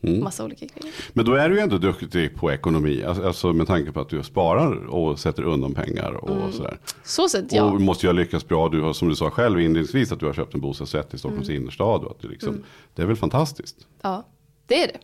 massa 0.00 0.44
olika 0.44 0.66
grejer. 0.66 0.94
Men 1.12 1.24
då 1.24 1.34
är 1.34 1.48
du 1.48 1.54
ju 1.54 1.60
ändå 1.60 1.78
duktig 1.78 2.34
på 2.36 2.52
ekonomi, 2.52 3.04
alltså, 3.04 3.26
alltså 3.26 3.52
med 3.52 3.66
tanke 3.66 3.92
på 3.92 4.00
att 4.00 4.08
du 4.08 4.22
sparar 4.22 4.86
och 4.86 5.18
sätter 5.18 5.42
undan 5.42 5.74
pengar 5.74 6.12
och 6.12 6.36
Mm. 6.36 6.52
sådär. 6.52 6.78
Så 7.04 7.28
sett 7.28 7.52
ja. 7.52 7.64
Och 7.64 7.80
måste 7.80 8.06
ju 8.06 8.12
ha 8.12 8.18
lyckats 8.18 8.48
bra, 8.48 8.68
du 8.68 8.80
har, 8.80 8.92
som 8.92 9.08
du 9.08 9.16
sa 9.16 9.30
själv 9.30 9.60
inledningsvis 9.60 10.12
att 10.12 10.20
du 10.20 10.26
har 10.26 10.32
köpt 10.32 10.54
en 10.54 10.60
bostadsrätt 10.60 11.14
i 11.14 11.18
Stockholms 11.18 11.48
Mm. 11.48 11.62
innerstad. 11.62 12.04
Och 12.04 12.10
att 12.10 12.20
du 12.20 12.28
liksom, 12.28 12.62
Det 12.94 13.02
är 13.02 13.06
väl 13.06 13.16
fantastiskt. 13.16 13.76
ja. 14.02 14.26
Det 14.66 14.82
är 14.82 14.86
det. 14.86 14.98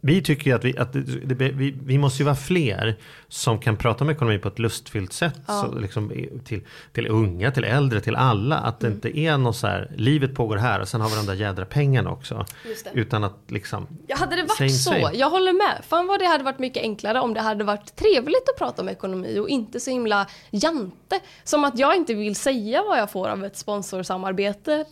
Vi 0.00 0.22
tycker 0.22 0.50
ju 0.50 0.56
att, 0.56 0.64
vi, 0.64 0.78
att 0.78 0.92
det, 0.92 1.00
det, 1.02 1.34
vi, 1.34 1.74
vi 1.82 1.98
måste 1.98 2.22
ju 2.22 2.24
vara 2.24 2.36
fler 2.36 2.98
som 3.30 3.58
kan 3.58 3.76
prata 3.76 4.04
om 4.04 4.10
ekonomi 4.10 4.38
på 4.38 4.48
ett 4.48 4.58
lustfyllt 4.58 5.12
sätt. 5.12 5.40
Så 5.46 5.74
liksom, 5.78 6.12
till, 6.44 6.60
till 6.92 7.06
unga, 7.08 7.50
till 7.50 7.64
äldre, 7.64 8.00
till 8.00 8.16
alla. 8.16 8.56
Att 8.56 8.82
Mm. 8.82 9.00
det 9.00 9.08
inte 9.08 9.18
är 9.20 9.38
något 9.38 9.56
så 9.56 9.66
här, 9.66 9.92
livet 9.96 10.34
pågår 10.34 10.56
här 10.56 10.80
och 10.80 10.88
sen 10.88 11.00
har 11.00 11.08
vi 11.08 11.16
de 11.16 11.26
där 11.26 11.34
jädra 11.34 11.64
pengarna 11.64 12.10
också. 12.10 12.46
Utan 12.92 13.24
att 13.24 13.36
liksom, 13.46 13.86
Ja, 14.06 14.16
hade 14.16 14.36
det 14.36 14.42
varit 14.42 14.72
så, 14.72 14.90
same. 14.90 15.10
jag 15.14 15.30
håller 15.30 15.52
med. 15.52 15.84
Fan 15.88 16.06
vad 16.06 16.18
det 16.20 16.26
hade 16.26 16.44
varit 16.44 16.58
mycket 16.58 16.82
enklare 16.82 17.20
om 17.20 17.34
det 17.34 17.40
hade 17.40 17.64
varit 17.64 17.96
trevligt 17.96 18.48
att 18.48 18.58
prata 18.58 18.82
om 18.82 18.88
ekonomi 18.88 19.38
och 19.38 19.48
inte 19.48 19.80
så 19.80 19.90
himla 19.90 20.26
jante. 20.50 21.20
Som 21.44 21.64
att 21.64 21.78
jag 21.78 21.96
inte 21.96 22.14
vill 22.14 22.36
säga 22.36 22.82
vad 22.82 22.98
jag 22.98 23.10
får 23.10 23.28
av 23.28 23.44
ett 23.44 23.56
sponsorsamarbete. 23.56 24.84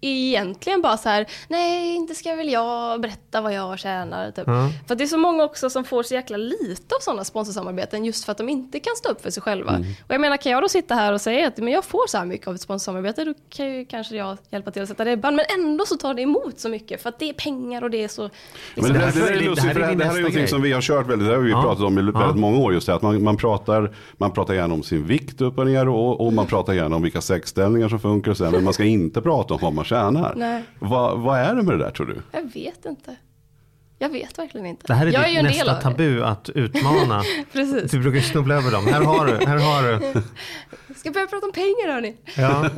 Egentligen 0.00 0.82
bara 0.82 0.96
så 0.96 1.08
här, 1.08 1.26
nej 1.48 1.94
inte 1.94 2.14
ska 2.14 2.34
väl 2.34 2.48
jag 2.48 3.00
berätta 3.00 3.40
vad 3.40 3.52
jag 3.54 3.78
tjänar. 3.78 4.30
Typ. 4.30 4.44
Ja. 4.46 4.68
För 4.88 4.94
det 4.94 5.04
är 5.04 5.08
så 5.08 5.18
många 5.18 5.44
också 5.44 5.70
som 5.70 5.84
får 5.84 6.02
så 6.02 6.14
jäkla 6.14 6.36
lite 6.36 6.94
av 6.94 7.00
sådana 7.00 7.24
sponsorsamarbeten 7.24 7.77
just 8.04 8.24
för 8.24 8.32
att 8.32 8.38
de 8.38 8.48
inte 8.48 8.80
kan 8.80 8.96
stå 8.96 9.08
upp 9.10 9.20
för 9.22 9.30
sig 9.30 9.42
själva. 9.42 9.78
Och 10.06 10.14
jag 10.14 10.20
menar 10.20 10.36
kan 10.36 10.52
jag 10.52 10.62
då 10.62 10.68
sitta 10.68 10.94
här 10.94 11.12
och 11.12 11.20
säga 11.20 11.48
att 11.48 11.56
men 11.56 11.72
jag 11.72 11.84
får 11.84 12.06
så 12.08 12.18
här 12.18 12.24
mycket 12.24 12.48
av 12.48 12.54
ett 12.54 12.60
sponsorsamarbete 12.60 13.24
då 13.24 13.34
kan 13.48 13.74
ju 13.74 13.84
kanske 13.84 14.16
jag 14.16 14.38
hjälpa 14.50 14.70
till 14.70 14.82
att 14.82 14.88
sätta 14.88 15.04
ribban. 15.04 15.36
Men 15.36 15.44
ändå 15.58 15.86
så 15.86 15.96
tar 15.96 16.14
det 16.14 16.22
emot 16.22 16.60
så 16.60 16.68
mycket 16.68 17.02
för 17.02 17.08
att 17.08 17.18
det 17.18 17.28
är 17.28 17.32
pengar 17.32 17.82
och 17.84 17.90
det 17.90 18.04
är 18.04 18.08
så... 18.08 18.30
Men 18.76 18.92
det, 18.92 18.98
här, 18.98 19.06
här 19.06 19.12
det, 19.12 19.20
är 19.20 19.24
där 19.32 19.32
är 19.32 19.44
lustigt, 19.44 19.56
det 19.56 19.60
här 19.62 19.72
för 19.74 19.80
det, 19.80 19.86
här- 19.86 19.94
det 19.94 20.04
här 20.04 20.16
är 20.16 20.20
någonting 20.20 20.48
som 20.48 20.62
vi 20.62 20.72
har 20.72 20.80
kört 20.80 21.06
väldigt, 21.06 21.28
det 21.28 21.34
har 21.34 21.42
vi 21.42 21.50
Ja. 21.50 21.62
pratat 21.62 21.84
om 21.84 21.92
i 21.92 21.96
väldigt 21.96 22.14
Ja. 22.14 22.34
många 22.34 22.58
år. 22.58 22.72
Just 22.74 22.86
det, 22.86 22.94
att 22.94 23.02
man, 23.02 23.22
man, 23.22 23.36
pratar, 23.36 23.94
man 24.16 24.30
pratar 24.32 24.54
gärna 24.54 24.74
om 24.74 24.82
sin 24.82 25.06
vikt 25.06 25.40
upp 25.40 25.58
och 25.58 25.66
ner 25.66 25.88
och, 25.88 26.20
och 26.26 26.32
man 26.32 26.46
pratar 26.46 26.72
gärna 26.72 26.96
om 26.96 27.02
vilka 27.02 27.20
sexställningar 27.20 27.88
som 27.88 28.00
funkar 28.00 28.30
och 28.30 28.36
så, 28.36 28.50
men 28.50 28.64
man 28.64 28.72
ska 28.72 28.84
inte 28.84 29.22
prata 29.22 29.54
om 29.54 29.60
vad 29.62 29.72
man 29.72 29.84
tjänar. 29.84 30.32
Nej. 30.36 30.62
Vad, 30.78 31.18
vad 31.20 31.38
är 31.38 31.54
det 31.54 31.62
med 31.62 31.78
det 31.78 31.84
där 31.84 31.90
tror 31.90 32.06
du? 32.06 32.16
Jag 32.32 32.42
vet 32.54 32.84
inte. 32.86 33.16
Jag 34.00 34.08
vet 34.08 34.38
verkligen 34.38 34.66
inte. 34.66 34.86
det 34.86 34.94
här 34.94 35.06
är 35.06 35.12
jag 35.12 35.24
ditt 35.24 35.34
del 35.34 35.44
nästa 35.44 35.74
tabu 35.74 36.22
att 36.22 36.48
utmana. 36.48 37.22
Precis. 37.52 37.90
du 37.90 38.00
brukar 38.00 38.20
snubbla 38.20 38.54
över 38.54 38.70
dem. 38.70 38.86
Här 38.86 39.00
har 39.00 39.26
du, 39.26 39.46
här 39.46 39.58
har 39.58 39.82
du. 39.82 40.22
Ska 40.94 41.10
börja 41.10 41.26
prata 41.26 41.46
om 41.46 41.52
pengar 41.52 41.92
hörni. 41.92 42.16
Ja. 42.36 42.70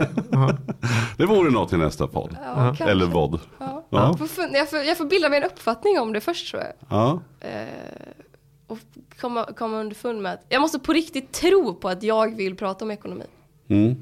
Det 1.16 1.26
vore 1.26 1.50
något 1.50 1.68
till 1.68 1.78
nästa 1.78 2.06
podd. 2.06 2.36
Ja. 2.44 2.76
Eller 2.80 3.06
vad. 3.06 3.40
Ja. 3.58 3.86
Ja. 3.90 4.16
Jag, 4.18 4.30
får, 4.30 4.44
jag, 4.52 4.70
får, 4.70 4.78
jag 4.78 4.98
får 4.98 5.04
bilda 5.04 5.28
mig 5.28 5.38
en 5.38 5.44
uppfattning 5.44 5.98
om 5.98 6.12
det 6.12 6.20
först 6.20 6.50
tror 6.50 6.62
jag. 6.62 6.72
Ja. 6.88 7.20
Eh, 7.40 7.50
och 8.66 8.78
komma, 9.20 9.46
komma 9.56 9.80
underfund 9.80 10.22
med 10.22 10.32
att 10.32 10.44
jag 10.48 10.60
måste 10.60 10.78
på 10.78 10.92
riktigt 10.92 11.32
tro 11.32 11.74
på 11.74 11.88
att 11.88 12.02
jag 12.02 12.36
vill 12.36 12.56
prata 12.56 12.84
om 12.84 12.90
ekonomi. 12.90 13.24
Mm. 13.68 13.96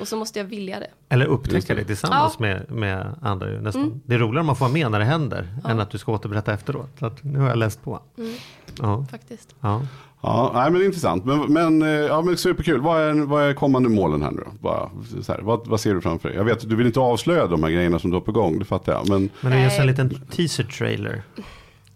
Och 0.00 0.08
så 0.08 0.16
måste 0.16 0.38
jag 0.38 0.46
vilja 0.46 0.80
det. 0.80 0.86
Eller 1.08 1.26
upptäcka 1.26 1.74
det. 1.74 1.80
det 1.80 1.86
tillsammans 1.86 2.36
Ja. 2.38 2.42
med, 2.46 2.70
med 2.70 3.14
andra. 3.22 3.50
ju 3.50 3.60
Nästan. 3.60 3.82
Mm. 3.82 4.00
Det 4.06 4.14
är 4.14 4.18
roligare 4.18 4.40
om 4.40 4.46
man 4.46 4.56
får 4.56 4.64
vara 4.64 4.72
med 4.72 4.90
när 4.90 4.98
det 4.98 5.04
händer 5.04 5.48
än 5.64 5.80
att 5.80 5.90
du 5.90 5.98
ska 5.98 6.12
återberätta 6.12 6.52
efteråt. 6.52 6.90
Så 6.98 7.06
att 7.06 7.24
nu 7.24 7.38
har 7.38 7.48
jag 7.48 7.58
läst 7.58 7.84
på. 7.84 8.00
Mm. 8.18 8.32
Ja, 8.80 9.06
Faktiskt. 9.10 9.54
ja. 9.60 9.82
Ja, 10.22 10.50
nej, 10.54 10.70
men 10.70 10.82
intressant. 10.84 11.24
Men, 11.24 11.52
men, 11.52 11.82
eh, 11.82 11.88
ja, 11.88 12.22
men 12.22 12.36
superkul. 12.36 12.80
Vad 12.80 13.00
är, 13.00 13.12
vad 13.14 13.42
är 13.44 13.54
kommande 13.54 13.88
målen 13.88 14.22
här 14.22 14.30
nu 14.30 14.42
då? 14.44 14.50
Bara, 14.60 14.90
så 15.22 15.32
här, 15.32 15.40
vad, 15.42 15.66
vad 15.66 15.80
ser 15.80 15.94
du 15.94 16.00
framför 16.00 16.28
dig? 16.28 16.36
Jag 16.38 16.44
vet 16.44 16.56
att 16.62 16.68
du 16.68 16.76
vill 16.76 16.86
inte 16.86 17.00
avslöja 17.00 17.46
de 17.46 17.62
här 17.62 17.70
grejerna 17.70 17.98
som 17.98 18.10
du 18.10 18.16
har 18.16 18.20
på 18.20 18.32
gång, 18.32 18.58
det 18.58 18.64
fattar 18.64 18.92
jag. 18.92 19.08
Men 19.08 19.30
Men 19.40 19.52
det 19.52 19.58
är 19.58 19.64
just 19.64 19.78
en 19.78 19.86
liten 19.86 20.20
teaser 20.30 20.64
trailer. 20.64 21.22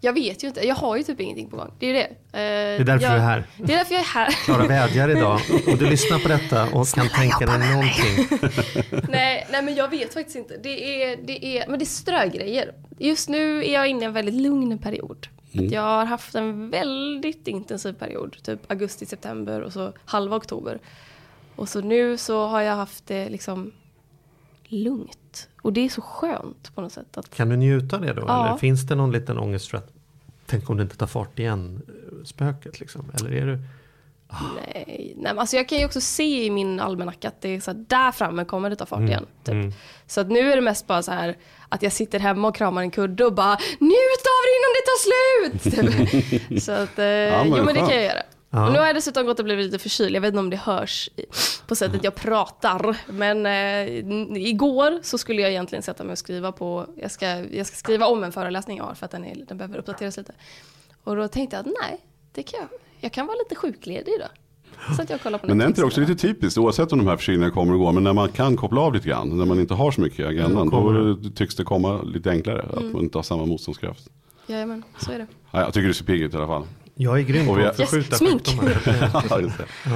Jag 0.05 0.13
vet 0.13 0.45
ju 0.45 0.49
inte, 0.49 0.67
jag 0.67 0.75
har 0.75 0.97
ju 0.97 1.03
typ 1.03 1.21
ingenting 1.21 1.51
på 1.51 1.57
gång. 1.57 1.71
Det 1.79 1.87
är 1.87 1.89
ju 1.89 1.95
det. 1.95 2.07
Eh, 2.07 2.15
det 2.33 2.41
är 2.41 2.85
därför 2.85 3.05
jag, 3.05 3.13
du 3.13 3.17
är 3.17 3.21
här. 3.21 3.47
Det 3.57 3.73
är 3.73 3.77
därför 3.77 3.95
jag 3.95 4.03
är 4.03 4.07
här. 4.07 4.31
Klara 4.45 4.67
vädjar 4.67 5.09
idag 5.09 5.41
och 5.67 5.79
du 5.79 5.87
lyssnar 5.87 6.19
på 6.19 6.29
detta 6.29 6.65
och 6.65 6.89
kan 6.89 7.09
tänka 7.09 7.47
dig 7.47 7.59
någonting. 7.71 8.39
nej, 9.09 9.47
nej 9.53 9.63
men 9.63 9.75
jag 9.75 9.89
vet 9.89 10.15
faktiskt 10.15 10.37
inte. 10.37 10.57
Det 10.63 11.05
är, 11.05 11.17
det 11.17 11.47
är, 11.47 11.69
men 11.69 11.79
det 11.79 11.83
är 11.83 11.87
strögrejer. 11.87 12.75
Just 12.99 13.29
nu 13.29 13.65
är 13.65 13.73
jag 13.73 13.89
inne 13.89 14.03
i 14.03 14.05
en 14.05 14.13
väldigt 14.13 14.35
lugn 14.35 14.79
period. 14.79 15.27
Att 15.55 15.71
jag 15.71 15.83
har 15.83 16.05
haft 16.05 16.35
en 16.35 16.71
väldigt 16.71 17.49
intensiv 17.49 17.93
period. 17.93 18.37
Typ 18.43 18.71
augusti, 18.71 19.07
september 19.07 19.61
och 19.61 19.73
så 19.73 19.93
halva 20.05 20.37
oktober. 20.37 20.79
Och 21.57 21.69
så 21.69 21.81
nu 21.81 22.19
så 22.19 22.47
har 22.47 22.61
jag 22.61 22.77
haft 22.77 23.07
det 23.07 23.29
liksom 23.29 23.73
lugnt. 24.73 25.49
Och 25.63 25.73
det 25.73 25.81
är 25.81 25.89
så 25.89 26.03
skönt 26.03 26.75
på 26.75 26.81
något 26.81 26.93
sätt. 26.93 27.17
Att, 27.17 27.35
Kan 27.35 27.49
du 27.49 27.57
njuta 27.57 27.97
av 27.97 28.03
det 28.03 28.13
då? 28.13 28.23
Ja. 28.27 28.47
Eller 28.47 28.59
finns 28.59 28.87
det 28.87 28.95
någon 28.95 29.13
liten 29.13 29.39
ångest 29.39 29.69
för 29.69 29.79
att 29.79 29.92
tänk 30.53 30.71
om 30.71 30.77
det 30.77 30.83
inte 30.83 30.97
tar 30.97 31.07
fart 31.07 31.39
igen, 31.39 31.83
eh, 31.89 32.25
spöket 32.25 32.81
liksom? 32.81 33.13
Eller 33.15 33.33
är 33.33 33.47
du? 33.47 33.59
nej, 34.57 34.85
nej, 34.87 35.17
men 35.17 35.39
alltså 35.39 35.57
jag 35.57 35.69
kan 35.69 35.79
ju 35.79 35.85
också 35.85 36.01
se 36.01 36.45
i 36.45 36.51
min 36.51 36.81
almanacka 36.81 37.29
att 37.29 37.41
det 37.41 37.49
är 37.49 37.61
så 37.61 37.71
här, 37.71 37.85
där 37.89 38.13
framme 38.13 38.45
kommer 38.45 38.71
det 38.71 38.77
ta 38.77 38.87
fart 38.87 39.01
igen. 39.01 39.27
Typ. 39.45 39.53
mm. 39.53 39.73
Så 40.07 40.21
att 40.21 40.31
nu 40.31 40.53
är 40.53 40.57
det 40.57 40.63
mest 40.63 40.87
bara 40.87 41.03
så 41.03 41.13
här 41.13 41.37
att 41.69 41.83
jag 41.83 41.93
sitter 41.93 42.19
hemma 42.19 42.49
och 42.49 42.55
kramar 42.55 42.83
en 42.83 42.91
kudde 42.91 43.25
och 43.25 43.35
bara 43.35 43.57
njut 43.79 44.25
av 44.33 44.41
det 44.45 44.53
innan 44.59 44.73
det 44.77 44.85
tar 44.91 45.01
slut! 45.07 46.63
Så 46.65 46.73
att, 46.73 46.99
eh, 46.99 47.05
men 47.05 47.49
jo 47.49 47.65
men 47.65 47.75
det 47.75 47.81
kan 47.81 47.95
jag 47.95 48.05
göra. 48.05 48.23
Ja. 48.55 48.67
Och 48.67 48.73
nu 48.73 48.79
har 48.79 48.87
jag 48.87 48.95
dessutom 48.97 49.27
gått 49.27 49.39
och 49.39 49.45
blivit 49.45 49.65
lite 49.67 49.79
förkyld. 49.79 50.17
Jag 50.17 50.21
vet 50.21 50.29
inte 50.29 50.39
om 50.39 50.51
det 50.51 50.57
hörs 50.57 51.11
på 51.67 51.75
sättet 51.77 52.05
jag 52.05 52.15
pratar. 52.15 52.97
Men 53.13 53.47
eh, 53.47 54.39
igår 54.49 54.99
så 55.03 55.19
skulle 55.19 55.43
jag 55.43 55.51
egentligen 55.51 55.83
sätta 55.83 56.05
mig 56.05 56.13
och 56.13 56.19
skriva 56.19 56.53
på, 56.53 56.87
jag 56.97 57.11
ska, 57.11 57.27
jag 57.29 57.67
ska 57.67 57.77
skriva 57.77 58.07
om 58.07 58.25
en 58.25 58.33
föreläsning 58.33 58.77
jag 58.79 58.85
har 58.85 58.95
för 58.95 59.05
att 59.05 59.11
den, 59.13 59.25
är, 59.25 59.35
den 59.49 59.59
behöver 59.59 59.79
uppdateras 59.79 60.17
lite. 60.17 60.33
Och 61.05 61.17
då 61.17 61.29
tänkte 61.29 61.57
jag 61.57 61.61
att 61.67 61.75
nej, 61.83 61.99
det 62.33 62.43
kan 62.43 62.61
jag, 62.61 62.69
jag 63.01 63.13
kan 63.13 63.27
vara 63.27 63.37
lite 63.37 63.55
sjukledig 63.55 64.13
idag. 64.13 64.29
Så 64.97 65.03
att 65.03 65.11
jag 65.11 65.23
kollar 65.23 65.39
på 65.39 65.47
Men 65.47 65.61
är 65.61 65.67
inte 65.67 65.81
det 65.81 65.85
också 65.87 66.01
lite 66.01 66.15
typiskt, 66.15 66.59
oavsett 66.59 66.93
om 66.93 66.99
de 66.99 67.07
här 67.07 67.17
förkylningarna 67.17 67.55
kommer 67.55 67.73
och 67.73 67.79
går, 67.79 67.93
men 67.93 68.05
när 68.05 68.13
man 68.13 68.29
kan 68.29 68.57
koppla 68.57 68.81
av 68.81 68.95
lite 68.95 69.09
grann, 69.09 69.39
när 69.39 69.45
man 69.45 69.61
inte 69.61 69.75
har 69.75 69.91
så 69.91 70.01
mycket 70.01 70.19
i 70.21 70.25
agendan, 70.25 70.71
Då 70.71 71.17
tycks 71.35 71.57
det 71.57 71.65
komma 71.65 72.03
lite 72.03 72.31
enklare, 72.31 72.63
att 72.63 72.77
Mm. 72.81 72.93
man 72.93 73.03
inte 73.03 73.19
har 73.19 73.23
samma 73.23 73.47
motståndskraft. 73.47 74.09
Jajamän, 74.47 74.83
så 74.99 75.13
är 75.13 75.19
det. 75.19 75.27
Ja, 75.51 75.61
jag 75.61 75.75
tycker 75.75 75.89
du 75.89 75.95
ser 75.95 76.05
pigg 76.05 76.23
ut 76.23 76.35
i 76.35 76.37
alla 76.37 76.47
fall. 76.47 76.65
Jag 77.03 77.19
är 77.19 77.23
grym 77.23 77.47
på 77.47 77.55
att 77.55 77.61
har- 77.65 77.73
förskjuta 77.73 78.17
smink. 78.17 78.33
sjukdomar. 78.47 78.73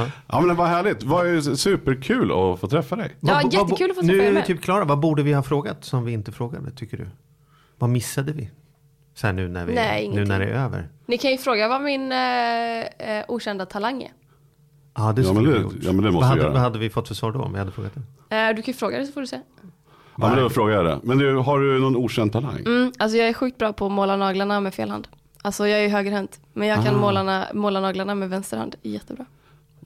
Ja, 0.29 0.41
men 0.41 0.57
vad 0.57 0.67
härligt, 0.69 1.01
det 1.01 1.07
var 1.07 1.25
ju 1.25 1.43
superkul 1.43 2.31
att 2.33 2.61
få 2.61 2.69
träffa 2.71 2.97
dig. 2.97 3.17
Ja, 3.21 3.35
Vad- 3.35 3.43
vad- 3.45 3.53
jättekul 3.55 3.91
att 3.91 3.97
få 3.97 4.01
träffa 4.03 4.13
Nu 4.17 4.19
er 4.25 4.31
är 4.31 4.33
vi 4.33 4.43
typ 4.43 4.63
klara. 4.63 4.85
Vad 4.85 4.99
borde 4.99 5.23
vi 5.23 5.33
ha 5.33 5.43
frågat 5.43 5.85
som 5.85 6.05
vi 6.05 6.13
inte 6.13 6.33
frågade, 6.33 6.71
tycker 6.71 6.97
du? 6.97 7.09
Vad 7.79 7.91
missade 7.91 8.33
vi? 8.33 8.51
Så 9.15 9.27
här 9.27 9.35
nu 9.35 9.49
när, 9.49 9.67
vi, 9.67 9.75
Nej, 9.75 10.09
nu 10.09 10.25
när 10.25 10.39
det 10.41 10.45
är 10.47 10.65
över. 10.65 10.89
Ni 11.07 11.19
kan 11.19 11.31
ju 11.31 11.39
fråga 11.39 11.69
vad 11.69 11.83
min 11.83 12.13
eh, 12.13 12.19
eh, 12.81 13.25
okända 13.29 13.67
talang 13.67 14.03
är. 14.03 14.11
Ja, 14.97 15.13
det 15.13 15.23
Ja, 15.23 15.29
skulle 15.35 15.51
men 15.51 15.69
det- 15.69 15.87
ja, 15.87 15.93
men 15.93 16.05
det 16.05 16.11
måste 16.11 16.13
vad, 16.13 16.23
vi 16.23 16.25
hade, 16.25 16.41
göra. 16.41 16.53
vad 16.53 16.61
hade 16.61 16.79
vi 16.79 16.91
fått 16.91 17.09
för 17.09 17.15
svar 17.15 17.33
då 17.33 17.41
om 17.41 17.53
vi 17.53 17.59
hade 17.59 17.71
frågat 17.73 17.93
det? 18.29 18.37
Eh, 18.37 18.49
du 18.57 18.63
kan 18.63 18.73
ju 18.73 18.79
fråga 18.79 18.99
det 18.99 19.07
så 19.07 19.13
får 19.13 19.21
du 19.21 19.27
se. 19.27 19.41
Ja, 20.19 20.29
men 20.29 20.39
då 20.39 20.51
frågar 20.51 20.75
jag 20.75 20.85
det. 20.85 21.01
Men 21.03 21.19
du, 21.19 21.37
har 21.37 21.61
du 21.61 21.79
någon 21.81 21.97
okänd 21.97 22.33
talang? 22.33 22.61
Mm, 22.67 22.93
alltså 22.99 23.19
jag 23.19 23.29
är 23.29 23.33
sjukt 23.33 23.59
bra 23.59 23.73
på 23.73 23.87
att 23.87 23.93
måla 23.93 24.17
naglarna 24.17 24.61
med 24.61 24.75
fel 24.75 24.91
hand. 24.91 25.09
Alltså 25.47 25.69
jag 25.69 25.81
är 25.85 25.89
högerhänt, 25.89 26.41
men 26.53 26.69
jag 26.69 26.85
kan 26.85 26.95
Ah. 26.95 26.99
måla, 26.99 27.21
na- 27.23 27.55
måla 27.55 27.81
naglarna 27.81 28.15
med 28.15 28.31
vänster 28.31 28.57
hand 28.57 28.77
jättebra. 28.83 29.25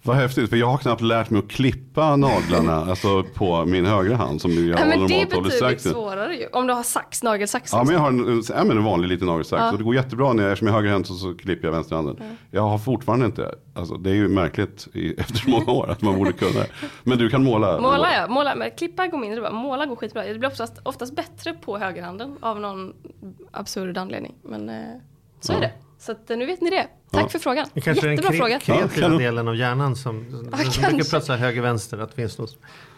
Vad 0.03 0.17
häftigt, 0.17 0.51
för 0.51 0.57
jag 0.57 0.67
har 0.67 0.79
knappt 0.79 1.01
lärt 1.03 1.31
mig 1.31 1.39
att 1.39 1.49
klippa 1.51 2.17
naglarna 2.17 2.73
alltså 2.91 3.23
på 3.35 3.65
min 3.67 3.87
högra 3.87 4.17
hand 4.17 4.41
som 4.41 4.51
jag 4.69 4.81
Ja, 4.81 4.85
men 4.87 5.07
det 5.07 5.21
är 5.23 5.27
betydligt 5.43 5.81
svårare 5.81 6.35
ju. 6.37 6.47
Om 6.53 6.67
du 6.67 6.73
har 6.73 6.83
sax, 6.83 7.23
nagelsax. 7.23 7.73
Ja, 7.73 7.79
men 7.79 7.87
liksom. 7.87 7.95
jag 7.95 8.01
har 8.01 8.33
en, 8.33 8.43
ja, 8.49 8.65
men 8.65 8.77
en 8.77 8.85
vanlig 8.85 9.09
liten 9.09 9.27
nagelsax 9.27 9.61
Ja. 9.63 9.73
och 9.73 9.79
det 9.79 9.85
går 9.85 9.95
jättebra 9.95 10.33
när 10.33 10.43
jag, 10.43 10.53
eftersom 10.53 10.67
jag 10.69 10.75
är 10.75 10.81
högerhänt 10.81 11.07
så, 11.07 11.15
så 11.15 11.35
klipper 11.35 11.67
jag 11.69 11.73
vänsterhanden. 11.73 12.17
Jag 12.51 12.63
har 12.63 12.79
fortfarande 12.79 13.27
inte, 13.27 13.55
alltså 13.75 13.95
det 13.95 14.11
är 14.11 14.15
ju 14.15 14.29
märkligt 14.29 14.89
i, 14.95 15.15
efter 15.21 15.51
många 15.51 15.71
år 15.73 15.91
att 15.91 16.03
man 16.03 16.15
borde 16.17 16.33
kunna. 16.33 16.65
Men 17.03 17.19
du 17.19 17.31
kan 17.31 17.45
måla? 17.45 17.81
Måla 17.81 18.09
ja, 18.17 18.29
måla, 18.29 18.55
men 18.55 18.71
klippa 18.71 19.07
går 19.07 19.19
mindre 19.19 19.41
bra. 19.41 19.51
Måla 19.53 19.87
går 19.87 19.97
skitbra. 19.97 20.25
Det 20.25 20.39
blir 20.39 20.49
oftast, 20.49 20.79
oftast 20.83 21.17
bättre 21.17 21.53
på 21.53 21.79
högerhanden 21.79 22.37
av 22.41 22.61
någon 22.61 22.93
absurd 23.51 23.99
anledning. 23.99 24.35
Men 24.43 24.69
eh, 24.69 24.77
så 25.41 25.53
Ja. 25.53 25.57
är 25.57 25.61
det. 25.61 25.73
Så 25.99 26.13
att, 26.13 26.31
eh, 26.31 26.37
nu 26.37 26.47
vet 26.47 26.61
ni 26.61 26.71
det. 26.71 26.87
Tack 27.11 27.23
Ja. 27.25 27.29
för 27.29 27.39
frågan. 27.39 27.67
Det 27.75 27.81
kanske 27.81 28.07
är 28.07 28.11
Jättebra 28.11 28.31
den 28.31 28.39
fråga. 28.39 28.59
kre- 28.59 28.61
kreativa 28.65 29.03
Ja, 29.07 29.09
kan- 29.09 29.19
delen 29.19 29.49
av 29.49 29.57
hjärnan 29.57 29.97
som, 29.97 30.27
som 30.31 30.51
kanske. 30.53 30.89
brukar 30.91 31.05
prata 31.11 31.37
höger-vänster. 31.37 31.99
Att 31.99 32.09
det 32.11 32.17
finns 32.17 32.39
något, 32.39 32.57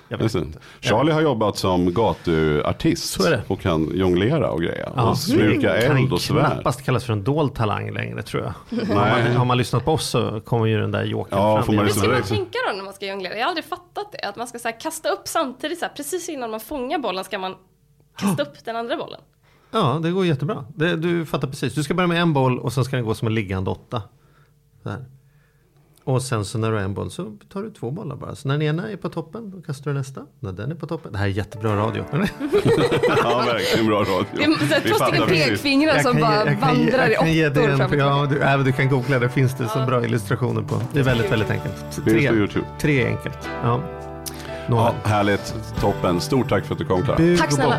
jag 0.08 0.16
vet 0.18 0.22
Just 0.22 0.34
det. 0.34 0.40
inte. 0.40 0.58
Charlie 0.80 1.12
har 1.12 1.20
jobbat 1.20 1.56
som 1.56 1.94
gatuartist 1.94 3.20
är 3.20 3.30
det. 3.30 3.42
och 3.48 3.60
kan 3.60 3.90
jonglera 3.94 4.50
och 4.50 4.62
greja. 4.62 4.92
Ja, 4.96 5.10
och 5.10 5.18
sluka 5.18 5.72
det 5.72 5.86
kan 5.86 5.96
eld 5.96 6.12
och 6.12 6.20
svärd. 6.20 6.52
knappast 6.52 6.84
kallas 6.84 7.04
för 7.04 7.12
en 7.12 7.24
dold 7.24 7.54
talang 7.54 7.90
längre 7.90 8.22
tror 8.22 8.42
jag. 8.42 8.78
Har 8.78 8.94
Nej. 8.94 9.22
man, 9.28 9.36
har 9.36 9.44
man 9.44 9.58
lyssnat 9.58 9.84
på 9.84 9.92
oss 9.92 10.06
så 10.10 10.40
kommer 10.40 10.66
ju 10.66 10.80
den 10.80 10.90
där 10.90 11.04
jokern 11.04 11.38
Ja, 11.38 11.56
fram. 11.56 11.66
får 11.66 11.72
man 11.72 11.84
igen. 11.86 11.94
Hur 11.96 12.02
ska 12.02 12.08
man 12.12 12.22
tänka 12.22 12.58
då 12.70 12.76
när 12.76 12.84
man 12.84 12.92
ska 12.94 13.06
jonglera? 13.06 13.34
Jag 13.34 13.40
har 13.42 13.48
aldrig 13.48 13.64
fattat 13.64 14.12
det. 14.12 14.28
Att 14.28 14.36
man 14.36 14.46
ska 14.46 14.58
så 14.58 14.68
här, 14.68 14.80
kasta 14.80 15.08
upp 15.08 15.28
samtidigt, 15.28 15.78
så 15.78 15.84
här, 15.84 15.92
precis 15.96 16.28
innan 16.28 16.50
man 16.50 16.60
fångar 16.60 16.98
bollen 16.98 17.24
ska 17.24 17.38
man 17.38 17.54
kasta 18.16 18.42
upp 18.42 18.64
den 18.64 18.76
andra 18.76 18.96
bollen. 18.96 19.20
Ja, 19.72 20.00
det 20.02 20.10
går 20.10 20.26
jättebra. 20.26 20.64
Det, 20.76 20.96
du 20.96 21.26
fattar 21.26 21.48
precis. 21.48 21.74
Du 21.74 21.82
ska 21.82 21.94
börja 21.94 22.06
med 22.06 22.22
en 22.22 22.32
boll 22.32 22.58
och 22.58 22.72
sen 22.72 22.84
ska 22.84 22.96
den 22.96 23.04
gå 23.04 23.14
som 23.14 23.28
en 23.28 23.34
liggande 23.34 23.70
åtta. 23.70 24.02
Så 24.82 24.88
här. 24.90 25.04
Och 26.04 26.22
sen 26.22 26.44
så 26.44 26.58
när 26.58 26.70
du 26.70 26.76
har 26.76 26.82
en 26.84 26.94
boll 26.94 27.10
så 27.10 27.36
tar 27.52 27.62
du 27.62 27.70
två 27.70 27.90
bollar 27.90 28.16
bara. 28.16 28.34
Så 28.34 28.48
när 28.48 28.54
den 28.58 28.62
ena 28.62 28.90
är 28.90 28.96
på 28.96 29.08
toppen 29.08 29.50
då 29.50 29.62
kastar 29.62 29.90
du 29.90 29.98
nästa. 29.98 30.20
När 30.40 30.52
den 30.52 30.70
är 30.70 30.74
på 30.74 30.86
toppen. 30.86 31.12
Det 31.12 31.18
här 31.18 31.24
är 31.26 31.30
jättebra 31.30 31.76
radio. 31.76 32.04
Ja, 33.22 33.42
verkligen 33.46 33.86
bra 33.86 34.00
radio. 34.00 34.26
Det 34.36 34.44
är 34.44 35.26
precis. 35.26 35.48
pekfingrar 35.48 35.98
som 35.98 36.16
ge- 36.16 36.22
bara 36.22 36.44
vandrar 36.44 37.26
i 37.28 37.46
åttor 37.48 37.76
fram 37.76 37.90
och 37.90 37.96
ja, 37.96 38.26
du, 38.30 38.40
även 38.42 38.66
du 38.66 38.72
kan 38.72 38.88
googla, 38.88 39.18
det 39.18 39.28
finns 39.28 39.54
det 39.58 39.68
så 39.68 39.78
bra 39.86 40.04
illustrationer 40.04 40.62
på. 40.62 40.80
Det 40.92 41.00
är 41.00 41.04
väldigt, 41.04 41.32
väldigt 41.32 41.50
enkelt. 41.50 42.04
Tre 42.80 43.02
är 43.02 43.06
enkelt. 43.06 43.48
Ja. 43.62 43.80
Nå, 44.68 44.76
Ja, 44.76 44.94
härligt, 45.10 45.54
toppen. 45.80 46.20
Stort 46.20 46.48
tack 46.48 46.64
för 46.64 46.74
att 46.74 46.78
du 46.78 46.84
kom 46.84 47.02
Klara. 47.02 47.16
bug 47.16 47.38
Tack 47.38 47.52
snälla. 47.52 47.78